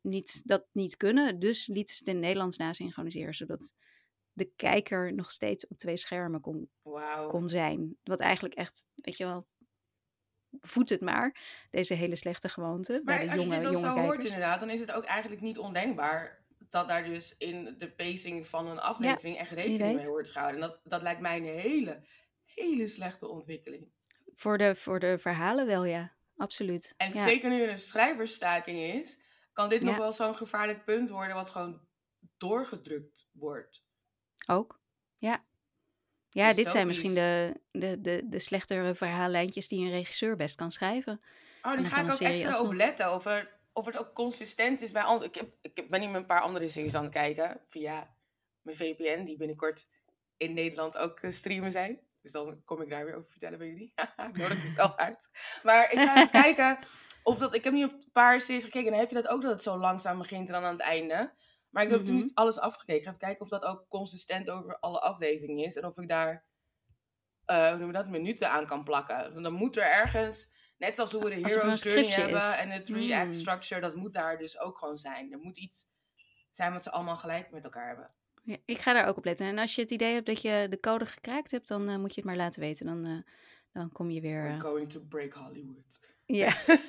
niet, 0.00 0.42
dat 0.44 0.66
niet 0.72 0.96
kunnen. 0.96 1.38
Dus 1.38 1.66
lieten 1.66 1.94
ze 1.94 2.00
het 2.00 2.08
in 2.08 2.14
het 2.14 2.24
Nederlands 2.24 2.56
nasynchroniseren, 2.56 3.34
zodat 3.34 3.72
de 4.32 4.52
kijker 4.56 5.14
nog 5.14 5.30
steeds 5.30 5.66
op 5.66 5.78
twee 5.78 5.96
schermen 5.96 6.40
kon 6.40 6.70
kon 7.28 7.48
zijn. 7.48 7.96
Wat 8.02 8.20
eigenlijk 8.20 8.54
echt, 8.54 8.86
weet 8.94 9.16
je 9.16 9.24
wel, 9.24 9.46
voedt 10.60 10.88
het 10.88 11.00
maar, 11.00 11.36
deze 11.70 11.94
hele 11.94 12.16
slechte 12.16 12.48
gewoonte 12.48 13.00
bij 13.04 13.16
Maar 13.16 13.24
de 13.24 13.30
als 13.30 13.40
jonge, 13.40 13.54
je 13.54 13.60
dit 13.60 13.72
dan 13.72 13.80
zo 13.80 13.86
kijkers. 13.86 14.06
hoort 14.06 14.24
inderdaad, 14.24 14.60
dan 14.60 14.70
is 14.70 14.80
het 14.80 14.92
ook 14.92 15.04
eigenlijk 15.04 15.42
niet 15.42 15.58
ondenkbaar 15.58 16.44
dat 16.68 16.88
daar 16.88 17.04
dus 17.04 17.36
in 17.36 17.74
de 17.78 17.90
pacing 17.90 18.46
van 18.46 18.66
een 18.66 18.80
aflevering 18.80 19.38
echt 19.38 19.50
rekening 19.50 19.96
mee 19.96 20.06
wordt 20.06 20.30
gehouden. 20.30 20.62
En 20.62 20.68
dat, 20.68 20.80
dat 20.84 21.02
lijkt 21.02 21.20
mij 21.20 21.36
een 21.36 21.58
hele, 21.58 22.02
hele 22.54 22.88
slechte 22.88 23.28
ontwikkeling. 23.28 23.92
Voor, 24.32 24.58
de, 24.58 24.74
voor 24.74 24.98
de 24.98 25.18
verhalen 25.18 25.66
wel, 25.66 25.84
ja. 25.84 26.12
Absoluut. 26.36 26.94
En 26.96 27.12
ja. 27.12 27.22
zeker 27.22 27.50
nu 27.50 27.62
er 27.62 27.68
een 27.68 27.76
schrijversstaking 27.76 28.78
is, 28.78 29.18
kan 29.52 29.68
dit 29.68 29.82
nog 29.82 29.96
wel 29.96 30.12
zo'n 30.12 30.34
gevaarlijk 30.34 30.84
punt 30.84 31.10
worden 31.10 31.34
wat 31.34 31.50
gewoon 31.50 31.80
doorgedrukt 32.36 33.28
wordt. 33.32 33.86
Ook, 34.46 34.80
ja. 35.16 35.44
Ja, 36.34 36.52
dit 36.52 36.70
zijn 36.70 36.86
misschien 36.86 37.14
de, 37.14 37.54
de, 37.70 38.00
de, 38.00 38.22
de 38.24 38.38
slechtere 38.38 38.94
verhaallijntjes 38.94 39.68
die 39.68 39.84
een 39.84 39.90
regisseur 39.90 40.36
best 40.36 40.56
kan 40.56 40.72
schrijven. 40.72 41.20
Oh, 41.62 41.72
daar 41.72 41.84
ga 41.84 42.00
ik 42.00 42.12
ook 42.12 42.20
extra 42.20 42.60
op 42.60 42.72
letten. 42.72 43.14
Of, 43.14 43.26
er, 43.26 43.50
of 43.72 43.86
het 43.86 43.98
ook 43.98 44.12
consistent 44.12 44.80
is 44.80 44.92
bij 44.92 45.02
andere. 45.02 45.28
Ik, 45.28 45.34
heb, 45.34 45.48
ik 45.62 45.88
ben 45.88 46.00
nu 46.00 46.06
met 46.06 46.16
een 46.16 46.26
paar 46.26 46.40
andere 46.40 46.68
series 46.68 46.94
aan 46.94 47.04
het 47.04 47.12
kijken. 47.12 47.60
Via 47.68 48.14
mijn 48.62 48.76
VPN, 48.76 49.24
die 49.24 49.36
binnenkort 49.36 49.86
in 50.36 50.54
Nederland 50.54 50.98
ook 50.98 51.20
eh, 51.20 51.30
streamen 51.30 51.72
zijn. 51.72 52.00
Dus 52.22 52.32
dan 52.32 52.62
kom 52.64 52.82
ik 52.82 52.90
daar 52.90 53.04
weer 53.04 53.14
over 53.14 53.30
vertellen 53.30 53.58
bij 53.58 53.68
jullie. 53.68 53.92
ik 54.28 54.36
nodig 54.36 54.62
mezelf 54.62 54.96
uit. 54.96 55.30
Maar 55.62 55.92
ik 55.92 55.98
ga 55.98 56.16
even 56.16 56.30
kijken 56.42 56.78
of 57.22 57.38
dat. 57.38 57.54
Ik 57.54 57.64
heb 57.64 57.72
nu 57.72 57.84
op 57.84 57.92
een 57.92 58.12
paar 58.12 58.40
series 58.40 58.64
gekeken. 58.64 58.92
En 58.92 58.98
heb 58.98 59.08
je 59.08 59.14
dat 59.14 59.28
ook 59.28 59.42
dat 59.42 59.50
het 59.50 59.62
zo 59.62 59.76
langzaam 59.76 60.18
begint 60.18 60.48
en 60.48 60.54
dan 60.54 60.64
aan 60.64 60.72
het 60.72 60.80
einde. 60.80 61.32
Maar 61.74 61.82
ik 61.82 61.88
heb 61.90 61.98
Mhm. 61.98 62.08
natuurlijk 62.08 62.26
niet 62.26 62.34
alles 62.44 62.58
afgekeken. 62.58 62.96
Ik 62.96 63.02
ga 63.02 63.08
even 63.08 63.20
kijken 63.20 63.40
of 63.42 63.48
dat 63.48 63.62
ook 63.62 63.88
consistent 63.88 64.50
over 64.50 64.78
alle 64.78 65.00
afleveringen 65.00 65.64
is. 65.64 65.76
En 65.76 65.84
of 65.84 65.98
ik 65.98 66.08
daar, 66.08 66.44
eh 67.44 67.68
hoe 67.68 67.78
noem 67.78 67.86
je 67.86 67.92
dat, 67.92 68.08
minuten 68.08 68.50
aan 68.50 68.66
kan 68.66 68.84
plakken. 68.84 69.32
Want 69.32 69.42
dan 69.44 69.52
moet 69.52 69.76
er 69.76 69.82
ergens, 69.90 70.54
net 70.78 70.98
als 70.98 71.12
hoe 71.12 71.22
we 71.22 71.28
de 71.28 71.34
er 71.34 71.46
Hero's 71.46 71.82
Journey 71.82 72.10
hebben 72.10 72.36
is. 72.36 72.56
en 72.58 72.70
het 72.70 72.84
three-act 72.84 73.24
Mm. 73.24 73.32
structure, 73.32 73.80
dat 73.80 73.94
moet 73.94 74.12
daar 74.12 74.38
dus 74.38 74.58
ook 74.58 74.78
gewoon 74.78 74.96
zijn. 74.98 75.32
Er 75.32 75.38
moet 75.38 75.58
iets 75.58 75.84
zijn 76.50 76.72
wat 76.72 76.82
ze 76.82 76.90
allemaal 76.90 77.16
gelijk 77.16 77.50
met 77.50 77.64
elkaar 77.64 77.86
hebben. 77.86 78.14
Ja, 78.42 78.56
ik 78.64 78.78
ga 78.78 78.92
daar 78.92 79.06
ook 79.06 79.16
op 79.16 79.24
letten. 79.24 79.46
En 79.46 79.58
als 79.58 79.74
je 79.74 79.80
het 79.82 79.90
idee 79.90 80.12
hebt 80.14 80.26
dat 80.26 80.42
je 80.42 80.66
de 80.70 80.80
code 80.80 81.06
gekraakt 81.06 81.50
hebt, 81.50 81.68
dan 81.68 81.88
eh, 81.88 81.96
moet 81.96 82.14
je 82.14 82.20
het 82.20 82.24
maar 82.30 82.36
laten 82.38 82.60
weten. 82.60 82.86
Dan, 82.86 83.04
eh, 83.04 83.32
dan 83.72 83.92
kom 83.92 84.10
je 84.10 84.20
weer... 84.20 84.42
We're 84.42 84.60
going 84.60 84.88
to 84.88 85.00
break 85.08 85.32
Hollywood. 85.32 86.14
ja. 86.26 86.52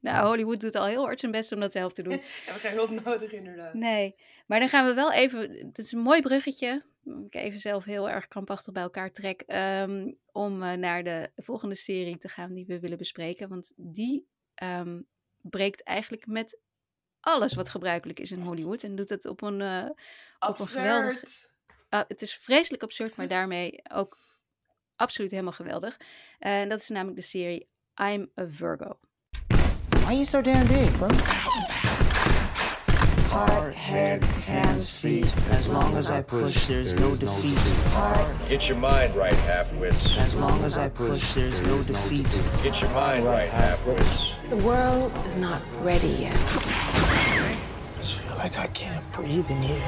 nou, 0.00 0.26
Hollywood 0.26 0.60
doet 0.60 0.74
al 0.74 0.86
heel 0.86 1.02
hard 1.04 1.20
zijn 1.20 1.32
best 1.32 1.52
om 1.52 1.60
dat 1.60 1.72
zelf 1.72 1.92
te 1.92 2.02
doen. 2.02 2.12
Hebben 2.44 2.62
we 2.62 2.68
geen 2.68 2.72
hulp 2.74 2.90
nodig 3.04 3.32
inderdaad. 3.32 3.74
Nee, 3.74 4.14
maar 4.46 4.58
dan 4.58 4.68
gaan 4.68 4.86
we 4.86 4.94
wel 4.94 5.12
even. 5.12 5.50
Het 5.66 5.78
is 5.78 5.92
een 5.92 5.98
mooi 6.00 6.20
bruggetje. 6.20 6.84
Ik 7.26 7.34
even 7.34 7.58
zelf 7.60 7.84
heel 7.84 8.10
erg 8.10 8.28
krampachtig 8.28 8.72
bij 8.72 8.82
elkaar 8.82 9.12
trek. 9.12 9.40
ehm, 9.46 10.12
om 10.32 10.62
eh, 10.62 10.72
naar 10.72 11.04
de 11.04 11.30
volgende 11.36 11.74
serie 11.74 12.18
te 12.18 12.28
gaan 12.28 12.52
die 12.54 12.66
we 12.66 12.80
willen 12.80 12.98
bespreken. 12.98 13.48
Want 13.48 13.72
die 13.76 14.26
ehm, 14.54 15.00
breekt 15.40 15.82
eigenlijk 15.82 16.26
met 16.26 16.58
alles 17.20 17.54
wat 17.54 17.68
gebruikelijk 17.68 18.20
is 18.20 18.30
in 18.30 18.40
Hollywood. 18.40 18.82
En 18.82 18.96
doet 18.96 19.08
het 19.08 19.26
op 19.26 19.42
een. 19.42 19.60
eh, 19.60 19.84
op 20.38 20.58
een 20.58 20.66
geweldig- 20.66 21.20
ah, 21.88 22.02
het 22.08 22.22
is 22.22 22.34
vreselijk 22.34 22.82
absurd, 22.82 23.16
maar 23.16 23.28
daarmee 23.28 23.80
ook 23.92 24.16
absoluut 24.96 25.30
helemaal 25.30 25.52
geweldig. 25.52 25.96
En 26.38 26.68
dat 26.68 26.80
is 26.80 26.88
namelijk 26.88 27.16
de 27.16 27.22
serie 27.26 27.68
I'm 28.02 28.30
a 28.40 28.48
Virgo. 28.48 28.98
Why 30.10 30.16
are 30.16 30.18
you 30.18 30.24
so 30.24 30.42
damn 30.42 30.66
big, 30.66 30.92
bro? 30.98 31.08
Heart, 33.28 33.74
head, 33.74 34.24
hands, 34.24 34.90
feet. 34.90 35.32
As 35.50 35.68
long 35.68 35.96
as 35.96 36.10
I 36.10 36.20
push, 36.20 36.66
there's 36.66 36.96
no 36.96 37.14
defeat. 37.14 37.56
Heart, 37.92 38.48
Get 38.48 38.68
your 38.68 38.78
mind 38.78 39.14
right, 39.14 39.32
half-wits. 39.32 40.18
as 40.18 40.36
long 40.36 40.64
as 40.64 40.76
I 40.76 40.88
push, 40.88 41.34
there's 41.34 41.62
no 41.62 41.80
defeat. 41.84 42.26
Get 42.60 42.80
your 42.80 42.90
mind 42.90 43.24
right, 43.24 43.48
half-wits. 43.48 44.32
The 44.48 44.56
world 44.56 45.12
is 45.24 45.36
not 45.36 45.62
ready 45.82 46.08
yet. 46.08 46.36
I 46.36 47.56
just 47.98 48.24
feel 48.24 48.36
like 48.36 48.58
I 48.58 48.66
can't 48.66 49.12
breathe 49.12 49.48
in 49.48 49.62
here. 49.62 49.86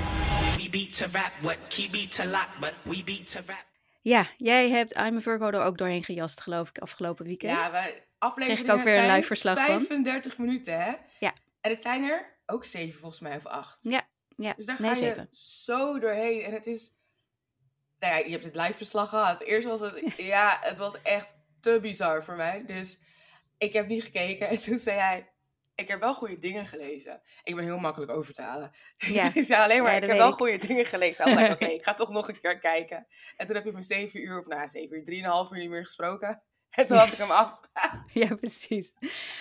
We 0.56 0.68
beat 0.68 0.92
to 0.92 1.08
rap, 1.08 1.32
what 1.42 1.58
key 1.68 1.88
beat 1.88 2.12
to 2.12 2.26
lock, 2.26 2.48
but 2.60 2.74
we 2.86 3.02
beat 3.02 3.26
to 3.26 3.42
rap. 3.42 3.71
Ja, 4.02 4.30
jij 4.36 4.70
hebt 4.70 4.96
I'm 4.96 5.16
a 5.16 5.20
Virgo 5.20 5.46
er 5.46 5.62
ook 5.62 5.78
doorheen 5.78 6.04
gejast, 6.04 6.40
geloof 6.40 6.68
ik, 6.68 6.78
afgelopen 6.78 7.26
weekend. 7.26 7.52
Ja, 7.52 7.70
wij, 7.70 8.06
afleveringen 8.18 8.64
Kreeg 8.64 8.74
ik 8.74 8.80
ook 8.80 8.94
weer 8.94 9.04
een 9.04 9.14
live 9.14 9.26
verslag 9.26 9.56
van. 9.56 9.80
35 9.80 10.38
minuten, 10.38 10.82
hè? 10.82 10.92
Ja. 11.18 11.32
En 11.60 11.70
het 11.70 11.82
zijn 11.82 12.02
er 12.02 12.38
ook 12.46 12.64
zeven 12.64 13.00
volgens 13.00 13.20
mij, 13.20 13.36
of 13.36 13.46
acht. 13.46 13.82
Ja, 13.82 14.08
ja. 14.36 14.52
Dus 14.56 14.66
daar 14.66 14.80
nee, 14.80 14.90
ga 14.90 14.96
je 14.96 15.04
zeven. 15.04 15.28
zo 15.30 15.98
doorheen. 15.98 16.42
En 16.42 16.52
het 16.52 16.66
is... 16.66 16.90
Nou 17.98 18.14
ja, 18.14 18.24
je 18.24 18.30
hebt 18.30 18.44
het 18.44 18.56
live 18.56 18.72
verslag 18.72 19.08
gehad. 19.08 19.40
Eerst 19.40 19.66
was 19.66 19.80
het... 19.80 20.02
Ja, 20.16 20.58
het 20.60 20.78
was 20.78 21.02
echt 21.02 21.36
te 21.60 21.78
bizar 21.82 22.24
voor 22.24 22.36
mij. 22.36 22.64
Dus 22.66 23.02
ik 23.58 23.72
heb 23.72 23.86
niet 23.86 24.02
gekeken. 24.02 24.48
En 24.48 24.56
toen 24.56 24.78
zei 24.78 24.98
hij... 24.98 25.31
Ik 25.74 25.88
heb 25.88 26.00
wel 26.00 26.14
goede 26.14 26.38
dingen 26.38 26.66
gelezen. 26.66 27.20
Ik 27.42 27.54
ben 27.54 27.64
heel 27.64 27.78
makkelijk 27.78 28.10
over 28.10 28.34
te 28.34 28.42
halen. 28.42 28.70
Ja. 28.96 29.34
Ik 29.34 29.42
zei 29.44 29.62
alleen 29.62 29.82
maar, 29.82 29.90
Ja, 29.94 30.00
ik 30.00 30.06
heb 30.06 30.16
wel 30.16 30.28
ik. 30.28 30.34
goede 30.34 30.58
dingen 30.58 30.84
gelezen. 30.86 31.38
Ik 31.38 31.52
oké, 31.52 31.64
ik 31.78 31.82
ga 31.84 31.94
toch 31.94 32.10
nog 32.12 32.28
een 32.28 32.38
keer 32.40 32.58
kijken. 32.58 33.06
En 33.36 33.46
toen 33.46 33.54
heb 33.54 33.64
je 33.64 33.72
me 33.72 33.82
zeven 33.82 34.20
uur, 34.22 34.38
of 34.40 34.46
na 34.46 34.66
zeven 34.66 34.96
uur, 34.96 35.04
drieënhalf 35.04 35.52
uur 35.52 35.58
niet 35.58 35.70
meer 35.70 35.82
gesproken. 35.84 36.42
En 36.72 36.86
toen 36.86 36.96
had 36.98 37.12
ik 37.12 37.18
hem 37.18 37.30
af. 37.30 37.60
Ja, 38.12 38.34
precies. 38.34 38.94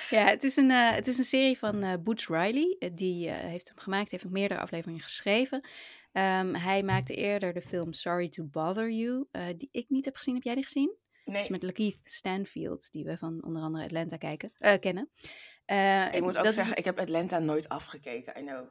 Ja, 0.10 0.26
het 0.26 0.44
is 0.44 0.56
een, 0.56 0.72
eh, 0.72 0.92
het 0.92 1.08
is 1.08 1.18
een 1.18 1.24
serie 1.24 1.58
van 1.58 1.84
eh 1.84 1.94
Boots 2.04 2.28
Riley. 2.28 2.76
Eh, 2.80 2.90
die 2.94 3.30
heeft 3.30 3.68
hem 3.68 3.80
gemaakt, 3.80 4.12
heeft 4.12 4.26
ook 4.26 4.32
meerdere 4.32 4.60
afleveringen 4.60 5.02
geschreven. 5.02 5.68
Ehm, 6.12 6.54
hij 6.54 6.84
maakte 6.84 7.16
eerder 7.16 7.54
de 7.54 7.62
film 7.62 7.94
Sorry 7.94 8.30
to 8.30 8.44
Bother 8.44 8.90
You, 8.90 9.28
die 9.56 9.70
ik 9.72 9.90
niet 9.90 10.06
heb 10.06 10.16
gezien. 10.16 10.34
Heb 10.36 10.44
jij 10.44 10.56
die 10.56 10.64
gezien? 10.64 10.96
Nee, 11.26 11.42
is 11.42 11.48
met 11.48 11.64
Lakeith 11.64 12.00
Stanfield, 12.04 12.92
die 12.92 13.04
we 13.06 13.18
van 13.18 13.44
onder 13.44 13.62
andere 13.62 13.84
Atlanta 13.84 14.18
kijken, 14.18 14.52
eh, 14.58 14.80
kennen. 14.80 15.10
Eh, 15.66 16.14
ik 16.14 16.22
moet 16.22 16.38
ook 16.38 16.46
is- 16.46 16.56
zeggen, 16.56 16.78
ik 16.78 16.86
heb 16.86 17.00
Atlanta 17.00 17.40
nooit 17.40 17.70
afgekeken. 17.70 18.38
I 18.42 18.46
know. 18.46 18.68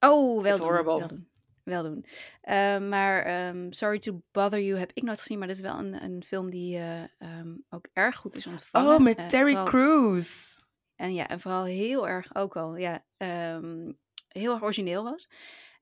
Oh, 0.00 0.42
wel 0.42 0.50
It's 0.50 0.58
doen, 0.58 0.68
horrible. 0.68 0.98
wel 0.98 1.08
doen. 1.08 1.30
Wel 1.64 1.82
doen. 1.82 2.06
Eh, 2.40 2.78
maar 2.78 3.22
ehm, 3.24 3.70
Sorry 3.72 3.98
to 3.98 4.22
Bother 4.32 4.60
You 4.60 4.78
heb 4.78 4.90
ik 4.94 5.02
nooit 5.02 5.18
gezien, 5.20 5.38
maar 5.38 5.48
dat 5.48 5.56
is 5.56 5.62
wel 5.62 5.78
een, 5.78 6.02
een 6.04 6.22
film 6.24 6.50
die 6.50 6.76
eh, 6.76 7.02
ehm, 7.18 7.54
ook 7.70 7.88
erg 7.92 8.16
goed 8.16 8.36
is 8.36 8.46
ontvangen. 8.46 8.94
Oh, 8.94 9.00
met 9.00 9.28
Terry 9.28 9.48
vooral- 9.50 9.64
Crews. 9.66 10.62
En 10.96 11.14
ja, 11.14 11.28
en 11.28 11.40
vooral 11.40 11.64
heel 11.64 12.08
erg 12.08 12.34
ook 12.34 12.54
wel, 12.54 12.76
ja, 12.76 13.04
ehm, 13.16 13.92
heel 14.28 14.52
erg 14.52 14.62
origineel 14.62 15.02
was. 15.04 15.28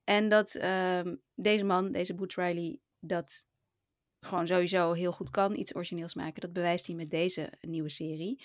En 0.05 0.29
dat 0.29 0.51
deze 1.35 1.65
man, 1.65 1.93
deze 1.93 2.15
Boots 2.15 2.37
Riley, 2.37 2.81
dat 2.99 3.47
gewoon 4.21 4.47
sowieso 4.47 4.93
heel 4.93 5.13
goed 5.13 5.31
kan, 5.31 5.57
iets 5.57 5.75
origineels 5.75 6.15
maken. 6.15 6.41
Dat 6.41 6.53
bewijst 6.53 6.87
hij 6.87 6.97
met 6.97 7.11
deze 7.11 7.53
nieuwe 7.61 7.91
serie. 7.91 8.45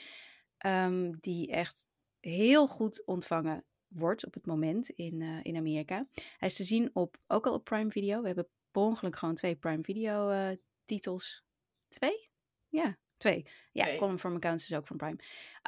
ehm, 0.58 1.12
die 1.20 1.48
echt 1.52 1.88
heel 2.20 2.68
goed 2.68 3.06
ontvangen 3.06 3.64
wordt 3.88 4.26
op 4.26 4.34
het 4.34 4.46
moment 4.46 4.90
in, 4.90 5.22
eh, 5.22 5.40
in 5.44 5.56
Amerika. 5.58 6.08
Hij 6.14 6.48
is 6.48 6.56
te 6.56 6.64
zien 6.64 6.90
op, 6.94 7.18
ook 7.28 7.48
al 7.48 7.54
op 7.54 7.64
Prime 7.64 7.92
Video. 7.92 8.20
We 8.22 8.28
hebben 8.28 8.48
per 8.72 8.82
ongeluk 8.82 9.16
gewoon 9.16 9.36
twee 9.36 9.56
Prime 9.56 9.84
Video 9.84 10.30
eh, 10.30 10.58
titels. 10.86 11.44
Twee? 11.88 12.30
Ja, 12.70 12.98
twee. 13.18 13.46
Ja, 13.72 13.84
Twee. 13.84 13.98
Column 13.98 14.20
from 14.20 14.36
Accounts 14.36 14.70
is 14.70 14.78
ook 14.78 14.88
van 14.88 14.98
Prime. 14.98 15.18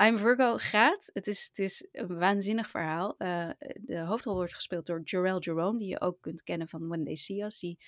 I'm 0.01 0.17
Virgo 0.17 0.57
gaat. 0.57 1.09
Het 1.13 1.27
is, 1.27 1.45
het 1.47 1.59
is 1.59 1.87
een 1.91 2.17
waanzinnig 2.19 2.69
verhaal. 2.69 3.15
Eh, 3.17 3.49
de 3.75 3.99
hoofdrol 3.99 4.35
wordt 4.35 4.55
gespeeld 4.55 4.85
door 4.85 5.01
Jarell 5.03 5.37
Jerome, 5.39 5.79
die 5.79 5.87
je 5.87 6.01
ook 6.01 6.21
kunt 6.21 6.43
kennen 6.43 6.67
van 6.67 6.87
When 6.87 7.03
They 7.03 7.15
See 7.15 7.43
Us. 7.43 7.59
Die 7.59 7.79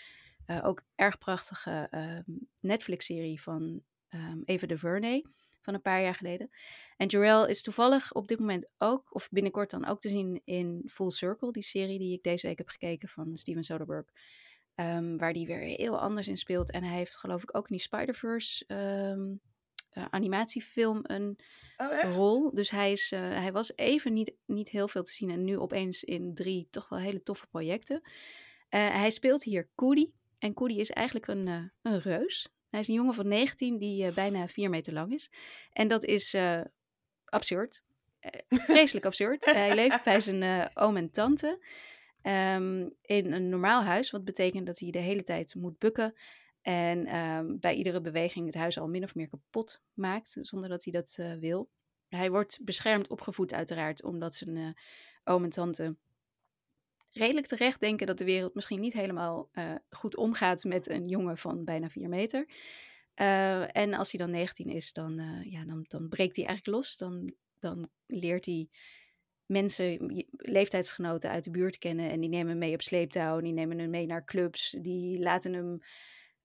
eh, 0.50 0.66
ook 0.66 0.84
erg 0.96 1.18
prachtige 1.18 1.88
ehm, 1.92 2.24
Netflix-serie 2.60 3.42
van 3.42 3.82
ehm 4.08 4.42
Eva 4.46 4.68
DuVernay 4.68 5.26
van 5.62 5.74
een 5.74 5.82
paar 5.82 6.02
jaar 6.02 6.16
geleden. 6.16 6.50
En 6.98 7.08
Jarell 7.08 7.50
is 7.50 7.62
toevallig 7.62 8.14
op 8.14 8.28
dit 8.28 8.40
moment 8.40 8.70
ook, 8.78 9.16
of 9.16 9.30
binnenkort 9.30 9.70
dan 9.70 9.86
ook 9.86 10.00
te 10.00 10.10
zien 10.10 10.42
in 10.44 10.84
Full 10.92 11.10
Circle, 11.10 11.52
die 11.52 11.64
serie 11.64 12.00
die 12.00 12.14
ik 12.14 12.24
deze 12.24 12.48
week 12.48 12.58
heb 12.58 12.68
gekeken 12.68 13.10
van 13.10 13.38
Steven 13.38 13.64
Soderbergh. 13.64 14.10
Ehm, 14.76 15.18
waar 15.18 15.34
die 15.34 15.48
weer 15.48 15.60
heel 15.60 16.00
anders 16.00 16.28
in 16.28 16.38
speelt. 16.38 16.72
En 16.72 16.84
hij 16.84 16.98
heeft 16.98 17.18
geloof 17.18 17.44
ik 17.44 17.58
ook 17.58 17.70
in 17.70 17.76
die 17.76 17.86
Spider-Verse 17.86 18.66
eh, 19.90 20.06
animatiefilm 20.10 21.00
een 21.04 21.40
Oh, 21.78 22.14
rol. 22.14 22.54
Dus 22.54 22.70
hij, 22.70 22.92
is, 22.92 23.12
eh, 23.12 23.20
hij 23.20 23.52
was 23.52 23.76
even 23.76 24.14
niet, 24.14 24.34
niet 24.46 24.70
heel 24.70 24.88
veel 24.88 25.04
te 25.04 25.12
zien 25.12 25.30
en 25.30 25.44
nu 25.44 25.58
opeens 25.58 26.04
in 26.04 26.34
drie 26.34 26.68
toch 26.72 26.90
wel 26.90 27.00
hele 27.00 27.24
toffe 27.24 27.48
projecten. 27.48 28.02
Hij 28.70 29.10
speelt 29.10 29.44
hier 29.44 29.70
Koody. 29.76 30.12
En 30.40 30.54
Koody 30.54 30.74
is 30.74 30.90
eigenlijk 30.90 31.28
een, 31.28 31.48
eh, 31.48 31.64
een 31.82 32.00
reus. 32.00 32.50
Hij 32.70 32.80
is 32.80 32.88
een 32.88 32.94
jongen 32.94 33.14
van 33.14 33.28
19 33.28 33.78
die 33.78 34.06
eh, 34.06 34.14
bijna 34.14 34.48
4 34.48 34.70
meter 34.70 34.94
lang 34.94 35.14
is. 35.14 35.32
En 35.72 35.88
dat 35.88 36.04
is 36.04 36.34
eh, 36.34 36.62
absurd. 37.26 37.84
Vreselijk 38.50 39.06
absurd. 39.06 39.46
hij 39.54 39.76
leeft 39.76 40.04
bij 40.04 40.20
zijn 40.20 40.70
oom 40.74 40.98
en 40.98 41.12
tante 41.12 41.66
ehm, 42.22 42.90
in 43.02 43.32
een 43.32 43.50
normaal 43.50 43.84
huis. 43.84 44.12
Wat 44.12 44.24
betekent 44.24 44.66
dat 44.66 44.80
hij 44.80 44.92
de 44.92 45.00
hele 45.00 45.24
tijd 45.24 45.56
moet 45.56 45.78
bukken. 45.78 46.14
En 46.62 47.06
ehm, 47.06 47.58
bij 47.60 47.76
iedere 47.76 48.02
beweging 48.02 48.46
het 48.46 48.56
huis 48.56 48.80
al 48.80 48.88
min 48.88 49.04
of 49.04 49.16
meer 49.16 49.28
kapot 49.28 49.82
maakt. 49.94 50.38
Zonder 50.42 50.70
dat 50.70 50.84
hij 50.84 50.94
dat 50.94 51.38
wil. 51.40 51.70
Hij 52.08 52.32
wordt 52.32 52.60
beschermd 52.64 53.08
opgevoed 53.08 53.54
uiteraard. 53.54 54.04
Omdat 54.04 54.36
zijn 54.36 54.78
oom 55.24 55.44
en 55.44 55.50
tante 55.50 55.96
redelijk 57.20 57.48
terecht 57.48 57.80
denken 57.80 58.08
dat 58.08 58.18
de 58.18 58.26
wereld 58.26 58.56
misschien 58.56 58.80
niet 58.80 58.94
helemaal 58.94 59.50
eh, 59.52 59.76
goed 59.90 60.16
omgaat 60.16 60.64
met 60.64 60.90
een 60.90 61.04
jongen 61.04 61.38
van 61.38 61.64
bijna 61.64 61.90
4 61.90 62.10
meter. 62.10 62.48
Eh, 63.14 63.76
en 63.78 63.94
als 63.94 64.12
hij 64.12 64.20
dan 64.20 64.32
19 64.32 64.70
is, 64.70 64.94
dan, 64.94 65.20
eh, 65.20 65.52
ja, 65.52 65.66
dan, 65.66 65.86
dan 65.88 66.10
breekt 66.10 66.36
hij 66.36 66.46
eigenlijk 66.46 66.78
los. 66.78 66.98
Dan, 66.98 67.34
dan 67.60 67.90
leert 68.06 68.46
hij 68.46 68.70
mensen, 69.46 70.26
leeftijdsgenoten 70.32 71.30
uit 71.30 71.44
de 71.44 71.52
buurt 71.52 71.78
kennen. 71.78 72.10
En 72.10 72.20
die 72.20 72.30
nemen 72.30 72.50
hem 72.50 72.58
mee 72.58 72.74
op 72.74 72.82
sleeptouw. 72.82 73.40
Die 73.40 73.54
nemen 73.54 73.80
hem 73.80 73.90
mee 73.90 74.06
naar 74.06 74.26
clubs. 74.26 74.78
Die 74.82 75.20
laten 75.20 75.54
hem 75.54 75.80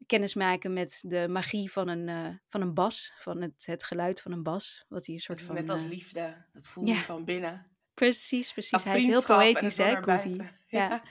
kennis 0.07 0.35
maken 0.35 0.73
met 0.73 1.05
de 1.07 1.29
magie 1.29 1.73
van 1.73 1.89
een, 1.89 2.41
van 2.47 2.61
een 2.61 2.75
bas. 2.75 3.13
Van 3.19 3.41
het, 3.41 3.67
het 3.67 3.85
geluid 3.85 4.21
van 4.21 4.33
een 4.33 4.43
bas. 4.43 4.85
Wat 4.89 5.07
hij 5.07 5.15
een 5.15 5.21
soort 5.21 5.41
Het 5.41 5.49
is 5.49 5.55
van... 5.55 5.65
net 5.65 5.71
als 5.71 5.87
liefde. 5.87 6.47
Dat 6.53 6.67
voel 6.67 6.87
ja. 6.87 6.95
je 6.95 7.03
van 7.03 7.25
binnen. 7.25 7.74
Precies, 7.95 8.53
precies. 8.53 8.85
Hij 8.85 8.97
is 8.97 9.07
heel 9.07 9.37
poëtisch, 9.37 9.77
hè, 9.77 10.01
Koetie? 10.01 10.37
Ja. 10.67 10.89
Ja. 10.89 11.03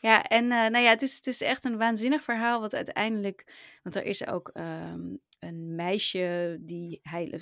Ja, 0.00 0.22
en 0.22 0.42
eh, 0.44 0.70
nou 0.70 0.78
ja, 0.78 0.90
het 0.90 1.02
is, 1.02 1.16
het 1.16 1.26
is 1.26 1.40
echt 1.40 1.64
een 1.64 1.76
waanzinnig 1.76 2.24
verhaal. 2.24 2.60
Wat 2.60 2.74
uiteindelijk. 2.74 3.54
Want 3.82 3.96
er 3.96 4.04
is 4.04 4.26
ook 4.26 4.48
ehm, 4.48 5.16
een 5.38 5.74
meisje 5.74 6.56
die 6.60 7.00
hij. 7.02 7.40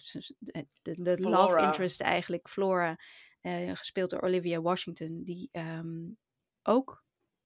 De, 0.83 1.21
love 1.21 1.61
interest 1.61 2.01
eigenlijk, 2.01 2.49
Flora. 2.49 2.99
eh, 3.41 3.71
gespeeld 3.75 4.11
door 4.11 4.21
Olivia 4.21 4.61
Washington. 4.61 5.23
Die 5.25 5.49
ehm, 5.53 6.09
ook 6.63 7.05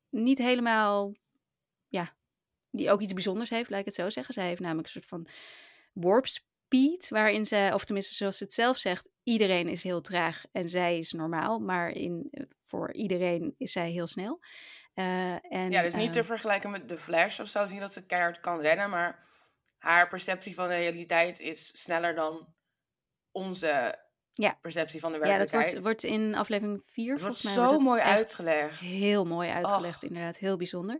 niet 0.08 0.38
helemaal. 0.38 1.14
Ja, 1.88 2.16
die 2.70 2.90
ook 2.90 3.00
iets 3.00 3.12
bijzonders 3.12 3.50
heeft, 3.50 3.70
laat 3.70 3.80
ik 3.80 3.86
het 3.86 3.94
zo 3.94 4.10
zeggen. 4.10 4.34
Zij 4.34 4.46
heeft 4.46 4.60
namelijk 4.60 4.86
een 4.86 4.92
soort 4.92 5.06
van 5.06 5.26
warp 5.92 6.26
speed, 6.26 7.08
waarin 7.08 7.46
zij, 7.46 7.72
of 7.72 7.84
tenminste 7.84 8.14
zoals 8.14 8.36
ze 8.36 8.44
het 8.44 8.54
zelf 8.54 8.76
zegt, 8.78 9.08
iedereen 9.30 9.68
is 9.68 9.82
heel 9.82 10.00
traag 10.00 10.44
en 10.52 10.68
zij 10.68 10.98
is 10.98 11.12
normaal, 11.12 11.58
maar 11.58 11.90
in, 11.90 12.30
voor 12.64 12.92
iedereen 12.92 13.54
is 13.58 13.72
zij 13.72 13.90
heel 13.90 14.06
snel. 14.06 14.40
Eh, 14.94 15.52
en, 15.52 15.70
Ja, 15.70 15.82
dus 15.82 15.94
niet 15.94 16.12
te 16.12 16.18
eh, 16.18 16.24
vergelijken 16.24 16.70
met 16.70 16.88
de 16.88 16.96
Flash 16.96 17.40
of 17.40 17.48
zo. 17.48 17.66
Niet 17.66 17.80
dat 17.80 17.92
ze 17.92 18.06
keihard 18.06 18.40
kan 18.40 18.60
rennen, 18.60 18.90
maar 18.90 19.26
haar 19.78 20.08
perceptie 20.08 20.54
van 20.54 20.68
de 20.68 20.74
realiteit 20.74 21.40
is 21.40 21.82
sneller 21.82 22.14
dan 22.14 22.54
onze 23.32 23.98
Ja. 24.32 24.58
perceptie 24.60 25.00
van 25.00 25.12
de 25.12 25.18
ja, 25.18 25.24
dat 25.24 25.50
werkelijkheid. 25.50 25.84
wordt, 25.84 26.04
wordt 26.04 26.04
in 26.22 26.34
aflevering 26.34 26.82
4 26.82 27.12
Het 27.12 27.20
wordt 27.22 27.40
volgens 27.40 27.58
mij 27.58 27.68
zo 27.68 27.78
mooi 27.78 28.00
uitgelegd. 28.00 28.80
Heel 28.80 29.24
mooi 29.24 29.50
uitgelegd, 29.50 29.96
Och. 29.96 30.08
inderdaad. 30.08 30.38
Heel 30.38 30.56
bijzonder. 30.56 30.98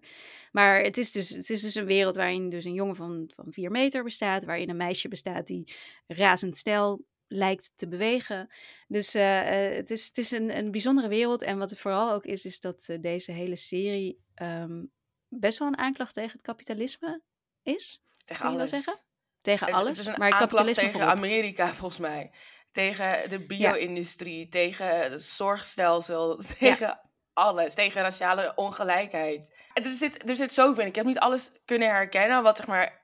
Maar 0.52 0.82
het 0.82 0.98
is, 0.98 1.12
dus, 1.12 1.28
het 1.28 1.50
is 1.50 1.60
dus 1.60 1.74
een 1.74 1.84
wereld 1.86 2.16
waarin 2.16 2.50
dus 2.50 2.64
een 2.64 2.74
jongen 2.74 2.96
van, 2.96 3.30
van 3.34 3.52
4 3.52 3.70
meter 3.70 4.02
bestaat. 4.04 4.44
Waarin 4.44 4.70
een 4.70 4.76
meisje 4.76 5.08
bestaat 5.08 5.46
die 5.46 5.76
razendsnel 6.06 7.04
lijkt 7.32 7.72
te 7.74 7.88
bewegen. 7.88 8.50
Dus 8.88 9.14
eh, 9.14 9.68
eh, 9.68 9.76
het 9.76 9.90
is, 9.90 10.06
het 10.06 10.18
is 10.18 10.30
een, 10.30 10.56
een 10.56 10.70
bijzondere 10.70 11.08
wereld. 11.08 11.42
En 11.42 11.58
wat 11.58 11.70
er 11.70 11.76
vooral 11.76 12.12
ook 12.12 12.24
is, 12.24 12.44
is 12.44 12.60
dat 12.60 12.84
eh, 12.88 13.00
deze 13.00 13.32
hele 13.32 13.56
serie 13.56 14.24
ehm, 14.34 14.84
best 15.28 15.58
wel 15.58 15.68
een 15.68 15.78
aanklacht 15.78 16.14
tegen 16.14 16.32
het 16.32 16.42
kapitalisme 16.42 17.22
is. 17.62 18.02
Tegen 18.24 18.46
alles. 18.46 18.70
zeggen? 18.70 19.02
Tegen 19.40 19.66
Het, 19.66 19.74
alles. 19.74 19.90
het 19.90 20.06
is 20.06 20.06
een 20.06 20.18
maar 20.18 20.38
kapitalisme 20.38 20.82
tegen 20.82 20.98
voorop. 20.98 21.16
Amerika, 21.16 21.66
volgens 21.80 22.00
mij. 22.00 22.32
Tegen 22.70 23.28
de 23.28 23.46
bio-industrie, 23.46 24.48
tegen 24.48 25.10
het 25.10 25.22
zorgstelsel, 25.22 26.36
tegen 26.58 27.00
alles. 27.32 27.74
Tegen 27.74 28.02
raciale 28.02 28.52
ongelijkheid. 28.54 29.56
En 29.74 29.84
Er 29.84 29.94
zit, 29.94 30.28
er 30.28 30.34
zit 30.34 30.52
zoveel 30.52 30.82
in. 30.82 30.88
Ik 30.88 30.94
heb 30.94 31.04
niet 31.04 31.18
alles 31.18 31.52
kunnen 31.64 31.88
herkennen, 31.88 32.42
wat 32.42 32.56
zeg 32.56 32.66
maar... 32.66 32.99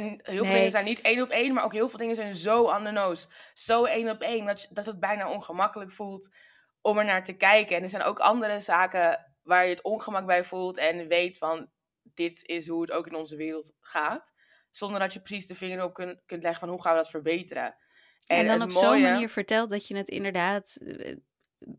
En 0.00 0.08
heel 0.08 0.18
veel 0.34 0.42
Nee. 0.44 0.52
dingen 0.52 0.70
zijn 0.70 0.84
niet 0.84 1.00
één 1.00 1.22
op 1.22 1.30
één, 1.30 1.54
maar 1.54 1.64
ook 1.64 1.72
heel 1.72 1.88
veel 1.88 1.98
dingen 1.98 2.14
zijn 2.14 2.34
zo 2.34 2.62
on 2.62 2.84
the 2.84 2.90
nose. 2.90 3.26
Zo 3.54 3.84
één 3.84 4.10
op 4.10 4.20
één, 4.20 4.46
dat, 4.46 4.66
dat 4.70 4.86
het 4.86 5.00
bijna 5.00 5.30
ongemakkelijk 5.30 5.92
voelt 5.92 6.34
om 6.80 6.98
er 6.98 7.04
naar 7.04 7.24
te 7.24 7.36
kijken. 7.36 7.76
En 7.76 7.82
er 7.82 7.88
zijn 7.88 8.02
ook 8.02 8.18
andere 8.18 8.60
zaken 8.60 9.34
waar 9.42 9.64
je 9.64 9.70
het 9.70 9.82
ongemak 9.82 10.26
bij 10.26 10.44
voelt 10.44 10.78
en 10.78 11.08
weet 11.08 11.38
van... 11.38 11.70
Dit 12.14 12.42
is 12.46 12.68
hoe 12.68 12.80
het 12.80 12.90
ook 12.92 13.06
in 13.06 13.14
onze 13.14 13.36
wereld 13.36 13.74
gaat. 13.80 14.32
Zonder 14.70 15.00
dat 15.00 15.12
je 15.12 15.20
precies 15.20 15.46
de 15.46 15.54
vinger 15.54 15.82
op 15.84 15.94
kunt, 15.94 16.22
kunt 16.26 16.42
leggen 16.42 16.60
van 16.60 16.68
hoe 16.68 16.82
gaan 16.82 16.92
we 16.94 16.98
dat 16.98 17.10
verbeteren. 17.10 17.76
En, 18.26 18.46
dan 18.46 18.62
op 18.62 18.72
zo'n 18.72 19.00
manier 19.00 19.28
vertelt 19.28 19.70
dat 19.70 19.88
je 19.88 19.96
het 19.96 20.08
inderdaad 20.08 20.76
eh, 20.76 21.16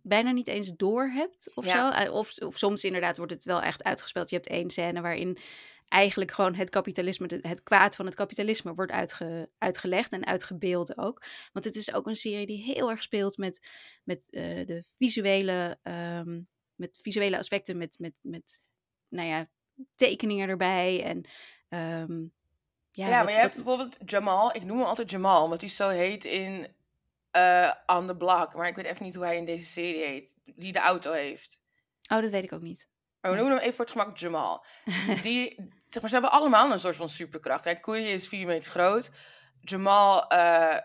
bijna 0.01 0.32
niet 0.32 0.47
eens 0.47 0.72
door 0.76 1.09
hebt 1.09 1.55
of 1.55 1.65
Ja. 1.65 1.91
zo. 1.91 1.97
Eh, 1.97 2.13
Of, 2.13 2.38
of 2.38 2.57
soms 2.57 2.84
inderdaad 2.84 3.18
wordt 3.18 3.32
het 3.32 3.43
wel 3.45 3.61
echt 3.61 3.84
uitgespeeld. 3.84 4.30
Je 4.30 4.36
hebt 4.36 4.47
één 4.47 4.70
scène 4.70 5.01
waarin 5.01 5.38
eigenlijk 5.88 6.31
gewoon 6.31 6.55
het 6.55 6.69
kapitalisme, 6.69 7.39
het 7.41 7.63
kwaad 7.63 7.95
van 7.95 8.05
het 8.05 8.15
kapitalisme 8.15 8.73
wordt 8.73 8.91
uitge, 8.91 9.49
uitgelegd 9.57 10.11
en 10.11 10.25
uitgebeeld 10.25 10.97
ook. 10.97 11.23
Want 11.53 11.65
het 11.65 11.75
is 11.75 11.93
ook 11.93 12.07
een 12.07 12.15
serie 12.15 12.45
die 12.45 12.63
heel 12.63 12.89
erg 12.89 13.01
speelt 13.01 13.38
met, 13.38 13.69
met 14.03 14.27
eh, 14.29 14.65
de 14.65 14.83
visuele, 14.95 15.79
ehm, 15.83 16.41
met 16.75 16.99
visuele 17.01 17.38
aspecten, 17.38 17.77
met, 17.77 17.95
met, 17.99 18.13
met 18.21 18.61
nou 19.07 19.27
ja, 19.27 19.49
tekeningen 19.95 20.49
erbij 20.49 21.03
en 21.03 21.21
ehm, 21.69 22.21
ja, 22.91 23.07
Ja, 23.07 23.15
wat- 23.15 23.23
maar 23.23 23.33
je 23.33 23.39
hebt 23.39 23.55
bijvoorbeeld 23.55 23.97
Jamal. 24.05 24.55
Ik 24.55 24.63
noem 24.63 24.77
hem 24.77 24.85
altijd 24.88 25.11
Jamal, 25.11 25.43
omdat 25.43 25.61
hij 25.61 25.69
zo 25.69 25.89
heet 25.89 26.25
in 26.25 26.67
eh 27.31 27.73
On 27.85 28.07
the 28.07 28.15
Block. 28.15 28.53
Maar 28.55 28.67
ik 28.67 28.75
weet 28.75 28.85
even 28.85 29.05
niet 29.05 29.15
hoe 29.15 29.23
hij 29.25 29.38
in 29.38 29.45
deze 29.45 29.65
serie 29.65 30.03
heet. 30.03 30.35
Die 30.45 30.71
de 30.71 30.79
auto 30.79 31.11
heeft. 31.11 31.61
Oh, 32.11 32.21
dat 32.21 32.29
weet 32.31 32.43
ik 32.43 32.53
ook 32.53 32.61
niet. 32.61 32.88
Maar 33.21 33.31
we 33.31 33.38
noemen 33.38 33.55
hem 33.55 33.63
even 33.63 33.75
voor 33.75 33.85
het 33.85 33.93
gemak 33.93 34.17
Jamal. 34.17 34.65
Die, 35.21 35.67
zeg 35.89 36.01
maar, 36.01 36.09
ze 36.11 36.15
hebben 36.19 36.31
allemaal 36.39 36.71
een 36.71 36.79
soort 36.79 36.95
van 36.95 37.09
superkracht. 37.09 37.63
Hè? 37.63 37.95
Is 37.97 38.27
vier 38.27 38.45
meter 38.45 38.71
groot. 38.71 39.09
Jamal 39.61 40.27
eh, 40.29 40.77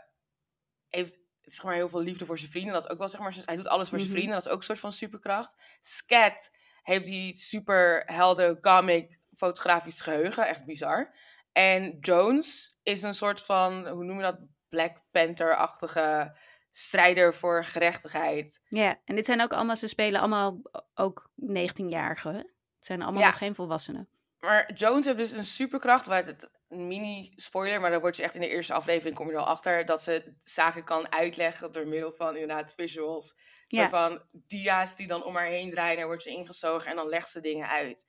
heeft 0.89 1.19
zeg 1.43 1.65
maar, 1.65 1.75
heel 1.75 1.89
veel 1.89 2.01
liefde 2.01 2.25
voor 2.27 2.39
zijn 2.39 2.51
vrienden. 2.51 2.73
Dat 2.73 2.85
is 2.85 2.91
ook 2.91 2.99
wel, 2.99 3.09
zeg 3.09 3.21
maar, 3.21 3.35
hij 3.45 3.57
doet 3.57 3.69
alles 3.69 3.89
voor 3.89 3.99
zijn 3.99 4.11
Mhm. 4.11 4.19
vrienden. 4.19 4.39
Dat 4.39 4.47
is 4.47 4.53
ook 4.53 4.59
een 4.59 4.65
soort 4.65 4.79
van 4.79 4.93
superkracht. 4.93 5.57
Scat 5.81 6.51
heeft 6.83 7.07
die 7.07 7.35
superhelden 7.35 8.61
comic 8.61 9.19
fotografisch 9.37 10.01
geheugen. 10.01 10.47
Echt 10.47 10.65
bizar. 10.65 11.15
En 11.53 11.99
Jones 12.01 12.79
is 12.83 13.03
een 13.03 13.15
soort 13.15 13.43
van, 13.43 13.89
hoe 13.89 14.05
noem 14.05 14.17
je 14.17 14.23
dat? 14.23 14.39
Black 14.69 14.97
Panther-achtige 15.11 16.37
strijder 16.71 17.35
voor 17.35 17.65
gerechtigheid. 17.65 18.65
Ja, 18.69 19.01
en 19.05 19.15
dit 19.15 19.27
zijn 19.27 19.41
ook 19.41 19.53
allemaal, 19.53 19.77
ze 19.77 19.87
spelen 19.87 20.21
allemaal 20.21 20.61
ook 20.95 21.31
19-jarigen. 21.37 22.33
hè? 22.33 22.39
Het 22.39 22.87
zijn 22.91 23.03
allemaal 23.03 23.21
Ja. 23.21 23.27
nog 23.29 23.39
geen 23.39 23.55
volwassenen. 23.55 24.09
Maar 24.45 24.73
Jones 24.73 25.05
heeft 25.05 25.17
dus 25.19 25.33
een 25.33 25.45
superkracht, 25.45 26.07
waar 26.07 26.25
het 26.27 26.51
een 26.69 26.87
mini-spoiler, 26.87 27.81
maar 27.81 27.91
daar 27.91 28.01
word 28.01 28.17
je 28.17 28.23
echt 28.23 28.35
in 28.35 28.41
de 28.41 28.49
eerste 28.49 28.73
aflevering 28.73 29.17
kom 29.17 29.27
je 29.27 29.33
er 29.33 29.39
al 29.39 29.47
achter, 29.47 29.85
dat 29.85 30.03
ze 30.03 30.35
zaken 30.39 30.85
kan 30.85 31.13
uitleggen 31.13 31.73
door 31.73 31.87
middel 31.87 32.13
van 32.13 32.37
inderdaad 32.37 32.75
visuals. 32.75 33.35
Zo 33.67 33.81
Ja. 33.81 33.89
van 33.89 34.23
dia's 34.33 34.97
die 34.97 35.07
dan 35.07 35.25
om 35.25 35.37
haar 35.37 35.47
heen 35.47 35.71
draaien, 35.71 35.97
daar 35.97 36.07
wordt 36.07 36.23
ze 36.23 36.31
ingezogen 36.31 36.91
en 36.91 36.97
dan 36.97 37.09
legt 37.09 37.29
ze 37.29 37.41
dingen 37.41 37.69
uit. 37.69 38.07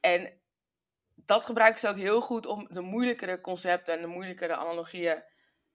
En 0.00 0.40
dat 1.14 1.44
gebruiken 1.44 1.80
ze 1.80 1.88
ook 1.88 1.96
heel 1.96 2.20
goed 2.20 2.46
om 2.46 2.66
de 2.70 2.80
moeilijkere 2.80 3.40
concepten 3.40 3.94
en 3.94 4.00
de 4.00 4.06
moeilijkere 4.06 4.56
analogieën 4.56 5.24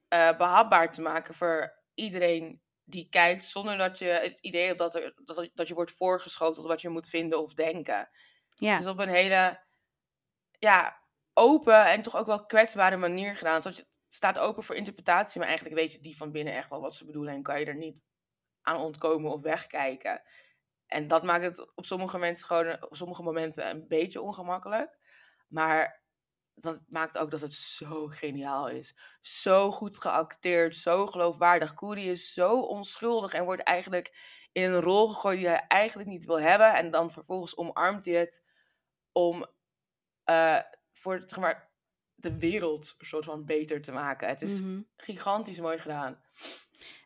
eh, 0.07 0.37
behapbaar 0.37 0.93
te 0.93 1.01
maken 1.01 1.33
voor 1.33 1.83
iedereen 1.93 2.61
die 2.83 3.09
kijkt, 3.09 3.45
zonder 3.45 3.77
dat 3.77 3.99
je 3.99 4.05
het 4.05 4.39
idee 4.39 4.65
hebt 4.65 4.79
dat, 4.79 4.95
er, 4.95 5.13
dat, 5.23 5.49
dat 5.53 5.67
je 5.67 5.73
wordt 5.73 5.91
voorgeschoteld 5.91 6.65
wat 6.67 6.81
je 6.81 6.89
moet 6.89 7.09
vinden 7.09 7.41
of 7.41 7.53
denken. 7.53 8.09
Ja, 8.55 8.77
Dus 8.77 8.87
op 8.87 8.99
een 8.99 9.09
hele 9.09 9.63
ja, 10.65 11.01
open 11.33 11.85
en 11.85 12.01
toch 12.01 12.15
ook 12.15 12.25
wel 12.25 12.45
kwetsbare 12.45 12.97
manier 12.97 13.35
gedaan. 13.35 13.61
Zodat 13.61 13.77
je, 13.77 13.83
het 13.83 14.13
staat 14.13 14.39
open 14.39 14.63
voor 14.63 14.75
interpretatie, 14.75 15.39
maar 15.39 15.47
eigenlijk 15.47 15.79
weet 15.79 15.91
je 15.91 15.99
die 15.99 16.17
van 16.17 16.31
binnen 16.31 16.53
echt 16.53 16.69
wel 16.69 16.81
wat 16.81 16.95
ze 16.95 17.05
bedoelen. 17.05 17.33
En 17.33 17.43
kan 17.43 17.59
je 17.59 17.65
er 17.65 17.75
niet 17.75 18.05
aan 18.61 18.77
ontkomen 18.77 19.31
of 19.31 19.41
wegkijken. 19.41 20.21
En 20.87 21.07
dat 21.07 21.23
maakt 21.23 21.43
het 21.43 21.75
op 21.75 21.85
sommige 21.85 22.17
mensen 22.17 22.47
gewoon 22.47 22.83
op 22.83 22.95
sommige 22.95 23.23
momenten 23.23 23.69
een 23.69 23.87
beetje 23.87 24.21
ongemakkelijk. 24.21 24.97
Maar 25.47 26.03
dat 26.53 26.83
maakt 26.87 27.17
ook 27.17 27.31
dat 27.31 27.41
het 27.41 27.53
zo 27.53 28.07
geniaal 28.07 28.69
is. 28.69 28.97
Zo 29.21 29.71
goed 29.71 29.97
geacteerd, 29.97 30.75
zo 30.75 31.05
geloofwaardig. 31.05 31.73
Koeri 31.73 32.09
is 32.09 32.33
zo 32.33 32.59
onschuldig 32.61 33.33
en 33.33 33.45
wordt 33.45 33.63
eigenlijk 33.63 34.15
in 34.51 34.63
een 34.71 34.81
rol 34.81 35.07
gegooid 35.07 35.37
die 35.37 35.47
hij 35.47 35.65
eigenlijk 35.67 36.09
niet 36.09 36.25
wil 36.25 36.39
hebben. 36.39 36.73
En 36.73 36.91
dan 36.91 37.11
vervolgens 37.11 37.57
omarmt 37.57 38.05
hij 38.05 38.15
het 38.15 38.45
om 39.11 39.45
eh, 40.25 40.59
voor 40.91 41.21
zeg 41.25 41.39
maar, 41.39 41.73
de 42.15 42.37
wereld 42.37 42.95
soort 42.99 43.25
van 43.25 43.45
beter 43.45 43.81
te 43.81 43.91
maken. 43.91 44.27
Het 44.27 44.41
is 44.41 44.61
Mhm. 44.61 44.81
gigantisch 44.97 45.59
mooi 45.59 45.77
gedaan. 45.77 46.21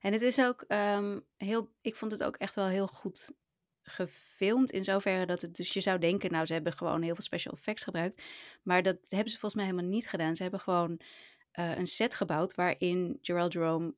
En 0.02 0.14
het 0.14 0.22
is 0.22 0.40
ook 0.40 0.62
ehm, 0.68 1.20
heel, 1.38 1.72
ik 1.82 1.96
vond 1.96 2.12
het 2.12 2.24
ook 2.24 2.36
echt 2.36 2.56
wel 2.56 2.68
heel 2.68 2.88
goed 2.88 3.32
gefilmd. 3.82 4.72
In 4.72 4.84
zoverre 4.84 5.26
dat 5.26 5.42
het, 5.42 5.56
dus 5.56 5.74
je 5.74 5.82
zou 5.82 6.00
denken, 6.00 6.32
nou, 6.32 6.46
ze 6.46 6.54
hebben 6.54 6.74
gewoon 6.74 7.02
heel 7.02 7.14
veel 7.16 7.24
special 7.24 7.54
effects 7.54 7.84
gebruikt. 7.84 8.22
Maar 8.64 8.84
dat 8.84 8.98
hebben 9.08 9.30
ze 9.32 9.40
volgens 9.40 9.56
mij 9.62 9.66
helemaal 9.72 9.90
niet 9.92 10.08
gedaan. 10.10 10.36
Ze 10.36 10.42
hebben 10.42 10.60
gewoon 10.60 11.00
eh, 11.52 11.78
een 11.78 11.88
set 11.88 12.16
gebouwd 12.16 12.56
waarin 12.56 13.18
Gerald 13.22 13.54
Jerome 13.54 13.94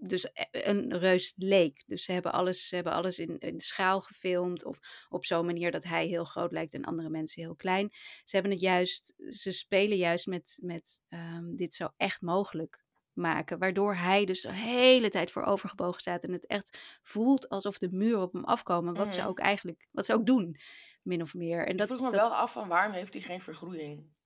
dus 0.00 0.24
e- 0.24 0.30
een 0.50 0.96
reus 0.98 1.32
leek. 1.36 1.82
Dus 1.86 2.04
ze 2.04 2.12
hebben 2.12 2.32
alles, 2.32 2.68
ze 2.68 2.74
hebben 2.74 2.92
alles 2.92 3.18
in, 3.18 3.38
in 3.38 3.60
schaal 3.60 4.00
gefilmd. 4.00 4.64
Of 4.64 4.78
op 5.08 5.24
zo'n 5.24 5.46
manier 5.46 5.70
dat 5.70 5.84
hij 5.84 6.06
heel 6.06 6.24
groot 6.24 6.52
lijkt 6.52 6.74
en 6.74 6.84
andere 6.84 7.08
mensen 7.08 7.42
heel 7.42 7.54
klein. 7.56 7.88
Ze 8.24 8.34
hebben 8.36 8.50
het 8.52 8.60
juist, 8.60 9.14
ze 9.28 9.52
spelen 9.52 9.96
juist 9.96 10.26
met, 10.26 10.58
met 10.62 11.00
ehm, 11.08 11.54
dit 11.56 11.74
zo 11.74 11.88
echt 11.96 12.20
mogelijk 12.22 12.86
maken. 13.12 13.58
Waardoor 13.58 13.94
hij 13.94 14.24
dus 14.24 14.40
de 14.40 14.52
hele 14.52 15.08
tijd 15.10 15.30
voor 15.30 15.42
overgebogen 15.42 16.00
staat. 16.00 16.24
En 16.24 16.32
het 16.32 16.46
echt 16.46 16.78
voelt 17.02 17.48
alsof 17.48 17.78
de 17.78 17.88
muren 17.90 18.22
op 18.22 18.32
hem 18.32 18.44
afkomen. 18.44 18.94
Wat 18.94 19.14
ze 19.14 19.20
Mhm. 19.20 19.28
ook 19.28 19.38
eigenlijk, 19.38 19.86
wat 19.90 20.06
ze 20.06 20.12
ook 20.14 20.26
doen, 20.26 20.56
min 21.02 21.22
of 21.22 21.34
meer. 21.34 21.64
En 21.66 21.72
Ik 21.72 21.78
dat, 21.78 21.86
vroeg 21.86 22.00
me 22.00 22.10
dat- 22.10 22.20
wel 22.20 22.34
af 22.34 22.52
van 22.52 22.68
waarom 22.68 22.92
heeft 22.92 23.12
hij 23.14 23.22
geen 23.22 23.40
vergroeiing? 23.40 24.16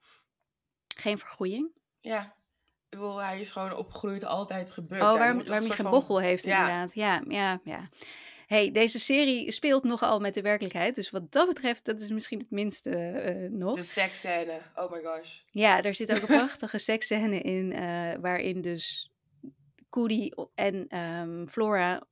geen 0.96 1.18
vergroeiing. 1.18 1.70
Ja, 2.00 2.36
ik 2.93 2.99
bedoel, 2.99 3.22
hij 3.22 3.40
is 3.40 3.51
gewoon 3.53 3.76
opgegroeid, 3.76 4.24
altijd 4.24 4.72
gebeurd. 4.72 5.03
Oh, 5.03 5.09
Daar 5.09 5.18
waarom, 5.18 5.36
hij 5.36 5.45
van- 5.62 6.22
heeft, 6.22 6.45
Ja. 6.45 6.59
inderdaad. 6.59 6.95
Ja, 6.95 7.22
ja, 7.28 7.61
ja. 7.64 7.88
hey, 8.47 8.70
deze 8.70 8.99
serie 8.99 9.53
speelt 9.53 9.84
nogal 9.84 10.20
met 10.20 10.34
de 10.34 10.43
werkelijkheid. 10.43 10.95
Dus 10.95 11.11
wat 11.11 11.32
dat 11.32 11.47
betreft, 11.49 11.84
dat 11.84 12.01
is 12.01 12.09
misschien 12.09 12.38
het 12.38 12.51
minste 12.51 12.90
eh, 12.90 13.51
nog. 13.51 13.76
De 13.76 13.82
seksscène, 13.82 14.61
oh 14.74 14.90
my 14.93 15.01
gosh. 15.03 15.40
Ja, 15.51 15.82
er 15.82 15.95
zit 15.95 16.12
ook 16.12 16.20
een 16.28 16.36
prachtige 16.47 16.78
seksscène 16.78 17.40
in, 17.40 17.72
eh, 17.72 18.14
waarin 18.20 18.61
dus 18.61 19.11
o- 20.34 20.51
en 20.55 20.88
ehm, 20.88 21.47
Flora 21.47 22.03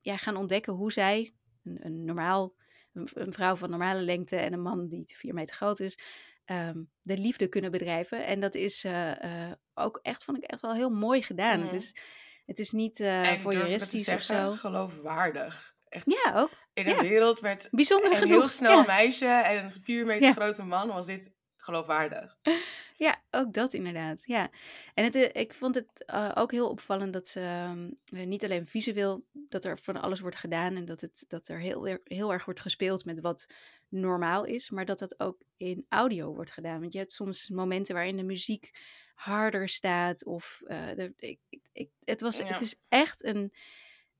ja, 0.00 0.16
gaan 0.16 0.36
ontdekken 0.36 0.72
hoe 0.72 0.92
zij, 0.92 1.34
een, 1.64 1.78
een 1.86 2.04
normaal, 2.04 2.54
een, 2.92 3.08
een 3.14 3.32
vrouw 3.32 3.56
van 3.56 3.70
normale 3.70 4.00
lengte 4.00 4.36
en 4.36 4.52
een 4.52 4.62
man 4.62 4.88
die 4.88 5.02
vier 5.16 5.34
meter 5.34 5.54
groot 5.54 5.80
is, 5.80 5.98
ehm, 6.44 6.82
de 7.02 7.18
liefde 7.18 7.46
kunnen 7.48 7.70
bedrijven. 7.70 8.26
En 8.26 8.40
dat 8.40 8.54
is 8.54 8.84
eh, 8.84 9.24
eh, 9.50 9.52
ook 9.74 9.98
echt, 10.02 10.24
vond 10.24 10.38
ik 10.38 10.44
echt 10.44 10.60
wel 10.60 10.74
heel 10.74 10.90
mooi 10.90 11.22
gedaan. 11.22 11.60
Het, 11.60 11.72
is, 11.72 11.94
het 12.46 12.58
is 12.58 12.70
niet 12.70 13.00
eh 13.00 13.30
en 13.30 13.40
voyeuristisch 13.40 14.08
of 14.08 14.20
zo. 14.20 14.50
geloofwaardig. 14.50 15.72
Echt, 15.88 16.10
Ja, 16.10 16.32
ook. 16.40 16.50
in 16.72 16.86
een 16.86 16.94
ja. 16.94 17.00
wereld 17.00 17.42
met 17.42 17.68
Bijzonder 17.70 18.10
een 18.10 18.16
genoeg. 18.16 18.38
heel 18.38 18.48
snel 18.48 18.78
ja. 18.78 18.84
meisje 18.86 19.26
en 19.26 19.64
een 19.64 19.70
vier 19.70 20.06
meter 20.06 20.26
Ja. 20.26 20.32
grote 20.32 20.62
man 20.64 20.88
was 20.88 21.06
dit 21.06 21.30
geloofwaardig. 21.56 22.36
Ja, 22.96 23.16
ook 23.30 23.52
dat 23.52 23.72
inderdaad. 23.74 24.18
Ja. 24.24 24.50
En 24.94 25.04
het, 25.04 25.14
ik 25.36 25.54
vond 25.54 25.74
het 25.74 26.04
ook 26.36 26.50
heel 26.52 26.68
opvallend 26.68 27.12
dat 27.12 27.28
ze 27.28 27.40
ehm, 27.40 27.90
eh, 28.20 28.26
niet 28.26 28.44
alleen 28.44 28.66
visueel, 28.66 29.24
dat 29.32 29.64
er 29.64 29.78
van 29.78 30.00
alles 30.00 30.20
wordt 30.20 30.36
gedaan 30.36 30.76
en 30.76 30.84
dat, 30.84 31.00
het, 31.00 31.24
dat 31.28 31.48
er 31.48 31.58
heel, 31.60 31.88
er- 31.88 32.00
heel 32.04 32.32
erg 32.32 32.44
wordt 32.44 32.60
gespeeld 32.60 33.04
met 33.04 33.20
wat 33.20 33.46
normaal 33.94 34.44
is, 34.44 34.70
maar 34.70 34.84
dat 34.84 34.98
dat 34.98 35.20
ook 35.20 35.38
in 35.56 35.86
audio 35.88 36.34
wordt 36.34 36.50
gedaan. 36.50 36.80
Want 36.80 36.92
je 36.92 36.98
hebt 36.98 37.12
soms 37.12 37.48
momenten 37.48 37.94
waarin 37.94 38.16
de 38.16 38.22
muziek 38.22 38.70
harder 39.14 39.68
staat 39.68 40.24
of 40.24 40.62
eh, 40.66 40.86
de, 40.96 41.12
ik, 41.16 41.38
ik, 41.72 41.90
het, 42.04 42.20
was, 42.20 42.38
Ja. 42.38 42.46
het 42.46 42.60
is 42.60 42.76
echt 42.88 43.24
een, 43.24 43.52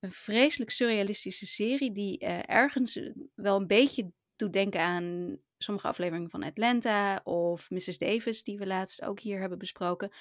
een 0.00 0.10
vreselijk 0.10 0.70
surrealistische 0.70 1.46
serie 1.46 1.92
die 1.92 2.18
eh, 2.18 2.38
ergens 2.46 2.96
eh, 2.96 3.10
wel 3.34 3.56
een 3.56 3.66
beetje 3.66 4.10
doet 4.36 4.52
denken 4.52 4.80
aan 4.80 5.38
sommige 5.58 5.88
afleveringen 5.88 6.30
van 6.30 6.42
Atlanta 6.42 7.20
of 7.24 7.70
Mrs. 7.70 7.98
Davis, 7.98 8.42
die 8.42 8.58
we 8.58 8.66
laatst 8.66 9.02
ook 9.02 9.20
hier 9.20 9.40
hebben 9.40 9.58
besproken. 9.58 10.12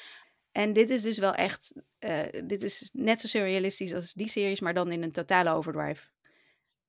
En 0.51 0.73
dit 0.73 0.89
is 0.89 1.01
dus 1.01 1.17
wel 1.17 1.33
echt, 1.33 1.73
dit 2.45 2.61
is 2.63 2.89
net 2.93 3.21
zo 3.21 3.27
surrealistisch 3.27 3.93
als 3.93 4.13
die 4.13 4.27
series, 4.27 4.59
maar 4.59 4.73
dan 4.73 4.91
in 4.91 5.03
een 5.03 5.11
totale 5.11 5.51
overdrive, 5.51 6.07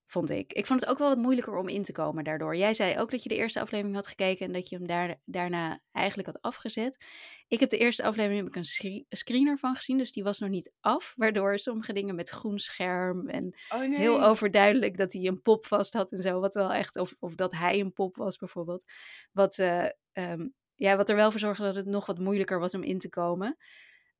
vond 0.07 0.30
ik. 0.30 0.52
Ik 0.52 0.66
vond 0.66 0.80
het 0.80 0.90
ook 0.90 0.98
wel 0.98 1.09
wat 1.09 1.18
moeilijker 1.18 1.57
om 1.57 1.68
in 1.68 1.82
te 1.82 1.92
komen 1.92 2.24
daardoor. 2.24 2.57
Jij 2.57 2.74
zei 2.74 2.98
ook 2.98 3.11
dat 3.11 3.22
je 3.22 3.28
de 3.28 3.34
eerste 3.34 3.61
aflevering 3.61 3.94
had 3.96 4.07
gekeken 4.07 4.46
en 4.46 4.52
dat 4.52 4.68
je 4.68 4.76
hem 4.76 4.86
daar, 4.86 5.20
daarna 5.24 5.80
eigenlijk 5.92 6.28
had 6.28 6.42
afgezet. 6.42 7.05
Ik 7.48 7.61
heb 7.61 7.68
de 7.68 7.78
eerste 7.78 8.02
aflevering 8.02 8.40
heb 8.40 8.48
ik 8.48 8.57
een 8.57 8.64
scree- 8.64 9.07
screener 9.09 9.59
van 9.59 9.74
gezien, 9.74 9.98
dus 9.98 10.12
die 10.12 10.22
was 10.22 10.38
nog 10.38 10.50
niet 10.50 10.72
af, 10.80 11.12
waardoor 11.16 11.59
sommige 11.59 11.92
dingen 11.92 12.14
met 12.14 12.28
groen 12.28 12.59
scherm 12.59 13.28
en 13.28 13.57
Oh 13.68 13.78
nee. 13.78 13.98
heel 13.98 14.22
overduidelijk 14.24 14.96
dat 14.96 15.12
hij 15.12 15.24
een 15.26 15.42
pop 15.42 15.66
vast 15.66 15.92
had 15.92 16.12
en 16.12 16.22
zo. 16.22 16.40
Wat 16.40 16.55
wel 16.55 16.72
echt, 16.72 16.96
of, 16.96 17.14
of 17.18 17.34
dat 17.34 17.52
hij 17.52 17.80
een 17.80 17.92
pop 17.92 18.16
was 18.16 18.36
bijvoorbeeld. 18.36 18.84
Wat, 19.32 19.59
eh, 19.59 19.86
ehm, 20.12 20.48
ja, 20.74 20.96
wat 20.96 21.09
er 21.09 21.16
wel 21.16 21.30
voor 21.30 21.40
zorgde 21.40 21.64
dat 21.64 21.74
het 21.74 21.86
nog 21.86 22.07
wat 22.07 22.18
moeilijker 22.18 22.59
was 22.59 22.74
om 22.74 22.82
in 22.82 22.98
te 22.98 23.09
komen. 23.09 23.57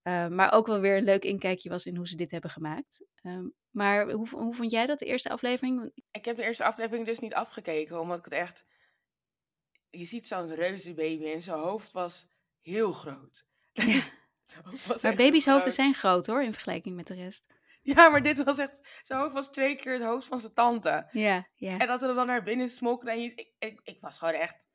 Eh, 0.05 0.29
maar 0.29 0.53
ook 0.53 0.67
wel 0.67 0.81
weer 0.81 0.97
een 0.97 1.05
leuk 1.05 1.25
inkijkje 1.25 1.69
was 1.69 1.87
in 1.87 1.97
hoe 1.97 2.09
ze 2.09 2.17
dit 2.17 2.31
hebben 2.31 2.51
gemaakt. 2.51 3.05
Ehm, 3.23 3.47
maar 3.71 4.11
hoe, 4.11 4.29
hoe 4.29 4.55
vond 4.55 4.71
jij 4.71 4.87
dat, 4.87 4.99
de 4.99 5.05
eerste 5.05 5.31
aflevering? 5.31 5.93
Ik 6.11 6.25
heb 6.25 6.37
de 6.37 6.43
eerste 6.43 6.65
aflevering 6.65 7.07
dus 7.07 7.19
niet 7.19 7.35
afgekeken, 7.35 8.01
omdat 8.01 8.19
ik 8.19 8.25
het 8.25 8.33
echt... 8.33 8.67
Je 9.91 10.05
ziet 10.05 10.27
zo'n 10.27 10.55
reuze 10.55 10.95
baby 10.95 11.25
en 11.25 11.43
zijn 11.43 11.59
hoofd 11.59 11.93
was 11.93 12.27
heel 12.61 12.93
groot. 12.93 13.45
Zijn 14.43 14.65
hoofd 14.65 14.87
was 14.87 15.03
Maar 15.03 15.15
baby's 15.15 15.47
hoofden 15.47 15.73
zijn 15.73 15.95
groot 15.95 16.27
hoor, 16.27 16.43
in 16.43 16.53
vergelijking 16.53 16.97
met 16.97 17.07
de 17.07 17.15
rest. 17.15 17.45
Ja, 17.83 18.09
maar 18.09 18.23
dit 18.23 18.43
was 18.43 18.59
echt... 18.59 18.99
Zijn 19.03 19.21
hoofd 19.21 19.35
was 19.35 19.51
twee 19.51 19.77
keer 19.77 19.93
het 19.93 20.03
hoofd 20.03 20.27
van 20.27 20.39
zijn 20.39 20.55
tante. 20.55 21.09
Ja, 21.11 21.49
ja. 21.55 21.79
En 21.79 21.87
dat 21.87 22.01
ze 22.01 22.07
er 22.07 22.15
dan 22.15 22.27
naar 22.27 22.43
binnen 22.43 22.69
smokkelen 22.69 23.15
en 23.15 23.21
je... 23.21 23.33
Ik, 23.35 23.53
ik, 23.59 23.81
ik 23.83 24.01
was 24.01 24.19
gewoon 24.19 24.35
echt 24.35 24.69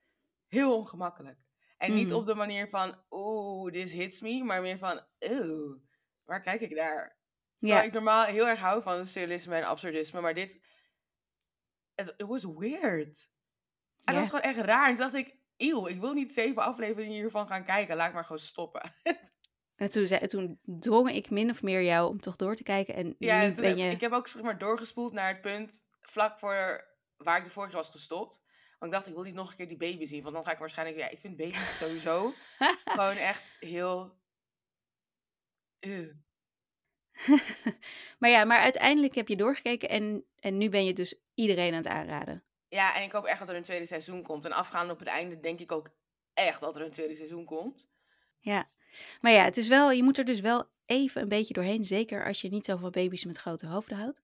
heel 0.47 0.77
ongemakkelijk. 0.77 1.37
En 1.79 1.93
niet 1.93 2.07
Mhm. 2.09 2.15
op 2.17 2.25
de 2.25 2.35
manier 2.35 2.67
van, 2.67 2.95
oeh, 3.09 3.71
this 3.71 3.93
hits 3.93 4.21
me, 4.21 4.43
maar 4.43 4.61
meer 4.61 4.77
van, 4.77 5.01
oeh, 5.29 5.77
waar 6.23 6.41
kijk 6.41 6.61
ik 6.61 6.75
naar? 6.75 7.17
Terwijl 7.57 7.79
ja. 7.81 7.85
ik 7.87 7.93
normaal 7.93 8.25
heel 8.25 8.47
erg 8.47 8.59
hou 8.59 8.81
van 8.81 9.05
surrealisme 9.05 9.55
en 9.55 9.63
absurdisme, 9.63 10.21
maar 10.21 10.33
dit, 10.33 10.61
het 11.95 12.13
it 12.17 12.27
was 12.27 12.45
weird. 12.45 13.31
En 14.03 14.13
dat 14.13 14.13
Ja. 14.13 14.19
was 14.19 14.29
gewoon 14.29 14.41
echt 14.41 14.57
raar. 14.59 14.87
En 14.89 14.95
toen 14.95 15.03
dacht 15.03 15.15
ik, 15.15 15.35
eeuw, 15.57 15.87
ik 15.87 15.99
wil 15.99 16.13
niet 16.13 16.33
zeven 16.33 16.63
afleveringen 16.63 17.13
hiervan 17.13 17.47
gaan 17.47 17.63
kijken, 17.63 17.95
laat 17.95 18.07
ik 18.07 18.13
maar 18.13 18.23
gewoon 18.23 18.39
stoppen. 18.39 18.81
En 19.75 19.89
toen, 19.89 20.07
zei, 20.07 20.27
toen 20.27 20.59
dwong 20.79 21.11
ik 21.11 21.29
min 21.29 21.49
of 21.49 21.61
meer 21.61 21.81
jou 21.83 22.09
om 22.09 22.19
toch 22.21 22.35
door 22.35 22.55
te 22.55 22.63
kijken. 22.63 22.95
En 22.95 23.15
ja, 23.19 23.39
nu 23.39 23.45
en 23.45 23.53
toen 23.53 23.63
ben 23.63 23.77
je... 23.77 23.91
ik 23.91 24.01
heb 24.01 24.11
ook 24.11 24.27
zeg 24.27 24.41
maar 24.41 24.57
doorgespoeld 24.57 25.13
naar 25.13 25.27
het 25.27 25.41
punt 25.41 25.85
vlak 26.01 26.39
voor 26.39 26.87
waar 27.17 27.37
ik 27.37 27.43
de 27.43 27.49
vorige 27.49 27.75
was 27.75 27.89
gestopt. 27.89 28.45
Want 28.79 28.91
ik 28.91 28.97
dacht, 28.97 29.07
ik 29.07 29.13
wil 29.13 29.23
niet 29.23 29.33
nog 29.33 29.49
een 29.49 29.55
keer 29.55 29.67
die 29.67 29.77
baby 29.77 30.05
zien, 30.05 30.21
want 30.21 30.35
dan 30.35 30.43
ga 30.43 30.51
ik 30.51 30.57
waarschijnlijk, 30.57 30.99
ja, 30.99 31.09
ik 31.09 31.19
vind 31.19 31.37
baby's 31.37 31.77
sowieso 31.77 32.33
gewoon 32.85 33.15
echt 33.15 33.57
heel... 33.59 34.17
Ew. 35.79 36.11
maar 38.19 38.29
ja, 38.29 38.43
maar 38.43 38.59
uiteindelijk 38.59 39.15
heb 39.15 39.27
je 39.27 39.35
doorgekeken 39.35 39.89
en, 39.89 40.25
en 40.39 40.57
nu 40.57 40.69
ben 40.69 40.85
je 40.85 40.93
dus 40.93 41.21
iedereen 41.33 41.71
aan 41.71 41.77
het 41.77 41.87
aanraden. 41.87 42.43
Ja, 42.67 42.95
en 42.95 43.03
ik 43.03 43.11
hoop 43.11 43.25
echt 43.25 43.39
dat 43.39 43.49
er 43.49 43.55
een 43.55 43.63
tweede 43.63 43.85
seizoen 43.85 44.23
komt. 44.23 44.45
En 44.45 44.51
afgaande 44.51 44.93
op 44.93 44.99
het 44.99 45.07
einde 45.07 45.39
denk 45.39 45.59
ik 45.59 45.71
ook 45.71 45.89
echt 46.33 46.59
dat 46.59 46.75
er 46.75 46.81
een 46.81 46.91
tweede 46.91 47.15
seizoen 47.15 47.45
komt. 47.45 47.87
Ja, 48.39 48.69
maar 49.21 49.31
ja, 49.31 49.43
het 49.43 49.57
is 49.57 49.67
wel, 49.67 49.91
je 49.91 50.03
moet 50.03 50.17
er 50.17 50.25
dus 50.25 50.39
wel 50.39 50.69
even 50.85 51.21
een 51.21 51.29
beetje 51.29 51.53
doorheen. 51.53 51.83
Zeker 51.83 52.25
als 52.25 52.41
je 52.41 52.49
niet 52.49 52.65
zo 52.65 52.77
van 52.77 52.91
baby's 52.91 53.25
met 53.25 53.37
grote 53.37 53.67
hoofden 53.67 53.97
houdt. 53.97 54.21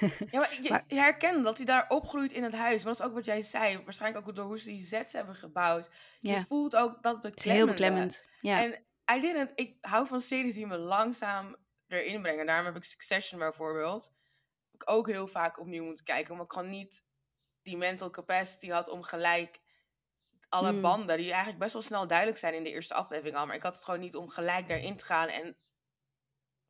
Ja, 0.00 0.38
maar 0.38 0.58
je, 0.62 0.68
Maar- 0.70 0.84
je 0.86 0.94
herkent 0.98 1.44
dat 1.44 1.56
hij 1.56 1.66
daar 1.66 1.88
opgroeit 1.88 2.32
in 2.32 2.42
het 2.42 2.54
huis. 2.54 2.84
Maar 2.84 2.92
dat 2.92 3.00
is 3.02 3.08
ook 3.08 3.14
wat 3.14 3.24
jij 3.24 3.42
zei. 3.42 3.82
Waarschijnlijk 3.84 4.28
ook 4.28 4.34
door 4.34 4.44
hoe 4.44 4.58
ze 4.58 4.64
die 4.64 4.82
sets 4.82 5.12
hebben 5.12 5.34
gebouwd. 5.34 5.90
Je 6.18 6.44
voelt 6.44 6.76
ook 6.76 7.02
dat 7.02 7.36
is 7.36 7.44
heel 7.44 7.66
beklemmend. 7.66 8.24
Ja, 8.40 8.62
En 8.62 8.84
I 9.16 9.20
didn't, 9.20 9.52
ik 9.54 9.76
hou 9.80 10.06
van 10.06 10.20
series 10.20 10.54
die 10.54 10.66
me 10.66 10.76
langzaam 10.76 11.56
erin 11.88 12.22
brengen. 12.22 12.46
Daarom 12.46 12.66
heb 12.66 12.76
ik 12.76 12.84
Succession 12.84 13.38
bijvoorbeeld. 13.38 14.12
Ik 14.72 14.82
ook 14.90 15.06
heel 15.06 15.26
vaak 15.26 15.58
opnieuw 15.58 15.84
moeten 15.84 16.04
kijken. 16.04 16.30
Omdat 16.32 16.46
ik 16.46 16.52
gewoon 16.52 16.70
niet 16.70 17.04
die 17.62 17.76
mental 17.76 18.10
capacity 18.10 18.68
had 18.68 18.88
om 18.88 19.02
gelijk 19.02 19.60
alle 20.48 20.72
Mm. 20.72 20.80
banden, 20.80 21.16
die 21.16 21.30
eigenlijk 21.30 21.58
best 21.58 21.72
wel 21.72 21.82
snel 21.82 22.06
duidelijk 22.06 22.38
zijn 22.38 22.54
in 22.54 22.64
de 22.64 22.70
eerste 22.70 22.94
aflevering 22.94 23.36
al. 23.36 23.46
Maar 23.46 23.56
ik 23.56 23.62
had 23.62 23.74
het 23.74 23.84
gewoon 23.84 24.00
niet 24.00 24.16
om 24.16 24.28
gelijk 24.28 24.68
daarin 24.68 24.96
te 24.96 25.04
gaan 25.04 25.28
en 25.28 25.56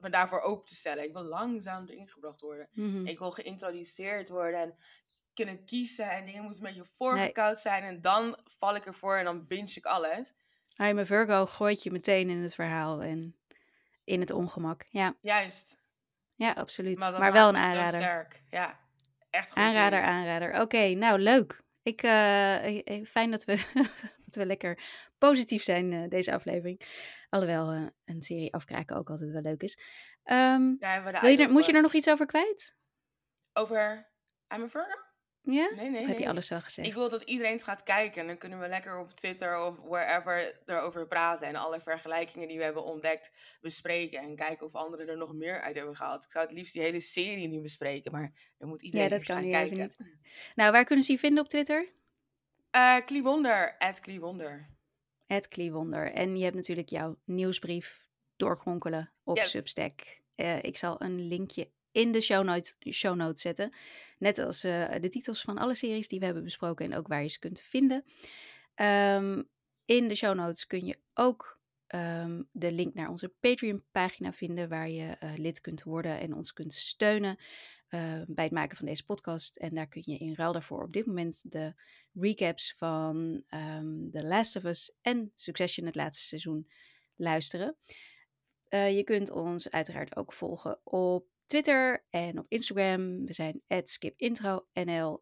me 0.03 0.11
daarvoor 0.11 0.41
open 0.41 0.67
te 0.67 0.75
stellen. 0.75 1.05
Ik 1.05 1.13
wil 1.13 1.23
langzaam 1.23 1.89
erin 1.89 2.09
gebracht 2.09 2.41
worden. 2.41 2.69
mhm. 2.73 3.07
Ik 3.07 3.19
wil 3.19 3.31
geïntroduceerd 3.31 4.29
worden 4.29 4.61
en 4.61 4.75
kunnen 5.35 5.65
kiezen 5.65 6.11
en 6.11 6.25
dingen 6.25 6.43
moeten 6.43 6.67
een 6.67 6.73
beetje 6.73 6.91
voorgekoud 6.93 7.59
zijn. 7.59 7.83
En 7.83 8.01
dan 8.01 8.39
val 8.45 8.75
ik 8.75 8.87
ervoor 8.87 9.17
en 9.17 9.25
dan 9.25 9.47
binge 9.47 9.75
ik 9.75 9.85
alles. 9.85 10.33
I'm 10.77 10.99
a 10.99 11.05
Virgo 11.05 11.47
gooit 11.47 11.83
je 11.83 11.91
meteen 11.91 12.31
in 12.31 12.43
het 12.43 12.55
verhaal 12.55 13.03
en 13.03 13.37
in 14.05 14.21
het 14.21 14.31
ongemak. 14.31 14.87
Ja, 14.91 15.15
Juist. 15.21 15.81
ja 16.35 16.53
absoluut. 16.53 16.99
Maar, 16.99 17.33
wel 17.33 17.49
een 17.49 17.57
aanrader. 17.57 17.95
sterk. 17.95 18.43
Ja, 18.49 18.79
echt 19.31 19.57
een 19.57 19.63
goede 19.63 19.79
Aanrader, 19.79 20.03
aanrader. 20.03 20.61
Oké, 20.61 20.89
nou 20.95 21.19
leuk. 21.19 21.63
Ik, 21.83 22.03
eh, 22.03 22.55
eh, 22.67 22.81
eh, 22.85 23.05
fijn 23.07 23.31
dat 23.31 23.45
we, 23.45 23.57
dat 24.27 24.35
we 24.35 24.47
lekker 24.47 24.79
positief 25.19 25.63
zijn 25.63 26.09
deze 26.09 26.33
aflevering. 26.33 26.81
Alhoewel 27.33 27.71
eh, 27.71 27.87
een 28.05 28.23
serie 28.23 28.55
afkraken 28.55 28.97
ook 28.97 29.11
altijd 29.11 29.31
wel 29.31 29.43
leuk 29.43 29.63
is. 29.63 29.79
Ehm, 30.23 30.75
wil 31.21 31.31
je 31.31 31.37
er, 31.39 31.51
moet 31.51 31.67
je 31.67 31.73
er 31.73 31.83
nog 31.83 31.93
iets 31.93 32.09
over 32.09 32.27
kwijt? 32.27 32.77
Over 33.53 34.11
I'm 34.55 34.63
a 34.63 34.69
Virgo? 34.69 35.01
Ja? 35.43 35.71
Nee, 35.75 35.91
nee, 35.91 36.01
of 36.01 36.07
heb 36.07 36.19
je 36.19 36.29
alles 36.29 36.53
al 36.53 36.61
gezegd? 36.61 36.89
Ik 36.89 36.95
wil 36.95 37.09
dat 37.09 37.23
iedereen 37.23 37.53
het 37.53 37.63
gaat 37.63 37.83
kijken. 37.83 38.21
En 38.21 38.27
dan 38.27 38.39
kunnen 38.39 38.61
we 38.61 38.69
lekker 38.69 38.99
op 38.99 39.11
Twitter 39.11 39.61
of 39.61 39.79
wherever 39.79 40.61
erover 40.65 41.07
praten. 41.07 41.47
En 41.47 41.57
alle 41.57 41.81
vergelijkingen 41.81 42.49
die 42.49 42.59
we 42.59 42.65
hebben 42.65 42.85
ontdekt 42.85 43.57
bespreken. 43.61 44.21
En 44.21 44.37
kijken 44.37 44.67
of 44.67 44.75
anderen 44.75 45.09
er 45.09 45.17
nog 45.17 45.35
meer 45.35 45.61
uit 45.61 45.75
hebben 45.75 45.97
gehaald. 45.97 46.25
Ik 46.25 46.31
zou 46.31 46.45
het 46.45 46.55
liefst 46.55 46.73
die 46.73 46.83
hele 46.83 47.01
serie 47.01 47.49
nu 47.49 47.61
bespreken. 47.61 48.13
Maar 48.13 48.33
dan 48.59 48.69
moet 48.69 48.83
iedereen 48.83 49.09
ja, 49.09 49.17
dat 49.17 49.25
kan 49.25 49.49
kijken. 49.49 49.79
niet. 49.79 49.97
Nou, 50.55 50.73
waar 50.73 50.85
kunnen 50.85 51.05
ze 51.05 51.13
je 51.13 51.19
vinden 51.19 51.43
op 51.43 51.49
Twitter? 51.49 51.93
Kliewonder, 53.05 53.77
at 53.79 54.01
Kliewonder. 54.01 54.72
Het 55.33 55.49
Kliewonder. 55.49 56.13
En 56.13 56.37
je 56.37 56.45
hebt 56.45 56.57
natuurlijk 56.57 56.89
jouw 56.89 57.19
nieuwsbrief 57.25 58.07
doorgronkelen 58.37 59.13
op 59.25 59.37
Yes. 59.37 59.51
Substack. 59.51 60.21
Eh, 60.35 60.63
ik 60.63 60.77
zal 60.77 61.03
een 61.03 61.29
linkje 61.29 61.71
in 61.93 62.13
de 62.13 62.21
show 62.21 62.45
notes, 62.45 62.77
show 62.91 63.17
notes 63.17 63.43
zetten. 63.43 63.73
Net 64.19 64.39
als 64.39 64.65
eh, 64.65 64.95
de 65.01 65.09
titels 65.09 65.43
van 65.43 65.59
alle 65.59 65.75
series 65.75 66.09
die 66.09 66.19
we 66.19 66.25
hebben 66.25 66.45
besproken 66.45 66.85
en 66.93 66.99
ook 66.99 67.09
waar 67.09 67.23
je 67.23 67.29
ze 67.29 67.39
kunt 67.39 67.61
vinden. 67.61 68.05
Ehm, 68.75 69.43
in 69.85 70.09
de 70.09 70.15
show 70.15 70.35
notes 70.35 70.67
kun 70.67 70.87
je 70.87 70.99
ook 71.15 71.61
ehm, 71.87 72.43
de 72.53 72.73
link 72.73 72.95
naar 72.95 73.09
onze 73.09 73.29
Patreon-pagina 73.29 74.33
vinden, 74.33 74.69
waar 74.69 74.89
je 74.89 75.17
eh, 75.19 75.33
lid 75.37 75.61
kunt 75.61 75.83
worden 75.83 76.21
en 76.21 76.35
ons 76.35 76.53
kunt 76.53 76.73
steunen 76.73 77.39
eh, 77.93 78.21
bij 78.27 78.45
het 78.45 78.53
maken 78.53 78.77
van 78.77 78.87
deze 78.87 79.05
podcast. 79.05 79.57
En 79.57 79.75
daar 79.75 79.89
kun 79.89 80.03
je 80.05 80.19
in 80.19 80.35
ruil 80.35 80.53
daarvoor 80.53 80.83
op 80.83 80.93
dit 80.93 81.07
moment 81.07 81.53
de 81.53 81.75
recaps 82.13 82.75
van 82.77 83.45
ehm 83.49 84.11
The 84.11 84.27
Last 84.27 84.57
of 84.57 84.65
Us 84.65 84.95
en 85.01 85.33
Succession, 85.35 85.87
het 85.87 85.95
laatste 85.95 86.27
seizoen, 86.27 86.69
luisteren. 87.17 87.77
Eh, 88.69 88.97
je 88.97 89.05
kunt 89.05 89.31
ons 89.31 89.71
uiteraard 89.71 90.17
ook 90.17 90.33
volgen 90.33 90.81
op 90.85 91.27
Twitter 91.47 92.07
en 92.11 92.39
op 92.39 92.47
Instagram. 92.49 93.25
We 93.25 93.33
zijn 93.33 93.63
skipintronl 93.85 94.67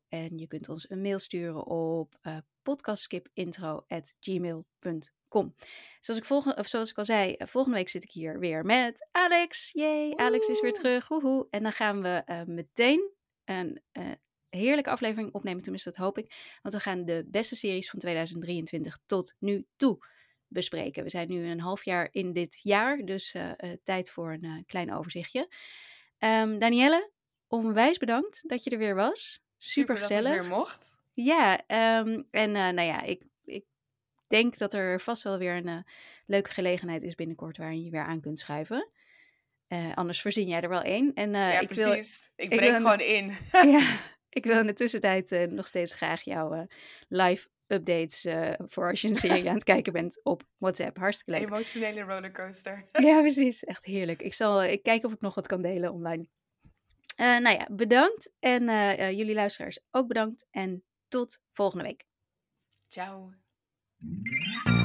en 0.09 0.39
je 0.39 0.47
kunt 0.47 0.69
ons 0.69 0.91
een 0.91 1.01
mail 1.01 1.19
sturen 1.19 1.67
op 1.67 2.19
uh, 2.23 2.39
podcastskipintro@gmail.com. 2.63 5.20
Zoals 6.01 6.21
ik, 6.21 6.27
volgende, 6.27 6.57
of 6.57 6.67
zoals 6.67 6.91
ik 6.91 6.99
al 6.99 7.05
zei, 7.05 7.33
eh, 7.33 7.47
volgende 7.47 7.77
week 7.77 7.89
zit 7.89 8.03
ik 8.03 8.11
hier 8.11 8.39
weer 8.39 8.65
met 8.65 9.09
Alex. 9.11 9.71
Yay, 9.73 10.15
Alex 10.15 10.47
is 10.47 10.61
weer 10.61 10.73
terug. 10.73 11.09
Woehoe. 11.09 11.47
En 11.51 11.63
dan 11.63 11.73
gaan 11.73 12.03
we 12.03 12.23
uh, 12.27 12.43
meteen 12.45 13.11
een 13.45 13.83
uh, 13.93 14.05
heerlijke 14.49 14.91
aflevering 14.91 15.33
opnemen, 15.33 15.63
tenminste 15.63 15.89
dat 15.89 15.99
hoop 15.99 16.19
ik. 16.19 16.59
Want 16.63 16.75
we 16.75 16.81
gaan 16.81 17.05
de 17.05 17.25
beste 17.27 17.57
series 17.57 17.91
van 17.91 17.99
2023 17.99 18.99
tot 19.07 19.35
nu 19.39 19.67
toe 19.77 20.07
bespreken. 20.49 21.03
We 21.03 21.11
zijn 21.11 21.29
nu 21.29 21.47
een 21.47 21.61
half 21.61 21.85
jaar 21.85 22.09
in 22.11 22.33
dit 22.33 22.61
jaar, 22.63 22.97
dus 22.97 23.35
uh, 23.35 23.53
tijd 23.83 24.11
voor 24.11 24.33
een 24.33 24.65
klein 24.67 24.95
overzichtje. 24.95 25.49
Um, 26.19 26.59
Danielle, 26.59 27.11
onwijs 27.49 27.99
bedankt 27.99 28.49
dat 28.49 28.65
je 28.65 28.71
er 28.71 28.79
weer 28.79 28.95
was. 28.95 29.43
Super, 29.57 29.97
Super 29.97 29.97
gezellig. 29.97 30.33
dat 30.33 30.45
ik 30.45 30.49
weer 30.49 30.59
mocht. 30.59 31.01
Ja, 31.13 31.53
um, 31.99 32.27
en 32.31 32.51
nou 32.53 32.83
ja, 32.83 33.03
ik 33.03 33.23
denk 34.31 34.59
dat 34.59 34.75
er 34.75 35.01
vast 35.01 35.23
wel 35.23 35.39
weer 35.39 35.57
een 35.57 35.85
leuke 36.27 36.51
gelegenheid 36.51 37.03
is 37.03 37.15
binnenkort 37.15 37.57
waarin 37.57 37.85
je 37.85 37.91
weer 37.91 38.05
aan 38.05 38.21
kunt 38.21 38.39
schuiven. 38.39 38.89
Uh, 39.73 39.95
anders 39.95 40.21
voorzien 40.21 40.49
jij 40.49 40.61
er 40.61 40.69
wel 40.69 40.83
één. 40.83 41.15
En, 41.15 41.29
uh, 41.29 41.53
ja, 41.53 41.61
ik 41.61 41.67
precies. 41.67 42.33
Wil, 42.37 42.47
ik 42.47 42.57
breek 42.57 42.77
gewoon 42.77 43.01
in. 43.01 43.37
ja, 43.73 43.99
ik 44.39 44.45
wil 44.45 44.59
in 44.59 44.67
de 44.67 44.73
tussentijd 44.73 45.51
nog 45.51 45.67
steeds 45.67 45.95
graag 45.95 46.23
jouw 46.23 46.67
live 47.09 47.49
updates 47.67 48.27
voor 48.59 48.91
als 48.91 49.01
je 49.01 49.09
een 49.09 49.15
serie 49.15 49.49
aan 49.49 49.55
het 49.55 49.65
kijken 49.75 49.93
bent 49.93 50.21
op 50.23 50.43
WhatsApp. 50.59 50.97
Hartstikke 50.97 51.41
leuk. 51.41 51.49
Emotionele 51.49 52.01
rollercoaster. 52.01 52.89
ja, 52.93 53.21
precies. 53.21 53.65
Echt 53.65 53.85
heerlijk. 53.85 54.23
Ik 54.23 54.35
zal 54.35 54.65
ik 54.65 54.83
kijk 54.83 55.05
of 55.05 55.13
ik 55.13 55.21
nog 55.21 55.35
wat 55.35 55.47
kan 55.47 55.63
delen 55.63 55.93
online. 55.93 56.27
nou 57.17 57.51
ja, 57.51 57.69
bedankt. 57.71 58.33
En 58.39 58.65
jullie 59.17 59.35
luisteraars 59.35 59.81
ook 59.91 60.07
bedankt. 60.07 60.47
En 60.51 60.85
tot 61.09 61.41
volgende 61.51 61.85
week. 61.85 62.05
Ciao. 62.89 63.40
Thank 64.03 64.29
you. 64.67 64.80